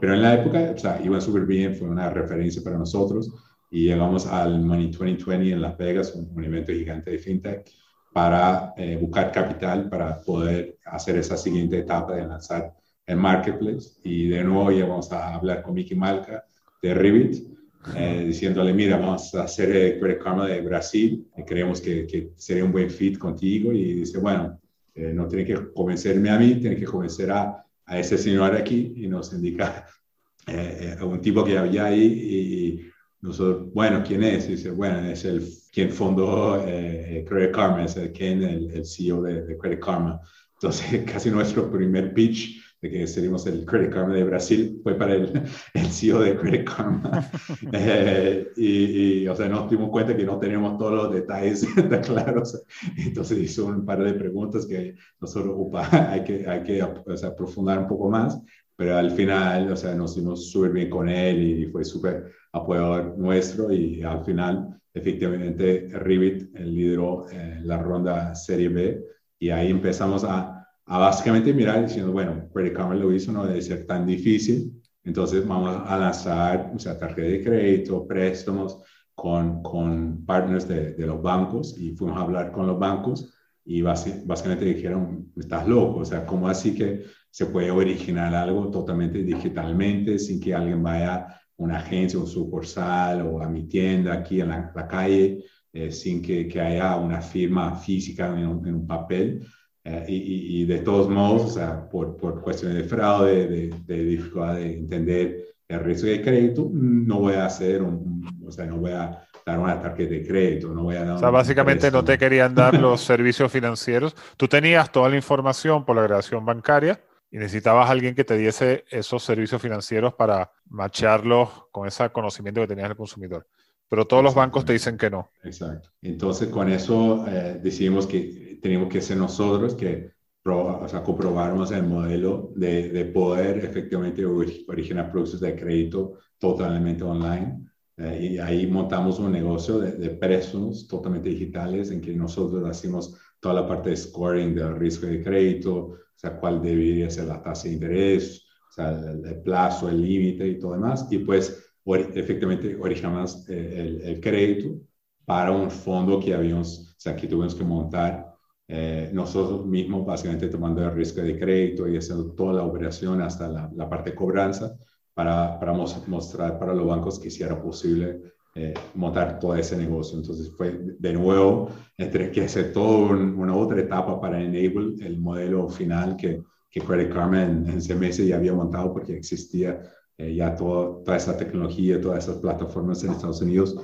pero 0.02 0.14
en 0.14 0.22
la 0.22 0.34
época, 0.34 0.74
o 0.76 0.78
sea, 0.78 1.00
súper 1.22 1.46
bien, 1.46 1.74
fue 1.74 1.88
una 1.88 2.10
referencia 2.10 2.62
para 2.62 2.78
nosotros 2.78 3.32
y 3.72 3.86
llegamos 3.86 4.28
al 4.28 4.60
Money 4.60 4.92
2020 4.92 5.54
en 5.54 5.62
Las 5.62 5.78
Vegas, 5.78 6.14
un, 6.14 6.44
evento 6.44 6.74
gigante 6.74 7.12
de 7.12 7.18
fintech, 7.18 7.66
para 8.12 8.74
buscar 9.00 9.32
capital 9.32 9.88
para 9.88 10.20
poder 10.20 10.78
hacer 10.84 11.16
esa 11.16 11.38
siguiente 11.38 11.80
etapa 11.80 12.14
de 12.14 12.28
lanzar 12.28 12.74
el 13.06 13.16
marketplace. 13.16 13.92
Y 14.04 14.28
de 14.28 14.44
nuevo 14.44 14.70
ya 14.70 14.86
vamos 14.86 15.10
a 15.14 15.36
hablar 15.36 15.62
con 15.62 15.74
Mickey 15.74 15.96
Malca 15.96 16.44
de 16.82 16.94
Revit 16.94 17.55
eh, 17.94 18.24
diciéndole, 18.26 18.74
mira, 18.74 18.98
vamos 18.98 19.34
a 19.36 19.44
hacer 19.44 19.76
el 19.76 20.00
Credit 20.00 20.24
Karma 20.24 20.48
de 20.48 20.62
Brasil, 20.62 21.28
creemos 21.46 21.82
que, 21.82 22.08
que, 22.08 22.32
sería 22.36 22.66
un 22.66 22.72
buen 22.72 22.90
fit 22.90 23.18
contigo. 23.18 23.72
Y 23.72 23.94
dice, 23.94 24.18
bueno, 24.18 24.60
eh, 24.94 25.12
no 25.14 25.28
tiene 25.28 25.46
que 25.46 25.72
convencerme 25.74 26.30
a 26.30 26.40
mí, 26.40 26.56
tiene 26.56 26.76
que 26.76 26.86
convencer 26.86 27.32
a, 27.32 27.64
a 27.86 28.00
ese 28.00 28.18
señor 28.18 28.56
aquí 28.56 28.94
y 28.96 29.08
nos 29.08 29.32
indica 29.34 29.86
eh, 30.48 30.98
un 31.02 31.22
tipo 31.22 31.44
que 31.44 31.58
había 31.58 31.86
ahí 31.86 32.04
y 32.04 32.92
nosotros, 33.22 33.74
bueno, 33.74 34.04
¿quién 34.06 34.24
es? 34.24 34.48
Y 34.48 34.54
dice, 34.54 34.72
bueno, 34.72 35.00
es 35.10 35.26
el 35.26 35.48
quien 35.72 35.90
fundó 35.90 36.64
Credit 36.64 37.52
Karma, 37.52 37.86
es 37.86 37.98
el 37.98 38.12
Ken, 38.12 38.44
el, 38.44 38.86
CEO 38.86 39.22
de, 39.24 39.44
de 39.44 39.58
Credit 39.58 39.80
Karma. 39.80 40.22
Entonces, 40.54 41.04
casi 41.12 41.30
nuestro 41.30 41.72
primer 41.72 42.14
pitch 42.14 42.65
que 42.90 43.08
seríamos 43.08 43.46
el 43.48 43.66
Credit 43.66 43.92
Karma 43.92 44.14
de 44.14 44.24
Brasil, 44.24 44.80
fue 44.84 44.96
para 44.96 45.16
el, 45.16 45.42
el 45.74 45.86
CEO 45.88 46.20
de 46.22 46.38
Credit 46.38 46.70
Karma. 46.70 47.30
Eh, 47.72 48.52
y, 48.56 49.28
o 49.28 49.36
sea, 49.36 49.48
nos 49.48 49.70
dimos 49.70 49.90
cuenta 49.90 50.16
que 50.16 50.24
no 50.24 50.40
teníamos 50.40 50.78
todos 50.78 50.94
los 50.94 51.14
detalles 51.14 51.66
claros. 52.06 52.64
Entonces 52.98 53.38
hizo 53.38 53.66
un 53.66 53.86
par 53.86 54.04
de 54.04 54.14
preguntas 54.14 54.66
que 54.66 54.96
nosotros, 55.20 55.54
upa, 55.58 56.12
hay 56.12 56.24
que, 56.24 56.48
hay 56.48 56.64
que 56.64 56.82
o 56.82 57.18
sea, 57.18 57.36
profundar 57.36 57.80
un 57.80 57.88
poco 57.88 58.10
más. 58.10 58.40
Pero 58.76 58.98
al 58.98 59.12
final, 59.12 59.72
o 59.72 59.76
sea, 59.76 59.96
nos 59.96 60.16
dimos 60.16 60.50
súper 60.52 60.72
bien 60.72 60.90
con 60.90 61.08
él 61.10 61.42
y 61.42 61.66
fue 61.68 61.84
súper 61.84 62.32
apoyador 62.52 63.18
nuestro. 63.18 63.72
Y 63.72 64.04
al 64.04 64.24
final, 64.24 64.80
efectivamente, 64.94 65.88
Revit 65.92 66.54
lideró 66.60 67.30
eh, 67.30 67.60
la 67.64 67.82
ronda 67.82 68.36
Serie 68.36 68.70
B. 68.70 69.04
Y 69.40 69.50
ahí 69.50 69.70
empezamos 69.70 70.24
a 70.24 70.55
a 70.86 70.98
básicamente 71.00 71.54
mirar 71.54 71.86
diciendo, 71.88 72.12
bueno, 72.12 72.50
Karma 72.74 72.96
lo 72.96 73.12
hizo, 73.14 73.32
no 73.32 73.46
debe 73.46 73.62
ser 73.62 73.86
tan 73.86 74.06
difícil. 74.06 74.82
Entonces 75.04 75.48
vamos 75.48 75.82
a 75.86 75.98
lanzar 75.98 76.72
o 76.76 76.80
sea, 76.80 76.98
tarjeta 76.98 77.28
de 77.28 77.44
crédito, 77.44 78.08
préstamos 78.08 78.80
con, 79.14 79.62
con 79.62 80.26
partners 80.26 80.68
de, 80.68 80.94
de, 80.94 81.06
los 81.06 81.22
bancos 81.22 81.78
y 81.78 81.92
fuimos 81.96 82.18
a 82.18 82.22
hablar 82.22 82.52
con 82.52 82.68
los 82.68 82.78
bancos 82.78 83.34
y 83.64 83.82
básicamente 83.82 84.66
dijeron, 84.66 85.32
estás 85.36 85.68
loco, 85.68 86.00
o 86.00 86.06
sea, 86.06 86.26
¿cómo 86.26 86.48
así 86.48 86.76
que 86.76 87.04
se 87.32 87.48
puede 87.48 87.72
originar 87.72 88.34
algo 88.36 88.70
totalmente 88.70 89.24
digitalmente 89.24 90.20
sin 90.20 90.40
que 90.40 90.54
alguien 90.54 90.84
vaya 90.84 91.16
a 91.16 91.42
una 91.58 91.80
agencia 91.80 92.20
o 92.20 92.28
sucursal 92.28 93.22
o 93.24 93.42
a 93.42 93.50
mi 93.50 93.68
tienda 93.68 94.14
aquí 94.14 94.42
en 94.42 94.50
la, 94.50 94.88
calle, 94.88 95.44
eh, 95.74 95.92
sin 95.92 96.22
que, 96.22 96.48
que, 96.48 96.62
haya 96.62 96.96
una 96.96 97.22
firma 97.22 97.76
física 97.76 98.32
un, 98.32 98.68
en 98.68 98.76
un 98.76 98.88
papel? 98.88 99.46
Eh, 99.88 100.06
y, 100.08 100.66
de 100.66 100.80
todos 100.80 101.08
modos, 101.08 101.44
o 101.44 101.48
sea, 101.48 101.88
por, 101.88 102.18
por 102.18 102.42
cuestiones 102.42 102.76
de 102.76 102.84
fraude, 102.86 103.48
de, 103.48 103.74
de, 103.86 104.04
dificultad 104.04 104.56
de 104.56 104.74
entender 104.74 105.46
el 105.68 105.80
riesgo 105.80 106.08
de 106.08 106.24
crédito, 106.24 106.68
no 106.74 107.20
voy 107.20 107.36
a 107.36 107.46
hacer 107.46 107.84
un, 107.84 108.44
o 108.44 108.52
sea, 108.52 108.66
no 108.66 108.78
voy 108.78 108.94
a 108.94 109.28
dar 109.46 109.60
una 109.60 109.80
tarjeta 109.80 110.16
de 110.16 110.26
crédito, 110.26 110.70
no 110.70 110.84
voy 110.84 110.96
a 110.96 111.06
dar 111.06 111.16
O 111.18 111.20
sea, 111.20 111.30
básicamente 111.30 111.92
no 111.92 112.04
te 112.04 112.18
querían 112.18 112.56
dar 112.56 112.74
los 112.82 113.02
servicios 113.02 113.52
financieros. 113.52 114.16
Tú 114.38 114.48
tenías 114.48 114.92
toda 114.92 115.08
la 115.08 115.18
información 115.18 115.86
por 115.86 115.96
la 115.96 116.06
creación 116.06 116.44
bancaria 116.44 117.00
y 117.30 117.38
necesitabas 117.38 117.88
a 117.88 117.92
alguien 117.92 118.16
que 118.16 118.24
te 118.24 118.38
diese 118.38 118.86
esos 118.90 119.24
servicios 119.24 119.62
financieros 119.62 120.16
para 120.16 120.52
macharlos 120.68 121.50
con 121.72 121.88
ese 121.88 122.10
conocimiento 122.10 122.62
que 122.62 122.68
tenías 122.68 122.88
del 122.88 122.98
consumidor. 122.98 123.46
Pero 123.88 124.08
todos 124.08 124.24
los 124.24 124.34
bancos 124.34 124.66
te 124.66 124.74
dicen 124.74 124.98
que 124.98 125.12
no. 125.12 125.30
Exacto. 125.44 125.90
Entonces, 126.02 126.50
con 126.50 126.72
eso 126.72 127.24
eh, 127.28 127.60
decidimos 127.62 128.08
que 128.08 128.45
tenemos 128.62 128.90
que 128.90 129.02
ser 129.02 129.18
nosotros 129.18 129.76
que 129.76 130.16
o 130.54 130.88
sea, 130.88 131.04
comprobarnos 131.04 131.72
el 131.72 131.84
modelo 131.84 132.52
de, 132.56 132.90
de, 132.90 133.06
poder 133.06 133.66
efectivamente 133.66 134.24
originar 134.26 135.12
productos 135.12 135.40
de 135.40 135.56
crédito 135.56 136.20
totalmente 136.38 137.04
online. 137.04 137.66
Eh, 137.98 138.30
y 138.34 138.38
ahí 138.38 138.68
montamos 138.68 139.18
un 139.20 139.32
negocio 139.32 139.80
de, 139.80 139.94
de, 139.94 140.10
préstamos 140.12 140.88
totalmente 140.88 141.30
digitales 141.30 141.90
en 141.90 142.02
que 142.02 142.14
nosotros 142.14 142.64
hacemos 142.70 143.18
toda 143.40 143.56
la 143.56 143.68
parte 143.68 143.90
de 143.90 143.98
scoring 143.98 144.54
del 144.54 144.76
riesgo 144.76 145.08
de 145.08 145.24
crédito, 145.24 145.76
o 145.76 145.98
sea, 146.16 146.38
cuál 146.40 146.62
debería 146.62 147.10
ser 147.10 147.26
la 147.26 147.42
tasa 147.42 147.68
de 147.68 147.74
interés, 147.74 148.46
o 148.70 148.74
sea, 148.74 148.92
el, 148.92 149.42
plazo, 149.42 149.90
el 149.90 150.02
límite 150.02 150.48
y 150.48 150.60
todo 150.60 150.74
demás. 150.74 151.08
Y 151.10 151.20
pues 151.20 151.74
efectivamente 152.14 152.78
originamos 152.80 153.50
eh, 153.50 153.82
el, 153.82 154.02
el, 154.02 154.20
crédito 154.20 154.80
para 155.26 155.52
un 155.52 155.72
fondo 155.72 156.20
que 156.20 156.34
habíamos, 156.34 156.96
o 156.98 157.00
sea, 157.00 157.16
que 157.16 157.28
tuvimos 157.28 157.56
que 157.56 157.64
montar 157.64 158.35
eh, 158.68 159.12
nosotros 159.14 159.66
mismos 159.66 160.06
básicamente 160.06 160.48
tomando 160.48 160.84
el 160.84 160.92
riesgo 160.92 161.22
de 161.22 161.38
crédito 161.38 161.88
y 161.88 161.98
haciendo 161.98 162.32
toda 162.32 162.54
la 162.54 162.64
operación 162.64 163.22
hasta 163.22 163.48
la, 163.48 163.70
la 163.76 163.88
parte 163.88 164.10
de 164.10 164.16
cobranza 164.16 164.76
para, 165.14 165.60
para, 165.60 165.72
mostrar 165.74 166.58
para 166.58 166.74
los 166.74 166.88
bancos 166.88 167.20
que 167.20 167.30
si 167.30 167.44
era 167.44 167.62
posible 167.62 168.22
eh, 168.56 168.74
montar 168.96 169.38
todo 169.40 169.56
ese 169.56 169.78
negocio. 169.78 170.18
Entonces 170.18 170.50
fue 170.50 170.80
de 170.98 171.14
nuevo 171.14 171.70
entre 171.98 172.32
que 172.32 172.46
hacer 172.46 172.74
toda 172.74 173.14
una 173.16 173.56
otra 173.56 173.80
etapa 173.80 174.20
para 174.20 174.42
enable 174.42 174.96
el 175.06 175.20
modelo 175.20 175.70
final 175.70 176.18
que, 176.18 176.42
que 176.72 176.82
Credit 176.82 177.14
Karma 177.14 177.44
en, 177.44 177.68
en 177.68 178.00
meses 178.00 178.28
ya 178.28 178.38
había 178.38 178.54
montado 178.54 178.92
porque 178.92 179.16
existía 179.16 179.80
eh, 180.18 180.34
ya 180.34 180.56
toda, 180.56 181.04
toda 181.04 181.18
esa 181.18 181.38
tecnología, 181.38 182.02
todas 182.02 182.24
esas 182.24 182.38
plataformas 182.38 183.04
en 183.04 183.12
Estados 183.12 183.42
Unidos 183.42 183.76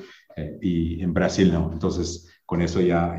y 0.61 1.03
en 1.03 1.13
Brasil 1.13 1.51
no. 1.51 1.69
Entonces 1.71 2.30
con 2.51 2.61
eso 2.61 2.81
ya, 2.81 3.17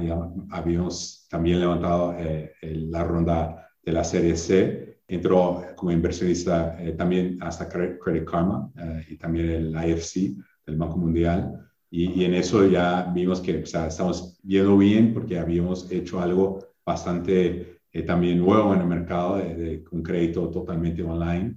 habíamos 0.51 1.27
también 1.31 1.59
levantado 1.59 2.15
eh, 2.19 2.53
la 2.61 3.03
ronda 3.03 3.67
de 3.83 3.93
la 3.93 4.05
serie 4.05 4.37
C. 4.37 4.99
Entró 5.09 5.65
como 5.75 5.91
inversionista 5.91 6.77
eh, 6.79 6.93
también 6.93 7.39
hasta 7.41 7.67
Credit 7.67 8.29
Karma 8.31 8.71
eh, 8.77 9.07
y 9.09 9.17
también 9.17 9.49
el 9.49 9.89
IFC 9.89 10.37
del 10.67 10.77
Banco 10.77 10.99
Mundial. 10.99 11.67
Y, 11.91 12.27
en 12.27 12.35
eso 12.35 12.67
ya 12.67 13.11
vimos 13.15 13.41
que 13.41 13.63
o 13.63 13.65
sea, 13.65 13.87
estamos 13.87 14.39
viendo 14.43 14.77
bien 14.77 15.15
porque 15.15 15.39
habíamos 15.39 15.91
hecho 15.91 16.21
algo 16.21 16.59
bastante 16.85 17.81
también 18.07 18.39
nuevo 18.39 18.75
en 18.75 18.83
el 18.83 18.87
mercado 18.87 19.39
de 19.39 19.83
un 19.93 20.03
crédito 20.03 20.51
totalmente 20.51 21.03
online. 21.03 21.55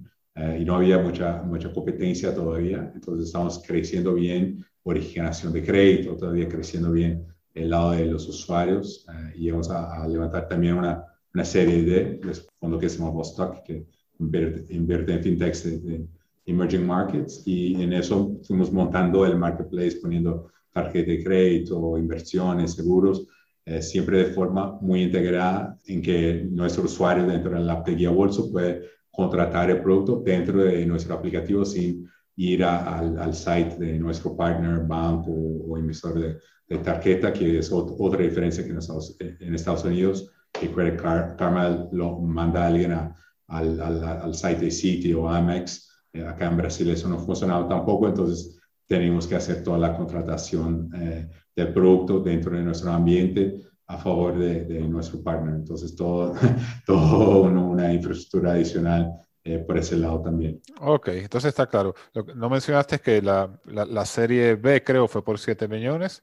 y 0.58 0.64
no 0.64 0.76
había 0.76 0.98
mucha, 0.98 1.42
mucha 1.42 1.70
competencia 1.70 2.34
todavía. 2.34 2.90
Entonces 2.94 3.26
estamos 3.26 3.62
creciendo 3.66 4.14
bien, 4.14 4.64
originación 4.82 5.52
de 5.52 5.62
crédito, 5.62 6.16
todavía 6.16 6.48
creciendo 6.48 6.90
bien 6.90 7.35
el 7.56 7.70
lado 7.70 7.92
de 7.92 8.06
los 8.06 8.28
usuarios 8.28 9.06
eh, 9.08 9.32
y 9.34 9.50
vamos 9.50 9.70
a, 9.70 10.06
levantar 10.06 10.46
también 10.46 10.74
una, 10.74 11.04
una 11.34 11.44
serie 11.44 11.82
de, 11.82 12.20
fondos 12.60 12.80
que 12.80 12.88
se 12.88 12.98
llama 12.98 13.10
Vostok, 13.10 13.62
que 13.64 13.86
invierte, 14.18 15.14
en 15.14 15.22
fintechs 15.22 15.64
de, 15.64 16.06
emerging 16.44 16.86
markets 16.86 17.42
y 17.44 17.82
en 17.82 17.92
eso 17.92 18.38
fuimos 18.46 18.70
montando 18.72 19.26
el 19.26 19.36
marketplace 19.36 19.98
poniendo 20.00 20.52
tarjeta 20.72 21.10
de 21.10 21.24
crédito, 21.24 21.98
inversiones, 21.98 22.74
seguros, 22.74 23.26
eh, 23.64 23.82
siempre 23.82 24.18
de 24.18 24.32
forma 24.32 24.78
muy 24.80 25.02
integrada 25.02 25.76
en 25.86 26.02
que 26.02 26.46
nuestro 26.48 26.84
usuario 26.84 27.26
dentro 27.26 27.50
de 27.50 27.60
la 27.60 27.72
app 27.72 27.86
de 27.86 27.96
Guía 27.96 28.10
Bolso 28.10 28.52
puede 28.52 28.82
contratar 29.10 29.70
el 29.70 29.80
producto 29.80 30.22
dentro 30.24 30.62
de 30.62 30.86
nuestro 30.86 31.14
aplicativo 31.14 31.64
sin 31.64 32.08
ir 32.36 32.62
al, 32.62 33.18
al, 33.18 33.34
site 33.34 33.76
de 33.78 33.98
nuestro 33.98 34.36
partner, 34.36 34.86
banco 34.86 35.30
o, 35.32 35.72
o 35.72 35.78
emisor 35.78 36.20
de, 36.20 36.38
de 36.68 36.78
tarjeta, 36.78 37.32
que 37.32 37.58
es 37.58 37.70
otra 37.72 38.22
diferencia 38.22 38.64
que 38.64 38.70
en 38.70 38.78
Estados, 38.78 39.16
en 39.20 39.54
Estados 39.54 39.84
Unidos, 39.84 40.30
que 40.52 40.70
Credit 40.70 41.00
Karma 41.00 41.88
lo 41.92 42.18
manda 42.18 42.64
a 42.64 42.66
alguien 42.68 42.92
al, 42.92 43.80
al, 43.80 44.04
al, 44.04 44.34
site 44.34 44.64
de 44.64 44.70
Citi 44.70 45.12
o 45.12 45.28
Amex. 45.28 45.88
Eh, 46.12 46.24
acá 46.26 46.46
en 46.46 46.56
Brasil 46.56 46.90
eso 46.90 47.08
no 47.08 47.18
funcionaba 47.18 47.68
tampoco, 47.68 48.08
entonces 48.08 48.58
tenemos 48.86 49.26
que 49.26 49.36
hacer 49.36 49.62
toda 49.62 49.78
la 49.78 49.96
contratación 49.96 50.90
eh, 50.94 51.28
del 51.54 51.72
producto 51.72 52.20
dentro 52.20 52.56
de 52.56 52.62
nuestro 52.62 52.90
ambiente 52.90 53.60
a 53.88 53.98
favor 53.98 54.38
de, 54.38 54.64
de 54.64 54.80
nuestro 54.88 55.22
partner. 55.22 55.54
Entonces, 55.54 55.94
todo, 55.94 56.34
todo 56.86 57.42
una 57.42 57.92
infraestructura 57.92 58.52
adicional 58.52 59.12
eh, 59.46 59.58
por 59.58 59.78
ese 59.78 59.96
lado 59.96 60.20
también. 60.22 60.60
Ok, 60.80 61.08
entonces 61.08 61.50
está 61.50 61.66
claro. 61.66 61.94
Lo 62.12 62.26
que 62.26 62.34
no 62.34 62.50
mencionaste 62.50 62.96
es 62.96 63.00
que 63.00 63.22
la, 63.22 63.58
la, 63.64 63.84
la, 63.84 64.04
serie 64.04 64.56
B 64.56 64.82
creo 64.82 65.08
fue 65.08 65.24
por 65.24 65.38
7 65.38 65.68
millones 65.68 66.22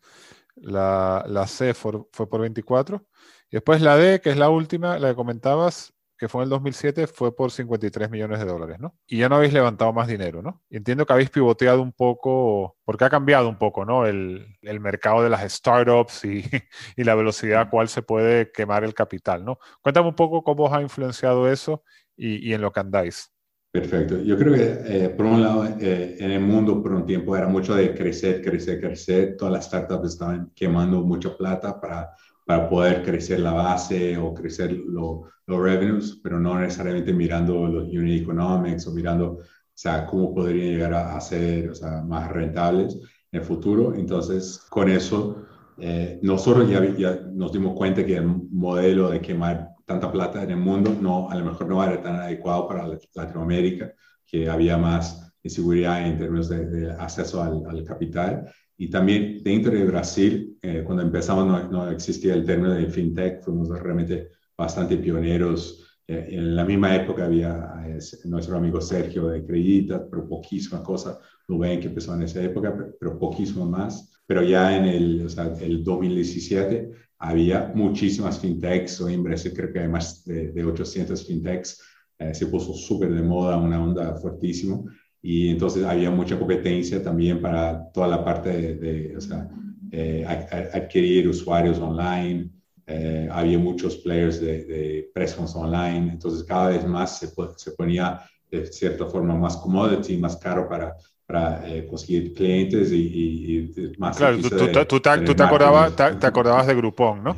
la, 0.55 1.23
la 1.27 1.47
C 1.47 1.73
fue, 1.73 2.03
fue, 2.11 2.29
por 2.29 2.41
24. 2.41 3.05
Y 3.49 3.57
después 3.57 3.81
la 3.81 3.97
D, 3.97 4.21
que 4.21 4.29
es 4.31 4.37
la 4.37 4.49
última, 4.49 4.97
la 4.99 5.09
que 5.09 5.15
comentabas, 5.15 5.93
que 6.17 6.29
fue 6.29 6.41
en 6.41 6.43
el 6.45 6.49
2007, 6.51 7.07
fue 7.07 7.35
por 7.35 7.51
53 7.51 8.09
millones 8.09 8.39
de 8.39 8.45
dólares, 8.45 8.79
¿no? 8.79 8.95
Y 9.07 9.17
ya 9.17 9.29
no 9.29 9.35
habéis 9.35 9.53
levantado 9.53 9.91
más 9.93 10.07
dinero, 10.07 10.41
¿no? 10.41 10.61
Y 10.69 10.77
entiendo 10.77 11.05
que 11.05 11.13
habéis 11.13 11.29
pivoteado 11.29 11.81
un 11.81 11.91
poco, 11.91 12.77
porque 12.85 13.03
ha 13.05 13.09
cambiado 13.09 13.49
un 13.49 13.57
poco, 13.57 13.83
¿no? 13.83 14.05
El, 14.05 14.57
el 14.61 14.79
mercado 14.79 15.23
de 15.23 15.29
las 15.29 15.51
startups 15.51 16.25
y, 16.25 16.43
y, 16.97 17.03
la 17.03 17.15
velocidad 17.15 17.61
a 17.61 17.69
cual 17.69 17.89
se 17.89 18.01
puede 18.03 18.51
quemar 18.51 18.83
el 18.83 18.93
capital, 18.93 19.43
¿no? 19.43 19.59
Cuéntame 19.81 20.07
un 20.07 20.15
poco 20.15 20.43
cómo 20.43 20.65
os 20.65 20.73
ha 20.73 20.81
influenciado 20.81 21.51
eso 21.51 21.83
y, 22.15 22.49
y 22.49 22.53
en 22.53 22.61
lo 22.61 22.71
que 22.71 22.79
andáis. 22.79 23.33
Perfecto. 23.73 24.21
Yo 24.21 24.37
creo 24.37 24.53
que, 24.53 25.05
eh, 25.05 25.09
por 25.09 25.25
un 25.25 25.41
lado, 25.41 25.65
eh, 25.79 26.15
en 26.19 26.29
el 26.29 26.41
mundo 26.41 26.81
por 26.81 26.93
un 26.93 27.07
tiempo 27.07 27.35
era 27.35 27.47
mucho 27.47 27.73
de 27.73 27.95
crecer, 27.95 28.39
crecer, 28.43 28.79
crecer. 28.79 29.35
Todas 29.35 29.51
las 29.53 29.65
startups 29.65 30.09
estaban 30.09 30.51
quemando 30.53 31.01
mucha 31.01 31.35
plata 31.35 31.81
para, 31.81 32.11
para 32.45 32.69
poder 32.69 33.01
crecer 33.01 33.39
la 33.39 33.51
base 33.53 34.15
o 34.17 34.31
crecer 34.31 34.71
los 34.73 35.21
revenues, 35.47 36.19
pero 36.21 36.39
no 36.39 36.59
necesariamente 36.59 37.13
mirando 37.13 37.67
los 37.67 37.85
unit 37.87 38.21
economics 38.21 38.85
o 38.85 38.91
mirando 38.91 39.39
o 39.39 39.39
sea, 39.73 40.05
cómo 40.05 40.35
podrían 40.35 40.67
llegar 40.67 40.93
a, 40.93 41.19
ser 41.19 41.71
o 41.71 41.75
sea, 41.75 42.03
más 42.03 42.31
rentables 42.31 42.93
en 43.31 43.39
el 43.39 43.43
futuro. 43.43 43.95
Entonces, 43.95 44.59
con 44.69 44.87
eso, 44.87 45.45
eh, 45.79 46.19
nosotros 46.21 46.69
ya, 46.69 46.85
ya 46.95 47.21
nos 47.33 47.51
dimos 47.51 47.75
cuenta 47.75 48.05
que 48.05 48.17
el 48.17 48.27
modelo 48.51 49.09
de 49.09 49.19
quemar 49.19 49.72
tanta 49.85 50.11
plata 50.11 50.43
en 50.43 50.51
el 50.51 50.57
mundo, 50.57 50.95
no, 50.99 51.29
a 51.29 51.35
lo 51.35 51.45
mejor 51.45 51.67
no 51.67 51.83
era 51.83 52.01
tan 52.01 52.15
adecuado 52.15 52.67
para 52.67 52.87
Latinoamérica, 53.15 53.93
que 54.25 54.49
había 54.49 54.77
más 54.77 55.33
inseguridad 55.43 56.07
en 56.07 56.17
términos 56.17 56.49
de, 56.49 56.91
acceso 56.91 57.41
al, 57.43 57.83
capital. 57.83 58.49
Y 58.77 58.89
también 58.89 59.43
dentro 59.43 59.71
de 59.71 59.85
Brasil, 59.85 60.57
eh, 60.61 60.83
cuando 60.85 61.03
empezamos 61.03 61.45
no, 61.45 61.69
no, 61.69 61.91
existía 61.91 62.33
el 62.33 62.45
término 62.45 62.73
de 62.73 62.87
fintech, 62.87 63.41
fuimos 63.43 63.69
realmente 63.69 64.29
bastante 64.57 64.97
pioneros. 64.97 65.99
Eh, 66.07 66.29
en 66.31 66.55
la 66.55 66.65
misma 66.65 66.95
época 66.95 67.25
había 67.25 67.73
eh, 67.85 67.99
nuestro 68.25 68.57
amigo 68.57 68.81
Sergio 68.81 69.27
de 69.27 69.45
Credita, 69.45 70.07
pero 70.09 70.27
poquísima 70.27 70.81
cosa. 70.81 71.19
ven 71.47 71.79
que 71.79 71.87
empezó 71.87 72.15
en 72.15 72.23
esa 72.23 72.41
época, 72.41 72.73
pero, 72.99 73.19
pero 73.19 73.65
más. 73.65 74.09
Pero 74.25 74.41
ya 74.41 74.77
en 74.77 74.85
el, 74.85 75.25
o 75.25 75.29
sea, 75.29 75.53
el 75.59 75.83
2017 75.83 76.91
había 77.23 77.71
muchísimas 77.73 78.37
fintechs, 78.37 78.99
hoy 78.99 79.13
en 79.13 79.23
Brasil 79.23 79.53
creo 79.55 79.71
que 79.71 79.79
hay 79.79 79.87
más 79.87 80.25
de, 80.25 80.51
de 80.51 80.65
800 80.65 81.25
fintechs, 81.25 81.81
eh, 82.19 82.33
se 82.33 82.47
puso 82.47 82.73
súper 82.73 83.13
de 83.13 83.21
moda, 83.21 83.55
una 83.57 83.81
onda 83.81 84.15
fuertísima, 84.17 84.83
y 85.21 85.47
entonces 85.47 85.85
había 85.85 86.11
mucha 86.11 86.37
competencia 86.37 87.01
también 87.01 87.41
para 87.41 87.89
toda 87.93 88.09
la 88.09 88.25
parte 88.25 88.49
de, 88.49 88.75
de 88.75 89.17
o 89.17 89.21
sea, 89.21 89.49
eh, 89.89 90.25
adquirir 90.73 91.29
usuarios 91.29 91.79
online, 91.79 92.49
eh, 92.85 93.29
había 93.31 93.57
muchos 93.57 93.95
players 93.97 94.41
de, 94.41 94.65
de 94.65 95.11
online, 95.55 96.11
entonces 96.11 96.43
cada 96.43 96.69
vez 96.69 96.85
más 96.85 97.19
se, 97.19 97.29
se 97.55 97.71
ponía 97.71 98.19
de 98.51 98.65
cierta 98.65 99.05
forma 99.05 99.33
más 99.33 99.55
commodity, 99.55 100.17
más 100.17 100.35
caro 100.35 100.67
para, 100.67 100.93
para 101.33 101.67
eh, 101.67 101.87
conseguir 101.87 102.31
clientes 102.35 102.91
y, 102.91 103.73
más 103.97 104.17
Claro, 104.17 104.37
tú, 104.37 104.49
tú, 104.49 104.99
te, 104.99 105.09
acordabas, 105.43 105.95
te, 105.95 106.27
acordabas 106.27 106.67
de 106.67 106.75
Groupon, 106.75 107.23
¿no? 107.23 107.35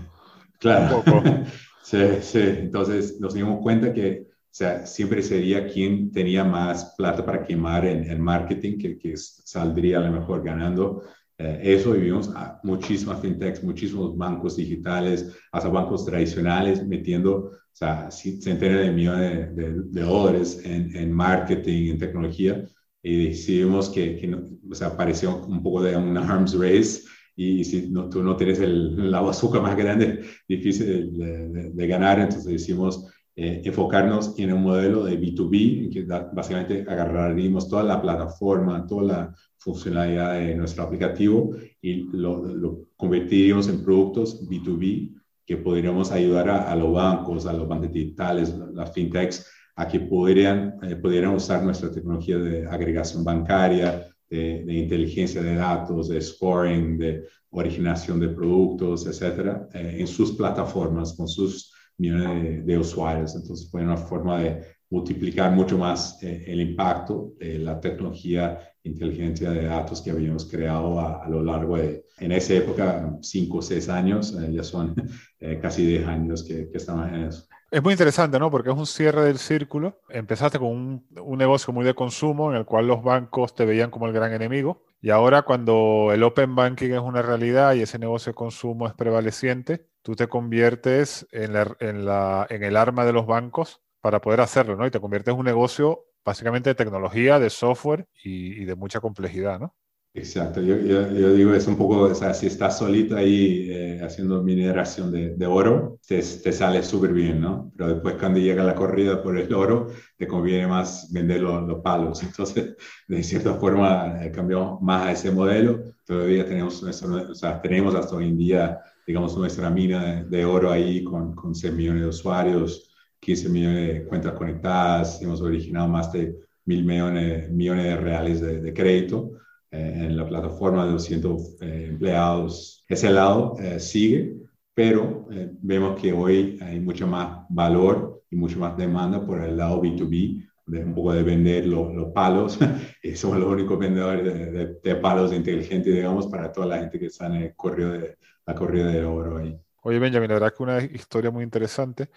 Claro. 0.60 1.02
sí, 1.82 2.00
sí. 2.20 2.42
Entonces 2.42 3.22
nos 3.22 3.34
dimos 3.34 3.62
cuenta 3.62 3.94
que 3.94 4.28
o 4.28 4.58
sea, 4.58 4.86
siempre 4.86 5.22
sería 5.22 5.66
quien 5.66 6.12
tenía 6.12 6.44
más 6.44 6.94
plata 6.98 7.26
para 7.26 7.46
quemar 7.46 7.86
en, 7.86 8.20
marketing, 8.20 8.78
que, 8.78 8.98
que, 8.98 9.16
saldría 9.16 10.00
a 10.00 10.02
lo 10.02 10.12
mejor 10.12 10.44
ganando. 10.44 11.02
Eh, 11.38 11.62
eso 11.64 11.94
vivimos 11.94 12.30
a 12.36 12.60
muchísimas 12.64 13.22
fintechs, 13.22 13.64
muchísimos 13.64 14.18
bancos 14.18 14.58
digitales, 14.58 15.34
hasta 15.54 15.70
bancos 15.70 16.06
tradicionales 16.06 16.86
metiendo 16.86 17.34
o 17.36 17.78
sea, 17.78 18.12
centenas 18.12 18.82
de 18.82 18.92
millones 18.92 19.56
de, 19.56 19.74
de, 19.84 20.02
dólares 20.02 20.62
en, 20.66 20.94
en, 20.96 21.14
marketing, 21.14 21.92
en 21.92 21.98
tecnología, 21.98 22.66
y 23.06 23.28
decidimos 23.28 23.90
que, 23.90 24.18
que 24.18 24.34
o 24.34 24.74
sea, 24.74 24.98
pareció 24.98 25.46
un 25.46 25.62
poco 25.62 25.84
de 25.84 25.96
una 25.96 26.28
arms 26.28 26.58
race, 26.58 27.04
y 27.36 27.64
si 27.64 27.90
no, 27.92 28.10
tú 28.10 28.24
no 28.24 28.36
tienes 28.36 28.60
el, 28.60 29.12
la 29.12 29.22
bazooka 29.22 29.62
más 29.62 29.78
grande, 29.78 30.22
difícil 30.48 31.16
de, 31.16 31.70
de 31.72 31.88
ganar, 31.88 32.20
entonces 32.20 32.52
decimos, 32.52 33.06
eh, 33.36 33.62
enfocarnos 33.64 34.34
en 34.40 34.54
un 34.54 34.64
modelo 34.64 35.04
de 35.04 35.20
B2B, 35.20 35.84
en 35.84 35.90
que 35.92 36.04
básicamente 36.04 36.86
agarraríamos 36.88 37.70
toda 37.70 37.84
la 37.84 38.02
plataforma, 38.02 38.88
toda 38.88 39.04
la 39.04 39.36
funcionalidad 39.58 40.40
de 40.40 40.56
nuestro 40.56 40.84
aplicativo 40.84 41.54
y 41.82 42.08
lo, 42.18 42.46
lo 42.46 42.88
convertiríamos 42.96 43.68
en 43.68 43.84
productos 43.84 44.48
B2B 44.50 45.14
que 45.46 45.58
podríamos 45.58 46.12
ayudar 46.12 46.50
a, 46.50 46.76
los 46.76 46.92
bancos, 46.92 47.46
a 47.46 47.54
los 47.54 47.68
bancos 47.68 47.92
digitales, 47.92 48.56
las 48.74 48.94
fintechs, 48.94 49.46
a 49.76 49.88
que 49.88 50.00
podrían, 50.00 50.78
eh, 50.84 50.96
pudieran 50.96 51.36
usar 51.36 51.64
nuestra 51.64 51.92
tecnología 51.92 52.38
de 52.38 52.66
agregación 52.66 53.24
bancaria, 53.24 54.08
de, 54.30 54.74
inteligencia 54.74 55.42
de 55.42 55.56
datos, 55.56 56.10
de 56.10 56.20
scoring, 56.20 56.98
de 56.98 57.24
originación 57.52 58.20
de 58.20 58.30
productos, 58.30 59.06
etcétera, 59.06 59.68
eh, 59.74 59.98
en 60.00 60.08
sus 60.08 60.34
plataformas, 60.34 61.14
con 61.14 61.28
sus 61.28 61.74
millones 61.98 62.66
de, 62.66 62.78
usuarios. 62.78 63.36
Entonces 63.36 63.70
fue 63.70 63.84
una 63.84 63.98
forma 63.98 64.42
de 64.42 64.62
multiplicar 64.90 65.52
mucho 65.52 65.78
más 65.78 66.22
eh, 66.22 66.44
el 66.48 66.62
impacto 66.62 67.34
de 67.40 67.60
la 67.60 67.80
tecnología 67.80 68.60
inteligencia 68.86 69.50
de 69.52 69.66
datos 69.66 70.02
que 70.02 70.12
habíamos 70.12 70.46
creado 70.46 71.00
a, 71.00 71.28
lo 71.28 71.44
largo 71.44 71.78
de, 71.78 72.06
en 72.20 72.32
esa 72.32 72.54
época, 72.54 73.18
cinco 73.22 73.58
o 73.58 73.62
seis 73.62 73.90
años, 73.90 74.36
eh, 74.40 74.54
ya 74.54 74.64
son 74.64 74.96
eh, 75.40 75.60
casi 75.62 75.86
10 75.86 76.08
años 76.08 76.44
que, 76.44 76.70
que 76.70 76.78
estamos 76.78 77.08
en 77.08 77.16
eso. 77.26 77.48
Es 77.76 77.84
muy 77.84 77.92
interesante, 77.92 78.40
¿no? 78.40 78.50
Porque 78.50 78.70
es 78.70 78.76
un 78.78 78.86
cierre 78.86 79.26
del 79.26 79.38
círculo. 79.38 80.00
Empezaste 80.08 80.60
con 80.60 80.70
un, 80.70 81.08
un, 81.22 81.38
negocio 81.38 81.74
muy 81.74 81.84
de 81.84 81.94
consumo 81.94 82.50
en 82.50 82.56
el 82.56 82.64
cual 82.64 82.88
los 82.88 83.04
bancos 83.04 83.54
te 83.54 83.66
veían 83.66 83.92
como 83.92 84.08
el 84.08 84.14
gran 84.14 84.32
enemigo. 84.32 84.86
Y 85.02 85.10
ahora 85.10 85.42
cuando 85.42 86.12
el 86.14 86.24
open 86.24 86.56
banking 86.56 86.92
es 86.92 87.02
una 87.02 87.22
realidad 87.22 87.74
y 87.74 87.82
ese 87.82 88.00
negocio 88.00 88.32
de 88.32 88.36
consumo 88.36 88.88
es 88.88 88.94
prevaleciente, 88.94 89.90
tú 90.04 90.16
te 90.16 90.30
conviertes 90.30 91.28
en, 91.34 91.54
el 91.54 92.78
arma 92.78 93.04
de 93.04 93.12
los 93.12 93.26
bancos 93.26 93.82
para 94.00 94.22
poder 94.22 94.40
hacerlo, 94.40 94.78
¿no? 94.78 94.88
Y 94.88 94.92
te 94.92 95.02
conviertes 95.02 95.34
en 95.34 95.40
un 95.42 95.46
negocio 95.46 96.06
básicamente 96.24 96.70
de 96.70 96.76
tecnología, 96.76 97.40
de 97.40 97.50
software 97.50 98.08
y, 98.24 98.64
de 98.64 98.76
mucha 98.76 99.02
complejidad, 99.02 99.60
¿no? 99.60 99.76
Exacto, 100.18 100.62
yo, 100.62 100.78
yo, 100.78 101.34
digo, 101.34 101.54
es 101.54 101.68
un 101.68 101.76
poco, 101.76 102.04
o 102.04 102.16
sea, 102.16 102.34
si 102.34 102.48
estás 102.48 102.78
solito 102.78 103.18
ahí 103.18 103.68
eh, 103.70 104.00
haciendo 104.02 104.42
mineración 104.42 105.12
de, 105.12 105.36
de 105.36 105.46
oro, 105.46 106.00
te, 106.08 106.22
te 106.22 106.54
sale 106.54 106.82
súper 106.84 107.12
bien, 107.12 107.42
¿no? 107.42 107.70
Pero 107.76 107.90
después 107.96 108.16
cuando 108.16 108.40
llega 108.40 108.64
la 108.64 108.76
corrida 108.76 109.22
por 109.22 109.38
el 109.38 109.54
oro, 109.54 109.88
te 110.18 110.26
conviene 110.26 110.68
más 110.68 111.12
vender 111.12 111.42
los, 111.42 111.82
palos. 111.82 112.24
Entonces, 112.24 112.78
de 113.10 113.24
cierta 113.24 113.56
forma, 113.56 114.24
eh, 114.24 114.32
cambiamos 114.32 114.82
más 114.82 115.02
a 115.06 115.12
ese 115.12 115.32
modelo. 115.32 115.94
Todavía 116.06 116.46
tenemos, 116.46 116.82
nuestro, 116.82 117.32
o 117.32 117.36
sea, 117.36 117.62
tenemos 117.62 117.94
hasta 117.94 118.16
hoy 118.16 118.30
en 118.30 118.38
día 118.38 118.80
digamos, 119.06 119.38
nuestra 119.38 119.70
mina 119.70 120.24
de, 120.24 120.46
oro 120.46 120.72
ahí 120.72 121.04
con, 121.04 121.36
con 121.36 121.54
6 121.54 121.74
millones 121.74 122.04
de 122.04 122.10
usuarios, 122.10 122.90
15 123.20 123.50
millones 123.50 123.94
de 123.94 124.06
cuentas 124.06 124.34
conectadas, 124.34 125.22
hemos 125.22 125.42
originado 125.42 125.88
más 125.88 126.12
de 126.12 126.36
mil 126.66 126.84
millones, 126.84 127.52
millones 127.52 127.84
de 127.84 127.98
reales 127.98 128.42
de, 128.42 128.74
crédito 128.74 129.34
en 129.76 130.18
la 130.18 130.28
plataforma 130.28 130.86
de 130.86 130.92
200 130.94 131.62
eh, 131.62 131.88
empleados. 131.90 132.86
Ese 132.88 133.10
lado 133.10 133.56
eh, 133.60 133.80
sigue, 133.80 134.36
pero 134.74 135.28
vemos 135.62 136.00
que 136.00 136.12
hoy 136.12 136.60
hay 136.62 136.80
mucho 136.80 137.08
más 137.08 137.46
valor 137.50 138.24
y 138.30 138.36
mucho 138.36 138.60
más 138.60 138.76
demanda 138.78 139.26
por 139.26 139.42
el 139.42 139.58
lado 139.58 139.82
B2B, 139.82 140.48
de 140.68 140.84
un 140.84 140.94
poco 140.94 141.14
de 141.14 141.24
vender 141.24 141.68
los 141.68 142.12
palos, 142.12 142.58
y 143.04 143.16
somos 143.16 143.38
los 143.38 143.50
únicos 143.50 143.78
vendedores 143.80 144.24
de, 144.24 144.76
de, 144.84 144.96
palos 144.96 145.32
inteligentes, 145.32 145.94
digamos, 145.94 146.28
para 146.28 146.52
toda 146.52 146.68
la 146.68 146.80
gente 146.80 147.00
que 147.00 147.06
está 147.06 147.28
en 147.28 147.36
el 147.36 147.56
correo 147.56 147.92
de, 147.92 148.18
la 148.46 148.56
corrida 148.56 148.88
de 148.88 149.04
oro 149.04 149.38
ahí. 149.38 149.58
Oye, 149.82 150.00
Benjamin, 150.00 150.30
la 150.30 150.36
verdad 150.36 150.54
que 150.56 150.64
una 150.64 150.84
historia 150.84 151.32
muy 151.32 151.44
interesante. 151.44 152.10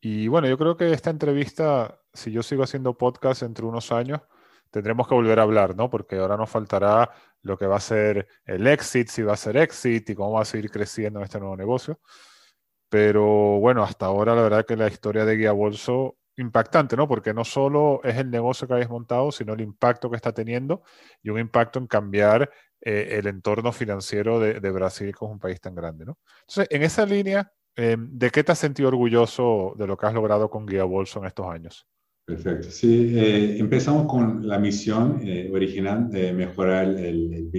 Y 0.00 0.28
bueno, 0.28 0.48
yo 0.48 0.56
creo 0.56 0.76
que 0.76 0.92
esta 0.92 1.10
entrevista, 1.10 2.00
si 2.12 2.32
yo 2.32 2.42
sigo 2.42 2.62
haciendo 2.62 2.96
podcast 2.96 3.42
entre 3.42 3.66
unos 3.66 3.92
años, 3.92 4.20
tendremos 4.70 5.08
que 5.08 5.14
volver 5.14 5.38
a 5.38 5.42
hablar, 5.42 5.76
¿no? 5.76 5.90
Porque 5.90 6.16
ahora 6.16 6.36
nos 6.36 6.50
faltará 6.50 7.10
lo 7.42 7.58
que 7.58 7.66
va 7.66 7.76
a 7.76 7.80
ser 7.80 8.28
el 8.44 8.66
exit, 8.66 9.08
si 9.08 9.22
va 9.22 9.34
a 9.34 9.36
ser 9.36 9.56
exit 9.56 10.10
y 10.10 10.14
cómo 10.14 10.32
va 10.32 10.42
a 10.42 10.44
seguir 10.44 10.70
creciendo 10.70 11.20
en 11.20 11.24
este 11.24 11.38
nuevo 11.40 11.56
negocio. 11.56 12.00
Pero 12.88 13.60
bueno, 13.60 13.82
hasta 13.84 14.06
ahora 14.06 14.34
la 14.34 14.42
verdad 14.42 14.66
que 14.66 14.76
la 14.76 14.88
historia 14.88 15.24
de 15.24 15.36
Guía 15.36 15.52
Bolso 15.52 16.16
impactante, 16.36 16.96
¿no? 16.96 17.06
Porque 17.06 17.34
no 17.34 17.44
solo 17.44 18.00
es 18.02 18.16
el 18.16 18.30
negocio 18.30 18.66
que 18.66 18.74
habéis 18.74 18.88
montado, 18.88 19.30
sino 19.32 19.52
el 19.52 19.60
impacto 19.60 20.10
que 20.10 20.16
está 20.16 20.32
teniendo 20.32 20.82
y 21.22 21.30
un 21.30 21.38
impacto 21.38 21.78
en 21.78 21.86
cambiar 21.86 22.50
eh, 22.80 23.18
el 23.18 23.26
entorno 23.26 23.72
financiero 23.72 24.40
de, 24.40 24.70
Brasil, 24.70 25.14
que 25.16 25.24
es 25.24 25.30
un 25.30 25.38
país 25.38 25.60
tan 25.60 25.74
grande. 25.74 26.04
¿no? 26.06 26.18
Entonces, 26.40 26.66
en 26.70 26.82
esa 26.82 27.06
línea, 27.06 27.52
eh, 27.76 27.96
¿de 27.98 28.30
qué 28.30 28.42
te 28.42 28.52
has 28.52 28.58
sentido 28.58 28.88
orgulloso 28.88 29.74
de 29.76 29.86
lo 29.86 29.96
que 29.96 30.06
has 30.06 30.14
logrado 30.14 30.50
con 30.50 30.66
Guía 30.66 30.84
Bolso 30.84 31.20
en 31.20 31.26
estos 31.26 31.46
años? 31.46 31.86
Perfecto. 32.30 32.70
Sí, 32.70 33.12
eh, 33.16 33.58
empezamos 33.58 34.06
con 34.06 34.46
la 34.46 34.58
misión 34.58 35.20
original 35.52 36.08
de 36.10 36.32
mejorar 36.32 36.84
el, 36.84 37.50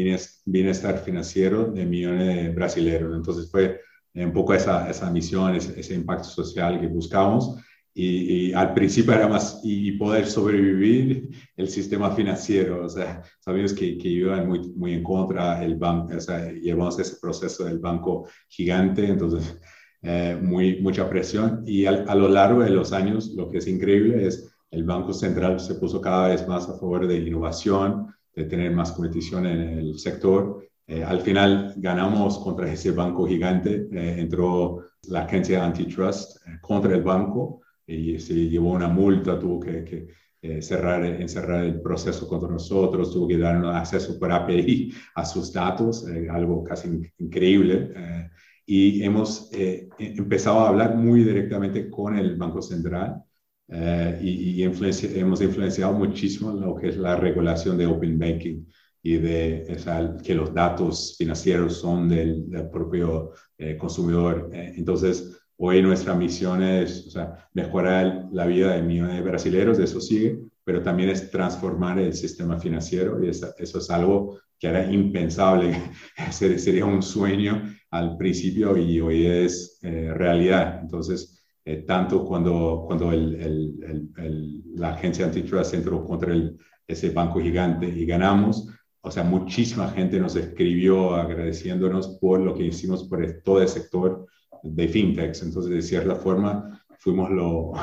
bienestar 0.45 0.99
financiero 0.99 1.65
de 1.65 1.85
millones 1.85 2.35
de 2.35 2.49
brasileños. 2.49 3.13
Entonces 3.13 3.51
fue 3.51 3.81
un 4.15 4.31
poco 4.31 4.53
esa, 4.53 4.89
esa 4.89 5.11
misión, 5.11 5.55
ese, 5.55 5.77
ese 5.77 5.93
impacto 5.93 6.29
social 6.29 6.79
que 6.79 6.87
buscamos. 6.87 7.57
Y, 7.93 8.53
al 8.53 8.73
principio 8.73 9.13
era 9.13 9.27
más 9.27 9.59
y 9.63 9.91
poder 9.93 10.25
sobrevivir 10.25 11.29
el 11.57 11.67
sistema 11.67 12.15
financiero, 12.15 12.85
o 12.85 12.89
sea, 12.89 13.21
sabíamos 13.41 13.73
que, 13.73 13.97
que 13.97 14.07
iban 14.07 14.47
muy, 14.47 14.69
muy 14.75 14.93
en 14.93 15.03
contra 15.03 15.61
el 15.61 15.75
banco, 15.75 16.15
o 16.15 16.19
sea, 16.21 16.49
llevamos 16.53 16.97
ese 16.99 17.17
proceso 17.21 17.65
del 17.65 17.79
banco 17.79 18.29
gigante, 18.47 19.05
entonces 19.05 19.59
eh, 20.03 20.35
muy, 20.41 20.81
mucha 20.81 21.07
presión 21.07 21.63
y 21.67 21.85
a 21.85 22.15
lo 22.15 22.27
largo 22.27 22.63
de 22.63 22.71
los 22.71 22.91
años 22.91 23.33
lo 23.35 23.49
que 23.49 23.59
es 23.59 23.67
increíble 23.67 24.25
es 24.25 24.50
el 24.71 24.83
Banco 24.83 25.13
Central 25.13 25.59
se 25.59 25.75
puso 25.75 26.01
cada 26.01 26.29
vez 26.29 26.47
más 26.47 26.67
a 26.67 26.73
favor 26.73 27.07
de 27.07 27.17
innovación, 27.17 28.07
de 28.33 28.45
tener 28.45 28.71
más 28.71 28.91
competición 28.91 29.45
en 29.45 29.59
el 29.79 29.99
sector. 29.99 30.65
Eh, 30.87 31.03
al 31.03 31.21
final 31.21 31.73
ganamos 31.77 32.39
contra 32.39 32.71
ese 32.71 32.91
banco 32.91 33.27
gigante, 33.27 33.87
eh, 33.91 34.15
entró 34.17 34.83
la 35.09 35.23
agencia 35.23 35.63
antitrust 35.63 36.37
contra 36.61 36.95
el 36.95 37.03
banco 37.03 37.61
y 37.85 38.19
se 38.19 38.33
llevó 38.33 38.71
una 38.71 38.87
multa, 38.87 39.37
tuvo 39.37 39.59
que, 39.59 39.83
que 39.83 40.07
eh, 40.43 40.59
cerrar, 40.59 41.05
encerrar 41.05 41.65
el 41.65 41.81
proceso 41.81 42.27
contra 42.27 42.49
nosotros, 42.49 43.13
tuvo 43.13 43.27
que 43.27 43.37
dar 43.37 43.57
un 43.57 43.65
acceso 43.65 44.17
por 44.17 44.31
API 44.31 44.91
a 45.15 45.23
sus 45.23 45.53
datos, 45.53 46.07
eh, 46.07 46.27
algo 46.31 46.63
casi 46.63 46.89
increíble. 47.19 47.91
Eh, 47.95 48.29
y 48.65 49.03
hemos 49.03 49.51
empezado 49.97 50.61
a 50.61 50.69
hablar 50.69 50.95
muy 50.95 51.23
directamente 51.23 51.89
con 51.89 52.17
el 52.17 52.37
Banco 52.37 52.61
Central 52.61 53.21
y, 54.21 54.61
y 54.61 54.63
hemos 54.63 55.41
influenciado 55.41 55.93
muchísimo 55.93 56.51
lo 56.51 56.75
que 56.75 56.89
es 56.89 56.97
la 56.97 57.15
regulación 57.15 57.77
de 57.77 57.87
Open 57.87 58.19
Banking 58.19 58.65
y 59.03 59.17
de 59.17 59.77
que 60.23 60.35
los 60.35 60.53
datos 60.53 61.15
financieros 61.17 61.77
son 61.77 62.09
del, 62.09 62.49
del 62.49 62.69
propio 62.69 63.31
consumidor. 63.79 64.49
entonces, 64.51 65.41
Hoy 65.63 65.79
nuestra 65.83 66.15
misión 66.15 66.63
es 66.63 67.05
o 67.05 67.11
sea, 67.11 67.47
mejorar 67.53 68.29
la 68.31 68.47
vida 68.47 68.73
de 68.73 68.81
millones 68.81 69.17
de 69.17 69.21
brasileños, 69.21 69.77
eso 69.77 70.01
sigue, 70.01 70.39
pero 70.63 70.81
también 70.81 71.09
es 71.09 71.29
transformar 71.29 71.99
el 71.99 72.15
sistema 72.15 72.57
financiero 72.57 73.23
y 73.23 73.29
eso, 73.29 73.53
es 73.59 73.89
algo 73.91 74.39
que 74.57 74.69
era 74.69 74.91
impensable, 74.91 75.75
sería 76.31 76.83
un 76.83 77.03
sueño 77.03 77.61
al 77.91 78.17
principio 78.17 78.75
y 78.75 79.01
hoy 79.01 79.27
es 79.27 79.77
eh, 79.83 80.11
realidad. 80.11 80.79
Entonces, 80.81 81.30
eh, 81.63 81.83
tanto 81.87 82.25
cuando, 82.25 82.83
cuando 82.87 83.11
el, 83.11 83.35
el, 83.35 84.09
el, 84.17 84.61
la 84.75 84.93
agencia 84.93 85.25
antitrust 85.25 85.73
entró 85.75 86.03
contra 86.03 86.33
ese 86.87 87.09
banco 87.11 87.39
gigante 87.39 87.87
y 87.87 88.05
ganamos, 88.05 88.67
o 89.01 89.11
sea, 89.11 89.23
muchísima 89.23 89.89
gente 89.89 90.19
nos 90.19 90.35
escribió 90.35 91.15
agradeciéndonos 91.15 92.19
por 92.19 92.39
lo 92.39 92.53
que 92.55 92.65
hicimos 92.65 93.03
por 93.05 93.25
todo 93.43 93.61
el 93.61 93.67
sector 93.67 94.27
de 94.63 94.87
fintechs. 94.87 95.41
Entonces, 95.41 95.71
de 95.71 95.81
cierta 95.81 96.15
forma, 96.15 96.83
fuimos 96.99 97.31
lo, 97.31 97.73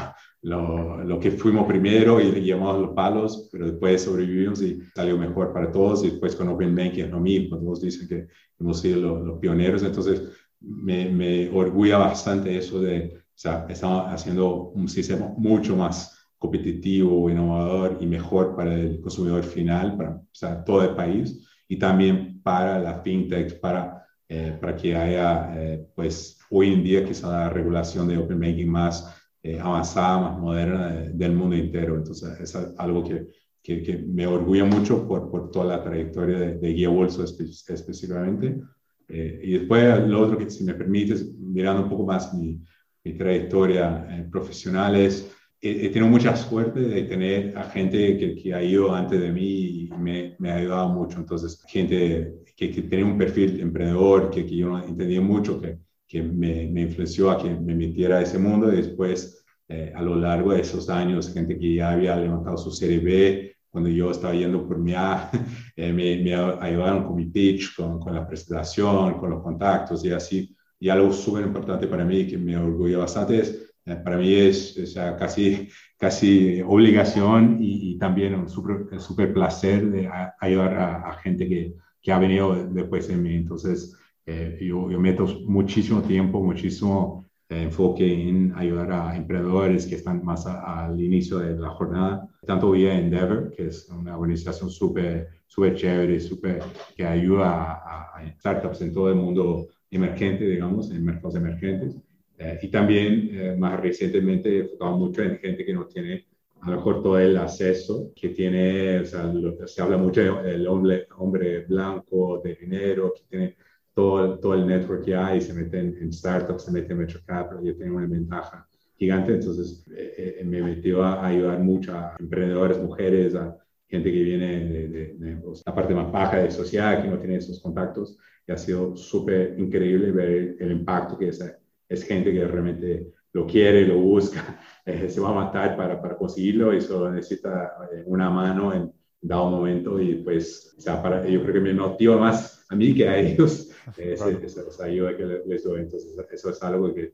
lo, 0.42 1.02
lo, 1.02 1.18
que 1.18 1.32
fuimos 1.32 1.66
primero 1.66 2.20
y 2.20 2.30
le 2.30 2.42
llevamos 2.42 2.80
los 2.80 2.90
palos, 2.94 3.48
pero 3.50 3.66
después 3.66 4.02
sobrevivimos 4.02 4.62
y 4.62 4.80
salió 4.94 5.18
mejor 5.18 5.52
para 5.52 5.72
todos. 5.72 6.04
Y 6.04 6.10
después 6.10 6.36
con 6.36 6.48
Open 6.48 6.74
Banking 6.74 7.04
es 7.04 7.10
lo 7.10 7.20
mismo, 7.20 7.58
todos 7.58 7.80
dicen 7.80 8.06
que 8.06 8.28
hemos 8.60 8.80
sido 8.80 9.00
los, 9.00 9.26
los 9.26 9.38
pioneros, 9.40 9.82
entonces 9.82 10.22
me, 10.60 11.10
me 11.10 11.50
orgulla 11.50 11.98
bastante 11.98 12.56
eso 12.56 12.80
de, 12.80 13.18
o 13.38 13.40
sea, 13.40 13.66
estamos 13.68 14.12
haciendo 14.12 14.70
un 14.70 14.88
sistema 14.88 15.32
mucho 15.36 15.76
más 15.76 16.28
competitivo, 16.38 17.30
innovador 17.30 17.96
y 18.00 18.06
mejor 18.06 18.56
para 18.56 18.74
el 18.74 19.00
consumidor 19.00 19.44
final, 19.44 19.96
para 19.96 20.10
o 20.16 20.26
sea, 20.32 20.64
todo 20.64 20.82
el 20.82 20.96
país 20.96 21.48
y 21.68 21.78
también 21.78 22.42
para 22.42 22.80
la 22.80 23.00
fintech, 23.00 23.60
para, 23.60 24.04
eh, 24.28 24.58
para 24.60 24.74
que 24.74 24.96
haya, 24.96 25.52
eh, 25.56 25.86
pues 25.94 26.40
hoy 26.50 26.72
en 26.72 26.82
día 26.82 27.04
quizá 27.04 27.30
la 27.30 27.48
regulación 27.48 28.08
de 28.08 28.18
Open 28.18 28.40
Banking 28.40 28.66
más 28.66 29.16
eh, 29.40 29.60
avanzada, 29.60 30.18
más 30.18 30.38
moderna 30.40 30.88
del 31.14 31.32
mundo 31.32 31.54
entero. 31.54 31.94
Entonces, 31.94 32.40
es 32.40 32.56
algo 32.76 33.04
que, 33.04 33.28
que, 33.62 33.84
que 33.84 33.98
me 33.98 34.26
orgulla 34.26 34.64
mucho 34.64 35.06
por, 35.06 35.30
por, 35.30 35.52
toda 35.52 35.76
la 35.76 35.84
trayectoria 35.84 36.40
de, 36.40 36.54
de 36.58 36.72
Guía 36.72 36.88
Bolso 36.88 37.22
específicamente. 37.22 38.60
y 39.08 39.58
después, 39.58 40.08
lo 40.08 40.22
otro 40.22 40.36
que, 40.36 40.50
si 40.50 40.64
me 40.64 40.74
permites, 40.74 41.32
mirando 41.38 41.84
un 41.84 41.88
poco 41.88 42.04
más 42.04 42.34
mi, 42.34 42.60
mi 43.08 43.18
trayectoria 43.18 44.26
profesional 44.30 44.96
es 44.96 45.34
he, 45.60 45.88
tenido 45.88 46.10
mucha 46.10 46.36
suerte 46.36 46.80
de 46.80 47.02
tener 47.02 47.56
a 47.56 47.64
gente 47.64 48.16
que, 48.16 48.36
que, 48.36 48.54
ha 48.54 48.62
ido 48.62 48.94
antes 48.94 49.20
de 49.20 49.32
mí 49.32 49.82
y 49.82 49.90
me, 49.98 50.36
me 50.38 50.50
ha 50.50 50.56
ayudado 50.56 50.88
mucho. 50.90 51.18
Entonces, 51.18 51.62
gente 51.66 52.34
que, 52.56 52.70
que 52.70 52.82
tiene 52.82 53.04
un 53.04 53.18
perfil 53.18 53.60
emprendedor, 53.60 54.30
que, 54.30 54.46
que 54.46 54.56
yo 54.56 54.68
no 54.68 54.82
entendía 54.82 55.20
mucho, 55.20 55.60
que, 55.60 55.78
que 56.06 56.22
me, 56.22 56.68
me, 56.68 56.82
influenció 56.82 57.30
a 57.30 57.38
que 57.38 57.50
me 57.50 57.74
metiera 57.74 58.18
a 58.18 58.22
ese 58.22 58.38
mundo 58.38 58.72
y 58.72 58.76
después, 58.76 59.44
eh, 59.68 59.92
a 59.94 60.02
lo 60.02 60.16
largo 60.16 60.52
de 60.52 60.60
esos 60.60 60.88
años, 60.88 61.32
gente 61.32 61.58
que 61.58 61.74
ya 61.74 61.90
había 61.90 62.16
levantado 62.16 62.56
su 62.56 62.70
serie 62.70 63.00
B, 63.00 63.54
cuando 63.70 63.90
yo 63.90 64.10
estaba 64.10 64.34
yendo 64.34 64.66
por 64.66 64.78
mi 64.78 64.94
A, 64.94 65.30
eh, 65.76 65.92
me, 65.92 66.22
me, 66.22 66.34
ayudaron 66.34 67.04
con 67.04 67.16
mi 67.16 67.26
pitch, 67.26 67.74
con, 67.76 67.98
con, 67.98 68.14
la 68.14 68.26
presentación, 68.26 69.18
con 69.18 69.30
los 69.30 69.42
contactos 69.42 70.04
y 70.04 70.10
así. 70.10 70.54
Y 70.80 70.88
algo 70.88 71.12
súper 71.12 71.44
importante 71.44 71.86
para 71.86 72.04
mí 72.04 72.26
que 72.26 72.38
me 72.38 72.56
orgullo 72.56 73.00
bastante 73.00 73.40
es 73.40 73.68
eh, 73.88 73.96
para 73.96 74.18
mí 74.18 74.34
es, 74.34 74.94
casi, 75.18 75.68
casi 75.96 76.60
obligación 76.60 77.56
y, 77.60 77.96
también 77.98 78.34
un 78.34 78.48
súper 78.48 79.00
super 79.00 79.32
placer 79.32 79.90
de 79.90 80.08
ayudar 80.40 80.74
a, 80.76 81.12
gente 81.14 81.48
que, 81.48 81.74
que, 82.02 82.12
ha 82.12 82.18
venido 82.18 82.54
después 82.66 83.08
de 83.08 83.16
mí. 83.16 83.34
Entonces, 83.34 83.96
eh, 84.26 84.58
yo, 84.60 84.90
yo, 84.90 85.00
meto 85.00 85.26
muchísimo 85.46 86.02
tiempo, 86.02 86.42
muchísimo 86.42 87.24
eh, 87.48 87.62
enfoque 87.62 88.28
en 88.28 88.52
ayudar 88.54 88.92
a 88.92 89.16
emprendedores 89.16 89.86
que 89.86 89.94
están 89.94 90.22
más 90.22 90.46
al 90.46 91.00
inicio 91.00 91.38
de 91.38 91.58
la 91.58 91.70
jornada, 91.70 92.28
tanto 92.46 92.72
vía 92.72 92.98
Endeavor, 92.98 93.50
que 93.56 93.68
es 93.68 93.88
una 93.88 94.18
organización 94.18 94.70
súper 94.70 95.28
super 95.46 95.74
chévere, 95.74 96.20
super, 96.20 96.62
que 96.94 97.06
ayuda 97.06 97.72
a, 97.72 98.18
a 98.18 98.32
startups 98.38 98.82
en 98.82 98.92
todo 98.92 99.08
el 99.08 99.16
mundo 99.16 99.66
emergente, 99.90 100.44
digamos, 100.44 100.90
en 100.90 101.04
mercados 101.04 101.36
emergentes. 101.36 101.96
Eh, 102.38 102.58
y 102.62 102.68
también, 102.68 103.30
eh, 103.32 103.56
más 103.58 103.80
recientemente, 103.80 104.60
enfocado 104.60 104.96
mucho 104.96 105.22
en 105.22 105.38
gente 105.38 105.64
que 105.64 105.72
no 105.72 105.86
tiene 105.86 106.26
a 106.60 106.70
lo 106.70 106.76
mejor 106.76 107.02
todo 107.02 107.18
el 107.18 107.36
acceso 107.36 108.12
que 108.16 108.30
tiene, 108.30 109.00
o 109.00 109.04
sea, 109.04 109.32
se 109.66 109.80
habla 109.80 109.96
mucho 109.96 110.20
del 110.42 110.66
hombre, 110.66 111.06
hombre 111.16 111.64
blanco, 111.64 112.40
de 112.42 112.56
dinero, 112.56 113.12
que 113.14 113.22
tiene 113.28 113.56
todo, 113.94 114.38
todo 114.38 114.54
el 114.54 114.66
network 114.66 115.04
que 115.04 115.14
hay, 115.14 115.40
se 115.40 115.54
mete 115.54 115.78
en, 115.78 116.12
startups, 116.12 116.64
se 116.64 116.72
mete 116.72 116.92
en 116.92 116.98
venture 116.98 117.24
capital, 117.24 117.64
yo 117.64 117.76
tengo 117.76 117.96
una 117.96 118.06
ventaja 118.06 118.66
gigante, 118.96 119.34
entonces 119.34 119.86
eh, 119.96 120.42
me 120.44 120.60
metió 120.62 121.02
a 121.04 121.24
ayudar 121.26 121.60
mucho 121.60 121.96
a 121.96 122.16
emprendedores, 122.18 122.78
mujeres, 122.78 123.36
a 123.36 123.56
gente 123.86 124.12
que 124.12 124.22
viene 124.22 124.64
de, 124.64 124.88
de, 125.14 125.36
pues, 125.36 125.62
la 125.64 125.74
parte 125.74 125.94
más 125.94 126.10
baja 126.10 126.38
de 126.38 126.50
sociedad, 126.50 127.00
que 127.02 127.08
no 127.08 127.18
tiene 127.18 127.36
esos 127.36 127.60
contactos, 127.60 128.18
y 128.48 128.52
ha 128.52 128.56
sido 128.56 128.96
súper 128.96 129.54
increíble 129.58 130.10
ver 130.10 130.56
el 130.58 130.72
impacto 130.72 131.18
que 131.18 131.28
esa 131.28 131.58
es 131.86 132.02
gente 132.02 132.32
que 132.32 132.46
realmente 132.46 133.12
lo 133.32 133.46
quiere, 133.46 133.86
lo 133.86 133.98
busca, 133.98 134.58
eh, 134.86 135.08
se 135.10 135.20
va 135.20 135.30
a 135.30 135.34
matar 135.34 135.76
para, 135.76 136.00
para 136.00 136.16
conseguirlo 136.16 136.74
y 136.74 136.80
solo 136.80 137.10
necesita 137.10 137.74
eh, 137.92 138.02
una 138.06 138.30
mano 138.30 138.72
en 138.72 138.90
dado 139.20 139.50
momento 139.50 140.00
y 140.00 140.16
pues 140.16 140.74
o 140.78 140.80
sea, 140.80 141.02
para, 141.02 141.26
yo 141.28 141.42
creo 141.42 141.54
que 141.54 141.60
me 141.60 141.74
motiva 141.74 142.16
más 142.16 142.64
a 142.70 142.74
mí 142.74 142.94
que 142.94 143.06
a 143.06 143.18
ellos 143.18 143.70
eh, 143.98 144.16
esa, 144.42 144.84
ayuda 144.84 145.16
que 145.16 145.24
les 145.46 145.64
doy. 145.64 145.82
Entonces 145.82 146.16
eso 146.30 146.50
es 146.50 146.62
algo 146.62 146.94
que 146.94 147.12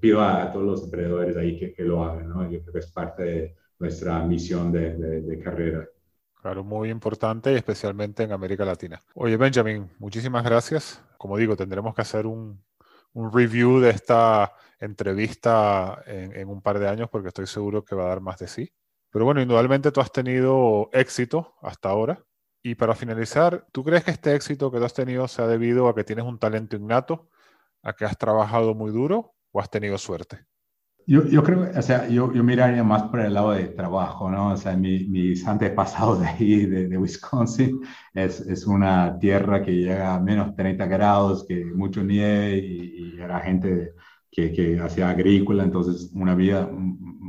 pido 0.00 0.20
a, 0.20 0.50
todos 0.50 0.66
los 0.66 0.84
emprendedores 0.84 1.36
ahí 1.36 1.58
que, 1.58 1.72
que, 1.72 1.84
lo 1.84 2.02
hagan, 2.02 2.28
¿no? 2.30 2.50
Yo 2.50 2.60
creo 2.62 2.72
que 2.72 2.78
es 2.78 2.90
parte 2.90 3.22
de 3.22 3.54
nuestra 3.78 4.24
misión 4.24 4.72
de, 4.72 4.96
de, 4.96 5.20
de 5.20 5.38
carrera. 5.38 5.86
Claro, 6.46 6.62
muy 6.62 6.90
importante, 6.90 7.56
especialmente 7.56 8.22
en 8.22 8.30
América 8.30 8.64
Latina. 8.64 9.02
Oye, 9.14 9.36
Benjamin, 9.36 9.90
muchísimas 9.98 10.44
gracias. 10.44 11.02
Como 11.18 11.36
digo, 11.36 11.56
tendremos 11.56 11.92
que 11.92 12.02
hacer 12.02 12.24
un, 12.24 12.64
un 13.14 13.32
review 13.32 13.80
de 13.80 13.90
esta 13.90 14.52
entrevista 14.78 16.04
en, 16.06 16.48
un 16.48 16.62
par 16.62 16.78
de 16.78 16.88
años 16.88 17.08
porque 17.10 17.30
estoy 17.30 17.48
seguro 17.48 17.84
que 17.84 17.96
va 17.96 18.04
a 18.04 18.08
dar 18.10 18.20
más 18.20 18.38
de 18.38 18.46
sí. 18.46 18.72
Pero 19.10 19.24
bueno, 19.24 19.42
indudablemente 19.42 19.90
tú 19.90 20.00
has 20.00 20.12
tenido 20.12 20.88
éxito 20.92 21.56
hasta 21.62 21.88
ahora. 21.88 22.24
Y 22.62 22.76
para 22.76 22.94
finalizar, 22.94 23.66
¿tú 23.72 23.82
crees 23.82 24.04
que 24.04 24.12
este 24.12 24.36
éxito 24.36 24.70
que 24.70 24.78
tú 24.78 24.84
has 24.84 24.94
tenido 24.94 25.26
se 25.26 25.42
ha 25.42 25.48
debido 25.48 25.88
a 25.88 25.96
que 25.96 26.04
tienes 26.04 26.26
un 26.26 26.38
talento 26.38 26.76
innato, 26.76 27.28
a 27.82 27.92
que 27.92 28.04
has 28.04 28.16
trabajado 28.16 28.72
muy 28.72 28.92
duro 28.92 29.34
o 29.50 29.58
has 29.58 29.68
tenido 29.68 29.98
suerte? 29.98 30.46
Yo, 31.08 31.24
yo 31.26 31.42
creo, 31.44 31.70
o 31.78 31.82
sea, 31.82 32.08
yo, 32.08 32.32
yo, 32.32 32.42
miraría 32.42 32.82
más 32.82 33.04
por 33.04 33.20
el 33.20 33.34
lado 33.34 33.52
de 33.52 33.68
trabajo, 33.68 34.28
¿no? 34.28 34.52
O 34.52 34.56
sea, 34.56 34.76
mi, 34.76 35.04
mis 35.06 35.46
antepasados 35.46 36.20
de 36.20 36.26
ahí, 36.26 36.66
de, 36.66 36.88
de 36.88 36.98
Wisconsin, 36.98 37.80
es, 38.12 38.40
es, 38.40 38.66
una 38.66 39.16
tierra 39.20 39.62
que 39.62 39.72
llega 39.72 40.14
a 40.16 40.20
menos 40.20 40.56
30 40.56 40.86
grados, 40.86 41.44
que 41.46 41.64
mucho 41.64 42.02
nieve 42.02 42.58
y, 42.58 43.14
y 43.14 43.20
era 43.20 43.38
gente 43.40 43.94
que, 44.30 44.52
que, 44.52 44.80
hacía 44.80 45.10
agrícola, 45.10 45.62
entonces 45.62 46.10
una 46.12 46.34
vida, 46.34 46.68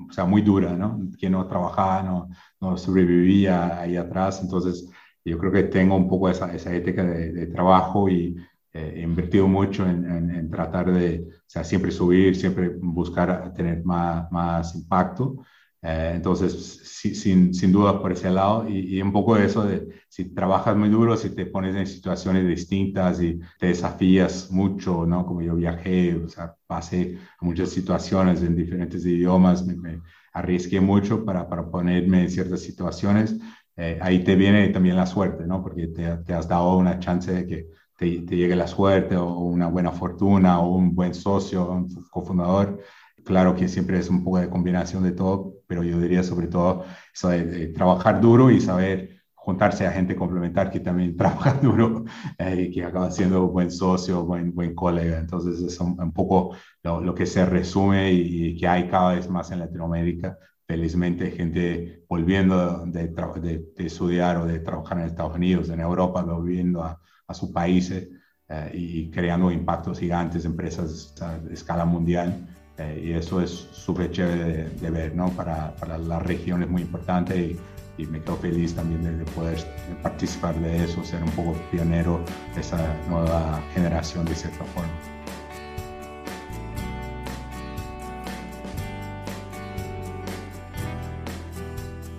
o 0.09 0.11
sea, 0.11 0.25
muy 0.25 0.41
dura, 0.41 0.73
¿no? 0.75 0.99
Que 1.19 1.29
no 1.29 1.47
trabajaba, 1.47 2.01
no, 2.03 2.29
no 2.59 2.77
sobrevivía 2.77 3.79
ahí 3.79 3.95
atrás, 3.95 4.41
entonces 4.41 4.89
yo 5.23 5.37
creo 5.37 5.51
que 5.51 5.63
tengo 5.63 5.95
un 5.95 6.09
poco 6.09 6.29
esa, 6.29 6.53
esa 6.53 6.73
ética 6.73 7.03
de, 7.03 7.31
de 7.31 7.47
trabajo 7.47 8.09
y 8.09 8.35
eh, 8.73 8.93
he 8.97 9.01
invertido 9.01 9.47
mucho 9.47 9.87
en, 9.87 10.05
en, 10.31 10.49
tratar 10.49 10.91
de 10.91 11.27
o 11.47 11.49
sea, 11.49 11.63
siempre 11.63 11.91
subir, 11.91 12.35
siempre 12.35 12.69
buscar 12.69 13.53
tener 13.53 13.83
más, 13.85 14.29
más 14.31 14.75
impacto. 14.75 15.37
Eh, 15.81 16.13
entonces, 16.15 16.81
sin, 16.83 17.53
sin 17.53 17.71
duda 17.71 18.01
por 18.01 18.11
ese 18.11 18.29
lado, 18.29 18.67
y, 18.67 18.97
y, 18.97 19.01
un 19.01 19.13
poco 19.13 19.37
eso 19.37 19.63
de 19.63 19.87
si 20.09 20.33
trabajas 20.33 20.75
muy 20.75 20.89
duro, 20.89 21.15
si 21.15 21.29
te 21.29 21.45
pones 21.45 21.75
en 21.75 21.87
situaciones 21.87 22.47
distintas 22.47 23.21
y 23.21 23.39
te 23.59 23.67
desafías 23.67 24.51
mucho, 24.51 25.05
¿no? 25.05 25.25
Como 25.25 25.41
yo 25.41 25.55
viajé, 25.55 26.15
o 26.15 26.27
sea, 26.27 26.55
pasé 26.65 27.17
muchas 27.41 27.69
situaciones 27.69 28.41
en 28.41 28.55
diferentes 28.55 29.05
idiomas, 29.05 29.65
me, 29.65 29.75
me 29.75 30.01
arriesgué 30.33 30.81
mucho 30.81 31.23
para, 31.23 31.47
para 31.47 31.69
ponerme 31.69 32.23
en 32.23 32.29
ciertas 32.31 32.61
situaciones. 32.61 33.35
Eh, 33.77 33.99
ahí 34.01 34.23
te 34.23 34.35
viene 34.35 34.69
también 34.69 34.95
la 34.95 35.05
suerte, 35.05 35.45
¿no? 35.45 35.61
Porque 35.63 35.87
te, 35.87 36.17
te 36.17 36.33
has 36.33 36.47
dado 36.47 36.77
una 36.77 36.99
chance 36.99 37.31
de 37.31 37.47
que 37.47 37.67
te, 37.97 38.21
llegue 38.21 38.55
la 38.55 38.67
suerte 38.67 39.17
o 39.17 39.27
una 39.39 39.67
buena 39.67 39.91
fortuna 39.91 40.59
o 40.59 40.75
un 40.75 40.95
buen 40.95 41.13
socio, 41.13 41.69
un 41.69 41.89
cofundador. 42.09 42.79
Claro 43.25 43.55
que 43.55 43.67
siempre 43.67 43.99
es 43.99 44.09
un 44.09 44.23
poco 44.23 44.39
de 44.39 44.49
combinación 44.49 45.03
de 45.03 45.11
todo, 45.11 45.55
pero 45.67 45.83
yo 45.83 45.99
diría 45.99 46.23
sobre 46.23 46.47
todo 46.47 46.85
eso 47.13 47.29
de, 47.29 47.67
trabajar 47.69 48.21
duro 48.21 48.51
y 48.51 48.61
saber 48.61 49.17
juntarse 49.33 49.87
a 49.87 49.91
gente 49.91 50.15
complementar 50.15 50.71
que 50.71 50.79
también 50.79 51.17
trabaja 51.17 51.53
duro 51.53 52.05
eh, 52.37 52.67
y 52.69 52.71
que 52.71 52.85
acaba 52.85 53.11
siendo 53.11 53.45
un 53.45 53.53
buen 53.53 53.71
socio, 53.71 54.23
buen, 54.23 54.53
buen 54.53 54.75
colega. 54.75 55.19
Entonces 55.19 55.61
es 55.61 55.79
un, 55.79 56.13
poco 56.13 56.55
lo, 56.83 57.01
lo, 57.01 57.15
que 57.15 57.25
se 57.25 57.45
resume 57.45 58.11
y, 58.13 58.57
que 58.57 58.67
hay 58.67 58.87
cada 58.87 59.15
vez 59.15 59.29
más 59.29 59.51
en 59.51 59.59
Latinoamérica. 59.59 60.37
Felizmente 60.67 61.31
gente 61.31 62.03
volviendo 62.09 62.85
de, 62.85 63.07
de, 63.07 63.65
de 63.75 63.85
estudiar 63.85 64.37
o 64.37 64.45
de 64.45 64.59
trabajar 64.59 64.99
en 64.99 65.05
Estados 65.05 65.35
Unidos, 65.35 65.69
en 65.69 65.79
Europa, 65.79 66.23
volviendo 66.23 66.83
a, 66.83 66.99
a 67.27 67.33
sus 67.33 67.49
países 67.51 68.07
eh, 68.49 68.71
y 68.73 69.11
creando 69.11 69.51
impactos 69.51 69.99
gigantes, 69.99 70.45
empresas 70.45 71.13
de 71.43 71.53
escala 71.53 71.85
mundial. 71.85 72.47
Eh, 72.77 73.03
y 73.05 73.11
eso 73.13 73.41
es 73.41 73.51
súper 73.51 74.11
chévere 74.11 74.69
de, 74.69 74.89
ver, 74.91 75.15
¿no? 75.15 75.29
Para, 75.31 75.75
para, 75.75 75.97
la 75.97 76.19
región 76.19 76.63
es 76.63 76.69
muy 76.69 76.83
importante 76.83 77.37
y, 77.37 77.59
me 78.05 78.21
quedo 78.21 78.35
feliz 78.37 78.75
también 78.75 79.03
de, 79.03 79.25
poder 79.31 79.57
participar 80.03 80.53
de 80.59 80.83
eso, 80.83 81.03
ser 81.03 81.23
un 81.23 81.31
poco 81.31 81.53
pionero 81.71 82.23
de 82.53 82.61
esa 82.61 82.77
nueva 83.09 83.59
generación 83.73 84.23
de 84.25 84.35
cierta 84.35 84.63
forma. 84.65 84.91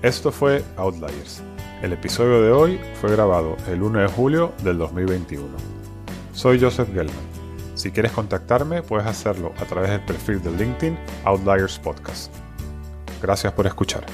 Esto 0.03 0.33
fue 0.33 0.65
Outliers 0.77 1.43
el 1.83 1.93
episodio 1.93 2.43
de 2.43 2.51
hoy 2.51 2.81
fue 3.01 3.13
grabado 3.13 3.57
el 3.69 3.83
1 3.83 4.01
de 4.01 4.09
julio 4.09 4.53
del 4.65 4.79
2021. 4.79 5.47
Soy 6.33 6.61
Joseph 6.61 6.89
Gelman. 6.93 7.15
Si 7.75 7.93
quieres 7.93 8.11
contactarme, 8.11 8.83
puedes 8.83 9.07
hacerlo 9.07 9.53
a 9.61 9.65
través 9.65 9.91
del 9.91 10.01
perfil 10.01 10.43
de 10.43 10.51
LinkedIn 10.51 10.99
Outliers 11.25 11.79
Podcast. 11.79 12.35
Gracias 13.23 13.53
por 13.53 13.67
escuchar. 13.67 14.05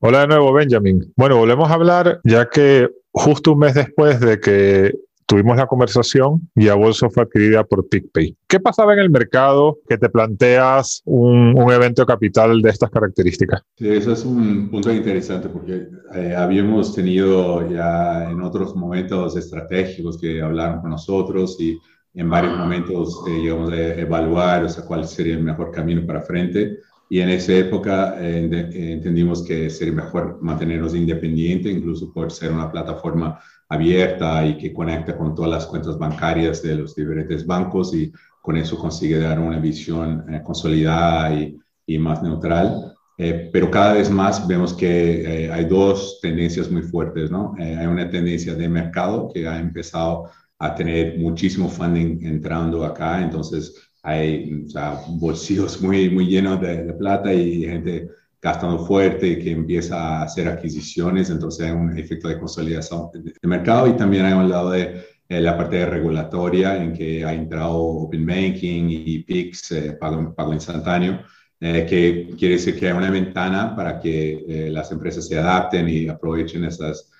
Hola 0.00 0.20
de 0.20 0.26
nuevo, 0.26 0.52
Benjamin. 0.52 1.14
Bueno, 1.16 1.38
volvemos 1.38 1.70
a 1.70 1.74
hablar 1.74 2.20
ya 2.24 2.46
que 2.50 2.90
justo 3.10 3.52
un 3.52 3.60
mes 3.60 3.72
después 3.72 4.20
de 4.20 4.38
que 4.38 4.92
tuvimos 5.26 5.56
la 5.56 5.66
conversación 5.66 6.48
y 6.54 6.68
a 6.68 6.74
Bolso 6.74 7.10
fue 7.10 7.24
adquirida 7.24 7.64
por 7.64 7.88
PicPay. 7.88 8.36
¿Qué 8.46 8.60
pasaba 8.60 8.92
en 8.94 9.00
el 9.00 9.10
mercado 9.10 9.78
que 9.88 9.98
te 9.98 10.08
planteas 10.08 11.02
un, 11.04 11.54
evento 11.72 12.02
de 12.02 12.06
capital 12.06 12.62
de 12.62 12.70
estas 12.70 12.90
características? 12.90 13.62
Sí, 13.76 13.88
eso 13.88 14.12
es 14.12 14.24
un 14.24 14.70
punto 14.70 14.92
interesante 14.92 15.48
porque 15.48 15.88
eh, 16.14 16.34
habíamos 16.36 16.94
tenido 16.94 17.68
ya 17.68 18.30
en 18.30 18.40
otros 18.42 18.76
momentos 18.76 19.36
estratégicos 19.36 20.20
que 20.20 20.40
hablaron 20.40 20.80
con 20.80 20.90
nosotros 20.90 21.56
y 21.58 21.78
en 22.14 22.30
varios 22.30 22.56
momentos 22.56 23.24
eh, 23.26 23.40
llegamos 23.42 23.72
a 23.72 23.94
evaluar 23.94 24.64
o 24.64 24.68
sea, 24.68 24.84
cuál 24.84 25.06
sería 25.06 25.34
el 25.34 25.42
mejor 25.42 25.70
camino 25.70 26.06
para 26.06 26.22
frente. 26.22 26.78
Y 27.08 27.20
en 27.20 27.28
esa 27.28 27.52
época 27.54 28.16
eh, 28.18 28.48
entendimos 28.72 29.42
que 29.42 29.68
sería 29.68 29.94
mejor 29.94 30.38
mantenernos 30.40 30.94
independientes, 30.94 31.72
incluso 31.72 32.12
por 32.12 32.30
ser 32.30 32.52
una 32.52 32.70
plataforma 32.70 33.38
abierta 33.68 34.46
y 34.46 34.56
que 34.56 34.72
conecta 34.72 35.16
con 35.16 35.34
todas 35.34 35.50
las 35.50 35.66
cuentas 35.66 35.98
bancarias 35.98 36.62
de 36.62 36.76
los 36.76 36.94
diferentes 36.94 37.46
bancos 37.46 37.94
y 37.94 38.12
con 38.42 38.56
eso 38.56 38.78
consigue 38.78 39.18
dar 39.18 39.40
una 39.40 39.58
visión 39.58 40.24
eh, 40.32 40.42
consolidada 40.44 41.34
y, 41.34 41.58
y, 41.86 41.98
más 41.98 42.22
neutral. 42.22 42.94
Eh, 43.16 43.48
pero 43.52 43.70
cada 43.70 43.94
vez 43.94 44.10
más 44.10 44.46
vemos 44.46 44.74
que 44.74 45.48
hay 45.52 45.64
dos 45.66 46.18
tendencias 46.20 46.70
muy 46.70 46.82
fuertes, 46.82 47.30
¿no? 47.30 47.54
hay 47.58 47.86
una 47.86 48.10
tendencia 48.10 48.54
de 48.54 48.68
mercado 48.68 49.30
que 49.32 49.46
ha 49.46 49.58
empezado 49.58 50.30
a 50.58 50.74
tener 50.74 51.18
muchísimo 51.18 51.68
funding 51.68 52.24
entrando 52.24 52.84
acá, 52.84 53.22
entonces 53.22 53.74
hay 54.04 54.66
bolsillos 55.08 55.80
muy, 55.80 56.10
muy 56.10 56.26
llenos 56.26 56.60
de, 56.60 56.92
plata 56.92 57.32
y 57.32 57.62
gente 57.64 58.10
gastando 58.44 58.84
fuerte 58.84 59.38
que 59.38 59.52
empieza 59.52 60.18
a 60.18 60.22
hacer 60.24 60.46
adquisiciones, 60.48 61.30
entonces 61.30 61.64
hay 61.64 61.72
un 61.72 61.96
efecto 61.98 62.28
de 62.28 62.38
consolidación 62.38 63.08
de, 63.14 63.48
mercado 63.48 63.88
y 63.88 63.96
también 63.96 64.26
hay 64.26 64.34
un 64.34 64.50
lado 64.50 64.72
de 64.72 65.02
eh, 65.26 65.40
la 65.40 65.56
parte 65.56 65.86
regulatoria 65.86 66.76
en 66.76 66.92
que 66.92 67.24
ha 67.24 67.32
entrado 67.32 67.78
Open 67.78 68.26
Banking 68.26 68.84
y 68.90 69.20
PIX, 69.20 69.72
eh, 69.72 69.92
pago, 69.98 70.34
pago, 70.34 70.52
instantáneo, 70.52 71.22
eh, 71.58 71.86
que 71.88 72.36
quiere 72.38 72.56
decir 72.56 72.78
que 72.78 72.86
hay 72.86 72.92
una 72.92 73.10
ventana 73.10 73.74
para 73.74 73.98
que 73.98 74.68
las 74.70 74.92
empresas 74.92 75.26
se 75.26 75.38
adapten 75.38 75.88
y 75.88 76.08
aprovechen 76.08 76.64
esas 76.64 77.10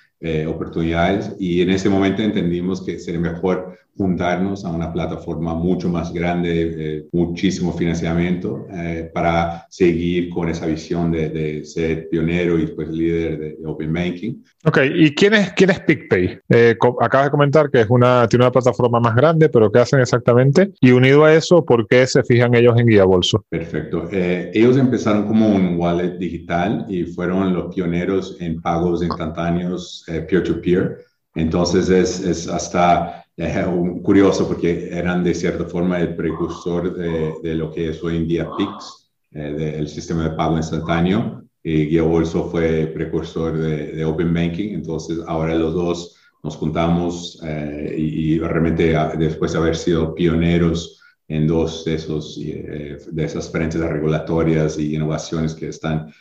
oportunidades. 0.47 1.33
Y 1.39 1.63
en 1.63 1.71
ese 1.71 1.89
momento 1.89 2.21
entendimos 2.23 2.83
que 2.83 2.99
sería 2.99 3.21
mejor 3.21 3.79
juntarnos 3.97 4.65
a 4.65 4.71
una 4.71 4.93
plataforma 4.93 5.55
mucho 5.55 5.89
más 5.89 6.13
grande, 6.13 6.75
eh, 6.77 7.05
muchísimo 7.13 7.73
financiamiento 7.73 8.67
eh, 8.71 9.11
para 9.15 9.67
seguir 9.71 10.31
con 10.31 10.49
esa 10.49 10.67
visión 10.67 11.13
de, 11.13 11.65
ser 11.65 12.09
pionero 12.09 12.59
y 12.59 12.67
pues 12.69 12.89
líder 12.89 13.39
de, 13.39 13.57
Open 13.65 13.93
Banking. 13.93 14.43
Ok, 14.65 14.79
¿y 14.95 15.15
quién 15.15 15.35
es, 15.35 15.53
quién 15.53 15.71
es 15.71 15.81
PicPay? 15.81 16.39
Eh, 16.49 16.77
acabas 17.01 17.27
de 17.27 17.31
comentar 17.31 17.71
que 17.71 17.83
es 17.83 17.87
una, 17.89 18.27
tiene 18.29 18.45
una 18.45 18.53
plataforma 18.53 19.01
más 19.01 19.15
grande, 19.15 19.49
pero 19.49 19.71
¿qué 19.71 19.79
hacen 19.79 20.01
exactamente? 20.01 20.73
Y 20.81 20.91
unido 20.91 21.25
a 21.25 21.33
eso, 21.33 21.65
¿por 21.65 21.87
qué 21.87 22.07
se 22.07 22.23
fijan 22.25 22.55
ellos 22.55 22.79
en 22.79 22.87
Guía 22.87 23.05
Bolso? 23.05 23.45
Perfecto. 23.49 24.09
ellos 24.11 24.77
empezaron 24.77 25.27
como 25.27 25.49
un 25.49 25.77
wallet 25.79 26.19
digital 26.19 26.85
y 26.89 27.05
fueron 27.05 27.55
los 27.55 27.75
pioneros 27.75 28.37
en 28.41 28.61
pagos 28.61 29.03
instantáneos 29.03 30.05
peer-to-peer. 30.07 30.99
Entonces 31.37 31.89
es, 31.89 32.21
es 32.21 32.49
hasta 32.49 33.24
es 33.37 33.67
curioso 34.03 34.47
porque 34.47 34.91
eran 34.93 35.25
de 35.25 35.35
cierta 35.35 35.65
forma 35.65 36.01
el 36.01 36.15
precursor 36.15 36.95
de, 36.95 37.55
lo 37.55 37.71
que 37.71 37.91
es 37.91 38.03
hoy 38.03 38.17
en 38.17 38.29
día 38.29 38.49
PIX, 38.57 39.11
eh, 39.33 39.75
el 39.79 39.89
sistema 39.89 40.25
de 40.25 40.37
pago 40.37 40.57
instantáneo, 40.57 41.43
y 41.63 41.87
Guía 41.87 42.03
Bolso 42.03 42.49
fue 42.51 42.87
precursor 42.95 43.59
de, 43.59 44.05
Open 44.05 44.33
Banking, 44.33 44.75
entonces 44.75 45.19
ahora 45.27 45.55
los 45.55 45.75
dos 45.75 46.17
nos 46.43 46.57
juntamos 46.57 47.41
eh, 47.43 47.95
y, 47.97 48.39
realmente 48.39 48.95
después 49.19 49.53
de 49.53 49.59
haber 49.59 49.75
sido 49.75 50.15
pioneros 50.15 51.01
en 51.27 51.47
dos 51.47 51.87
de, 51.87 51.95
esos, 51.95 52.39
eh, 52.41 52.99
de 53.11 53.25
esas 53.25 53.51
frentes 53.51 53.81
regulatorias 53.81 54.79
y 54.79 54.95
innovaciones 54.95 55.55
que 55.55 55.69
están 55.69 56.13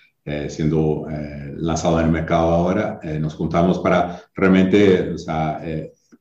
siendo 0.48 1.06
lanzadas 1.58 2.00
en 2.00 2.06
el 2.06 2.14
mercado 2.14 2.52
ahora, 2.52 2.98
nos 3.20 3.36
juntamos 3.36 3.80
para 3.80 4.24
realmente 4.34 5.12
o 5.12 5.18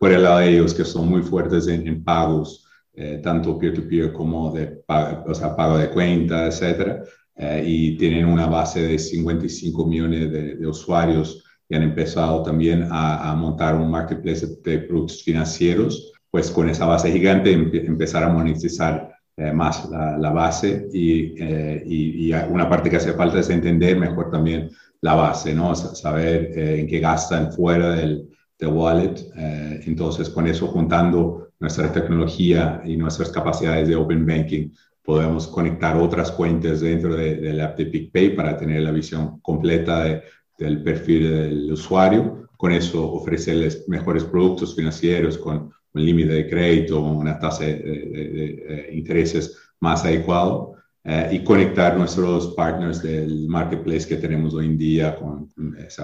por 0.02 0.10
el 0.10 0.24
lado 0.24 0.40
de 0.40 0.48
ellos 0.48 0.74
que 0.74 0.84
son 0.84 1.08
muy 1.08 1.22
fuertes 1.22 1.68
en, 1.68 2.02
pagos, 2.02 2.66
eh, 2.92 3.20
tanto 3.22 3.56
peer-to-peer 3.56 4.12
como 4.12 4.50
de 4.50 4.66
pago, 4.66 5.30
o 5.30 5.32
sea, 5.32 5.54
pago 5.54 5.78
de 5.78 5.90
cuenta, 5.90 6.48
etcétera, 6.48 7.04
eh, 7.36 7.62
y 7.64 7.96
tienen 7.96 8.26
una 8.26 8.46
base 8.48 8.82
de 8.82 8.98
55 8.98 9.86
millones 9.86 10.32
de, 10.32 10.66
usuarios 10.66 11.44
y 11.68 11.76
han 11.76 11.84
empezado 11.84 12.42
también 12.42 12.88
a, 12.90 13.32
montar 13.36 13.76
un 13.76 13.92
marketplace 13.92 14.44
de 14.64 14.78
productos 14.80 15.22
financieros, 15.22 16.12
pues 16.32 16.50
con 16.50 16.68
esa 16.68 16.84
base 16.86 17.12
gigante 17.12 17.52
empezar 17.52 18.24
a 18.24 18.28
monetizar 18.28 19.08
eh, 19.36 19.52
más 19.52 19.88
la, 19.88 20.30
base 20.30 20.88
y, 20.92 21.40
y, 21.40 22.28
y, 22.28 22.32
una 22.50 22.68
parte 22.68 22.90
que 22.90 22.96
hace 22.96 23.12
falta 23.12 23.38
es 23.38 23.50
entender 23.50 23.96
mejor 23.96 24.32
también 24.32 24.68
la 25.00 25.14
base, 25.14 25.54
¿no? 25.54 25.76
saber 25.76 26.58
en 26.58 26.88
qué 26.88 26.98
gastan 26.98 27.52
fuera 27.52 27.94
del, 27.94 28.31
de 28.62 28.68
wallet. 28.68 29.14
Eh, 29.36 29.82
entonces, 29.86 30.30
con 30.30 30.46
eso, 30.46 30.68
juntando 30.68 31.48
nuestra 31.58 31.92
tecnología 31.92 32.80
y 32.84 32.96
nuestras 32.96 33.30
capacidades 33.30 33.88
de 33.88 33.96
Open 33.96 34.24
Banking, 34.24 34.70
podemos 35.02 35.48
conectar 35.48 35.96
otras 35.96 36.30
cuentas 36.30 36.80
dentro 36.80 37.16
de, 37.16 37.52
la 37.52 37.66
app 37.66 37.76
de 37.78 37.86
PicPay 37.86 38.36
para 38.36 38.56
tener 38.56 38.82
la 38.82 38.92
visión 38.92 39.40
completa 39.40 40.22
del 40.58 40.82
perfil 40.82 41.30
del 41.30 41.72
usuario. 41.72 42.48
Con 42.56 42.72
eso, 42.72 43.12
ofrecerles 43.12 43.88
mejores 43.88 44.24
productos 44.24 44.76
financieros 44.76 45.36
con 45.36 45.70
un 45.94 46.04
límite 46.04 46.32
de 46.32 46.48
crédito, 46.48 47.00
una 47.00 47.38
tasa 47.38 47.64
de, 47.64 47.74
de 47.74 48.88
intereses 48.92 49.58
más 49.80 50.04
adecuado. 50.04 50.76
Eh, 51.04 51.30
y 51.32 51.44
conectar 51.44 51.98
nuestros 51.98 52.54
partners 52.54 53.02
del 53.02 53.48
marketplace 53.48 54.06
que 54.06 54.16
tenemos 54.16 54.54
hoy 54.54 54.66
en 54.66 54.78
día 54.78 55.16
con 55.16 55.48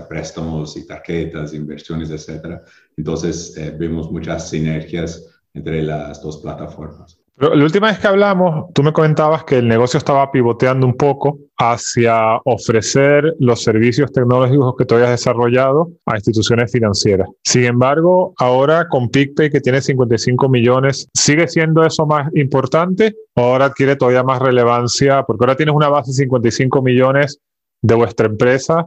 préstamos 0.09 0.77
y 0.77 0.87
tarjetas, 0.89 1.55
inversiones, 1.55 2.11
etc. 2.11 2.61
Entonces, 2.97 3.57
eh, 3.57 3.71
vemos 3.79 4.11
muchas 4.11 4.51
sinergias 4.51 5.25
entre 5.55 5.83
las 5.83 6.21
dos 6.21 6.39
plataformas 6.39 7.21
la 7.41 7.65
última 7.65 7.87
vez 7.87 8.01
que 8.01 8.09
hablamos, 8.09 8.73
tú 8.75 8.83
me 8.83 8.93
comentabas 8.93 9.45
que 9.45 9.59
el 9.59 9.69
negocio 9.69 9.99
estaba 9.99 10.33
pivoteando 10.33 10.87
un 10.87 10.97
poco 10.97 11.39
hacia 11.57 12.37
ofrecer 12.45 13.33
los 13.39 13.63
servicios 13.63 14.11
tecnológicos 14.11 14.75
que 14.77 14.85
tú 14.85 14.97
hayas 14.97 15.11
desarrollado 15.11 15.93
a 16.07 16.17
instituciones 16.17 16.73
financieras. 16.73 17.29
Sin 17.45 17.63
embargo, 17.65 18.35
ahora 18.39 18.89
con 18.89 19.09
PicPay, 19.09 19.51
que 19.51 19.61
tiene 19.61 19.81
55 19.81 20.49
millones, 20.49 21.09
¿sigue 21.15 21.47
siendo 21.47 21.85
eso 21.85 22.07
más 22.07 22.29
importante 22.35 23.15
o 23.35 23.43
ahora 23.43 23.67
adquiere 23.67 23.95
todavía 23.95 24.25
más 24.25 24.43
relevancia? 24.43 25.23
Porque 25.23 25.45
ahora 25.45 25.57
tienes 25.57 25.77
una 25.77 25.89
base 25.89 26.11
de 26.11 26.17
55 26.17 26.83
millones 26.83 27.39
de 27.83 27.95
vuestra 27.95 28.27
empresa 28.27 28.85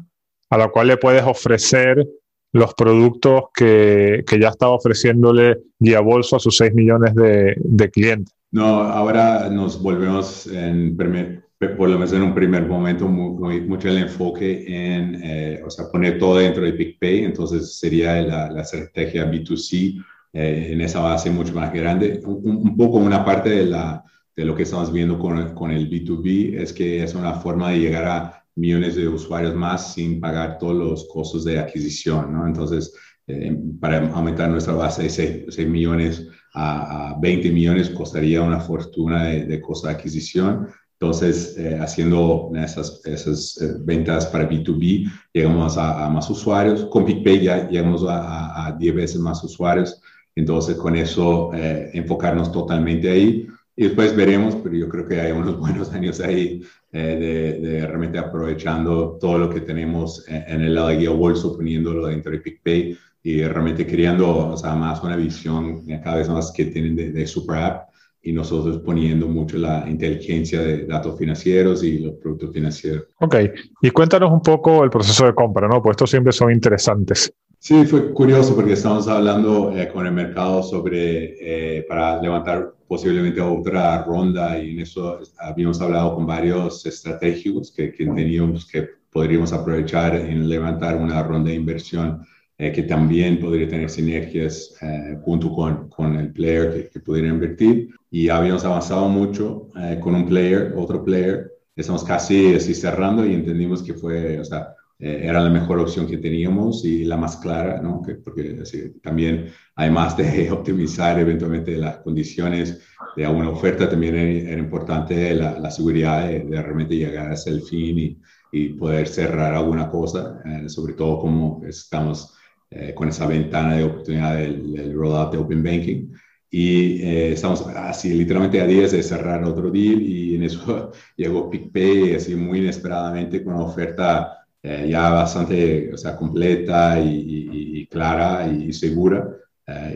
a 0.49 0.57
la 0.57 0.67
cual 0.67 0.87
le 0.87 0.97
puedes 0.97 1.23
ofrecer 1.23 2.05
los 2.51 2.73
productos 2.73 3.43
que, 3.53 4.25
ya 4.37 4.49
estaba 4.49 4.73
ofreciéndole 4.73 5.57
Guía 5.79 6.01
Bolso 6.01 6.35
a 6.35 6.39
sus 6.39 6.57
6 6.57 6.73
millones 6.73 7.15
de 7.15 7.89
clientes. 7.91 8.35
No, 8.51 8.81
ahora 8.81 9.49
nos 9.49 9.81
volvemos, 9.81 10.45
en 10.47 10.97
por 10.97 11.89
lo 11.89 11.95
menos 11.95 12.11
en 12.11 12.23
un 12.23 12.33
primer 12.33 12.67
momento, 12.67 13.07
muy, 13.07 13.61
mucho 13.61 13.87
el 13.87 13.99
enfoque 13.99 14.65
en, 14.67 15.21
eh, 15.23 15.61
o 15.65 15.69
sea, 15.69 15.89
poner 15.91 16.17
todo 16.17 16.37
dentro 16.37 16.63
de 16.63 16.73
PicPay, 16.73 17.23
entonces 17.23 17.77
sería 17.77 18.19
la, 18.21 18.61
estrategia 18.61 19.29
B2C 19.29 20.03
eh, 20.33 20.69
en 20.71 20.81
esa 20.81 20.99
base 20.99 21.29
mucho 21.29 21.53
más 21.53 21.71
grande. 21.71 22.19
Un, 22.25 22.75
poco 22.75 22.97
una 22.97 23.23
parte 23.23 23.49
de, 23.51 23.65
la, 23.67 24.03
de 24.35 24.43
lo 24.43 24.55
que 24.55 24.63
estamos 24.63 24.91
viendo 24.91 25.19
con, 25.19 25.53
con 25.53 25.71
el 25.71 25.89
B2B 25.89 26.59
es 26.59 26.73
que 26.73 27.03
es 27.03 27.13
una 27.13 27.33
forma 27.33 27.71
de 27.71 27.79
llegar 27.79 28.05
a 28.05 28.43
millones 28.55 28.95
de 28.95 29.07
usuarios 29.07 29.55
más 29.55 29.93
sin 29.93 30.19
pagar 30.19 30.57
todos 30.57 30.75
los 30.75 31.07
costos 31.07 31.45
de 31.45 31.59
adquisición, 31.59 32.33
¿no? 32.33 32.47
Entonces, 32.47 32.93
eh, 33.27 33.55
para 33.79 34.09
aumentar 34.09 34.49
nuestra 34.49 34.73
base 34.73 35.03
de 35.03 35.09
6, 35.09 35.45
6 35.49 35.67
millones 35.69 36.27
a, 36.53 37.15
20 37.19 37.51
millones 37.51 37.89
costaría 37.89 38.41
una 38.41 38.59
fortuna 38.59 39.23
de, 39.25 39.45
de 39.45 39.61
costo 39.61 39.87
de 39.87 39.93
adquisición. 39.93 40.67
Entonces, 41.01 41.57
eh, 41.57 41.79
haciendo 41.81 42.51
esas, 42.53 43.01
esas 43.05 43.59
eh, 43.59 43.73
ventas 43.79 44.27
para 44.27 44.47
B2B, 44.47 45.11
llegamos 45.33 45.75
a, 45.75 46.07
más 46.09 46.29
usuarios. 46.29 46.85
Con 46.91 47.05
PicPay 47.05 47.41
ya 47.41 47.67
llegamos 47.67 48.05
a, 48.07 48.67
a, 48.67 48.71
10 48.73 48.95
veces 48.95 49.19
más 49.19 49.43
usuarios. 49.43 49.99
Entonces, 50.35 50.75
con 50.75 50.95
eso, 50.95 51.49
eh, 51.55 51.89
enfocarnos 51.93 52.51
totalmente 52.51 53.09
ahí. 53.09 53.47
Y 53.75 53.85
después 53.85 54.15
veremos, 54.15 54.55
pero 54.57 54.75
yo 54.75 54.87
creo 54.89 55.07
que 55.07 55.19
hay 55.19 55.31
unos 55.31 55.57
buenos 55.59 55.91
años 55.91 56.19
ahí 56.19 56.61
de, 56.91 57.59
de, 57.59 57.87
realmente 57.87 58.19
aprovechando 58.19 59.17
todo 59.19 59.39
lo 59.39 59.49
que 59.49 59.61
tenemos 59.61 60.23
en, 60.27 60.61
el 60.61 60.75
lado 60.75 60.89
de 60.89 60.97
Guía 60.97 61.09
Bolso, 61.09 61.57
poniéndolo 61.57 62.05
dentro 62.05 62.31
de 62.31 62.39
PicPay 62.39 62.97
y 63.23 63.43
realmente 63.43 63.85
creando 63.85 64.49
o 64.49 64.57
sea, 64.57 64.75
más 64.75 65.03
una 65.03 65.15
visión 65.15 65.85
cada 66.03 66.17
vez 66.17 66.29
más 66.29 66.51
que 66.51 66.65
tienen 66.65 66.95
de, 66.95 67.11
de 67.11 67.27
Super 67.27 67.57
App 67.57 67.89
y 68.23 68.31
nosotros 68.31 68.79
poniendo 68.79 69.27
mucho 69.27 69.57
la 69.57 69.85
inteligencia 69.89 70.61
de 70.61 70.85
datos 70.85 71.17
financieros 71.17 71.83
y 71.83 71.99
los 71.99 72.15
productos 72.15 72.53
financieros. 72.53 73.03
Ok, 73.19 73.35
y 73.81 73.89
cuéntanos 73.89 74.31
un 74.31 74.41
poco 74.41 74.83
el 74.83 74.89
proceso 74.89 75.25
de 75.25 75.33
compra, 75.33 75.67
¿no? 75.67 75.81
Pues 75.81 75.95
estos 75.95 76.11
siempre 76.11 76.31
son 76.31 76.51
interesantes. 76.51 77.33
Sí, 77.57 77.85
fue 77.85 78.11
curioso 78.13 78.55
porque 78.55 78.73
estamos 78.73 79.07
hablando 79.07 79.75
eh, 79.77 79.87
con 79.87 80.05
el 80.07 80.13
mercado 80.13 80.63
sobre, 80.63 81.77
eh, 81.77 81.83
para 81.87 82.21
levantar 82.21 82.73
posiblemente 82.87 83.39
otra 83.39 84.03
ronda 84.03 84.57
y 84.57 84.71
en 84.71 84.79
eso 84.79 85.19
habíamos 85.39 85.79
hablado 85.79 86.15
con 86.15 86.25
varios 86.25 86.85
estratégicos 86.85 87.71
que, 87.71 87.93
que 87.93 88.05
teníamos 88.05 88.67
que 88.67 88.89
podríamos 89.11 89.53
aprovechar 89.53 90.15
en 90.15 90.47
levantar 90.49 90.95
una 90.95 91.21
ronda 91.21 91.49
de 91.49 91.55
inversión 91.55 92.25
eh, 92.61 92.71
que 92.71 92.83
también 92.83 93.39
podría 93.39 93.67
tener 93.67 93.89
sinergias 93.89 94.75
eh, 94.83 95.17
junto 95.23 95.51
con, 95.51 95.89
con, 95.89 96.15
el 96.15 96.31
player 96.31 96.71
que, 96.71 96.89
que, 96.89 96.99
pudiera 96.99 97.29
invertir. 97.29 97.89
Y 98.11 98.29
habíamos 98.29 98.63
avanzado 98.63 99.09
mucho 99.09 99.69
eh, 99.75 99.99
con 99.99 100.13
un 100.13 100.27
player, 100.27 100.71
otro 100.77 101.03
player. 101.03 101.51
Estamos 101.75 102.03
casi 102.03 102.53
así 102.53 102.75
cerrando 102.75 103.25
y 103.25 103.33
entendimos 103.33 103.81
que 103.81 103.95
fue, 103.95 104.39
o 104.39 104.45
sea, 104.45 104.75
era 104.99 105.41
la 105.41 105.49
mejor 105.49 105.79
opción 105.79 106.05
que 106.05 106.19
teníamos 106.19 106.85
y 106.85 107.03
la 107.03 107.17
más 107.17 107.37
clara, 107.37 107.81
¿no? 107.81 108.03
Que, 108.03 108.13
porque 108.13 108.59
así, 108.61 108.91
también, 109.01 109.47
además 109.75 110.15
de 110.15 110.51
optimizar 110.51 111.17
eventualmente 111.17 111.75
las 111.77 111.97
condiciones 112.01 112.79
de 113.17 113.25
alguna 113.25 113.49
oferta, 113.49 113.89
también 113.89 114.15
era, 114.15 114.59
importante 114.59 115.33
la, 115.33 115.57
la 115.57 115.71
seguridad 115.71 116.27
de, 116.27 116.41
de, 116.41 116.61
realmente 116.61 116.95
llegar 116.95 117.31
hasta 117.31 117.49
el 117.49 117.63
fin 117.63 117.97
y, 117.97 118.21
y 118.51 118.69
poder 118.73 119.07
cerrar 119.07 119.55
alguna 119.55 119.89
cosa, 119.89 120.39
sobre 120.67 120.93
todo 120.93 121.17
como 121.17 121.63
estamos 121.65 122.35
eh, 122.73 122.93
con 122.93 123.09
esa 123.09 123.27
ventana 123.27 123.75
de 123.75 123.83
oportunidad 123.83 124.37
del, 124.37 124.71
del 124.71 124.93
rollout 124.93 125.33
de 125.33 125.37
Open 125.39 125.61
Banking. 125.61 126.13
Y 126.49 127.01
eh, 127.03 127.33
estamos 127.33 127.67
así 127.67 128.13
literalmente 128.13 128.61
a 128.61 128.65
días 128.65 128.93
de 128.93 129.03
cerrar 129.03 129.43
otro 129.43 129.69
deal 129.69 130.01
y 130.01 130.35
en 130.35 130.43
eso 130.43 130.91
llegó 131.17 131.49
PicPay 131.49 132.15
así 132.15 132.33
muy 132.35 132.59
inesperadamente 132.59 133.43
con 133.43 133.55
una 133.55 133.65
oferta 133.65 134.45
eh, 134.63 134.87
ya 134.89 135.09
bastante 135.09 135.93
o 135.93 135.97
sea, 135.97 136.15
completa 136.15 136.97
y, 136.99 137.81
y, 137.81 137.87
clara 137.87 138.47
y 138.47 138.71
segura. 138.73 139.27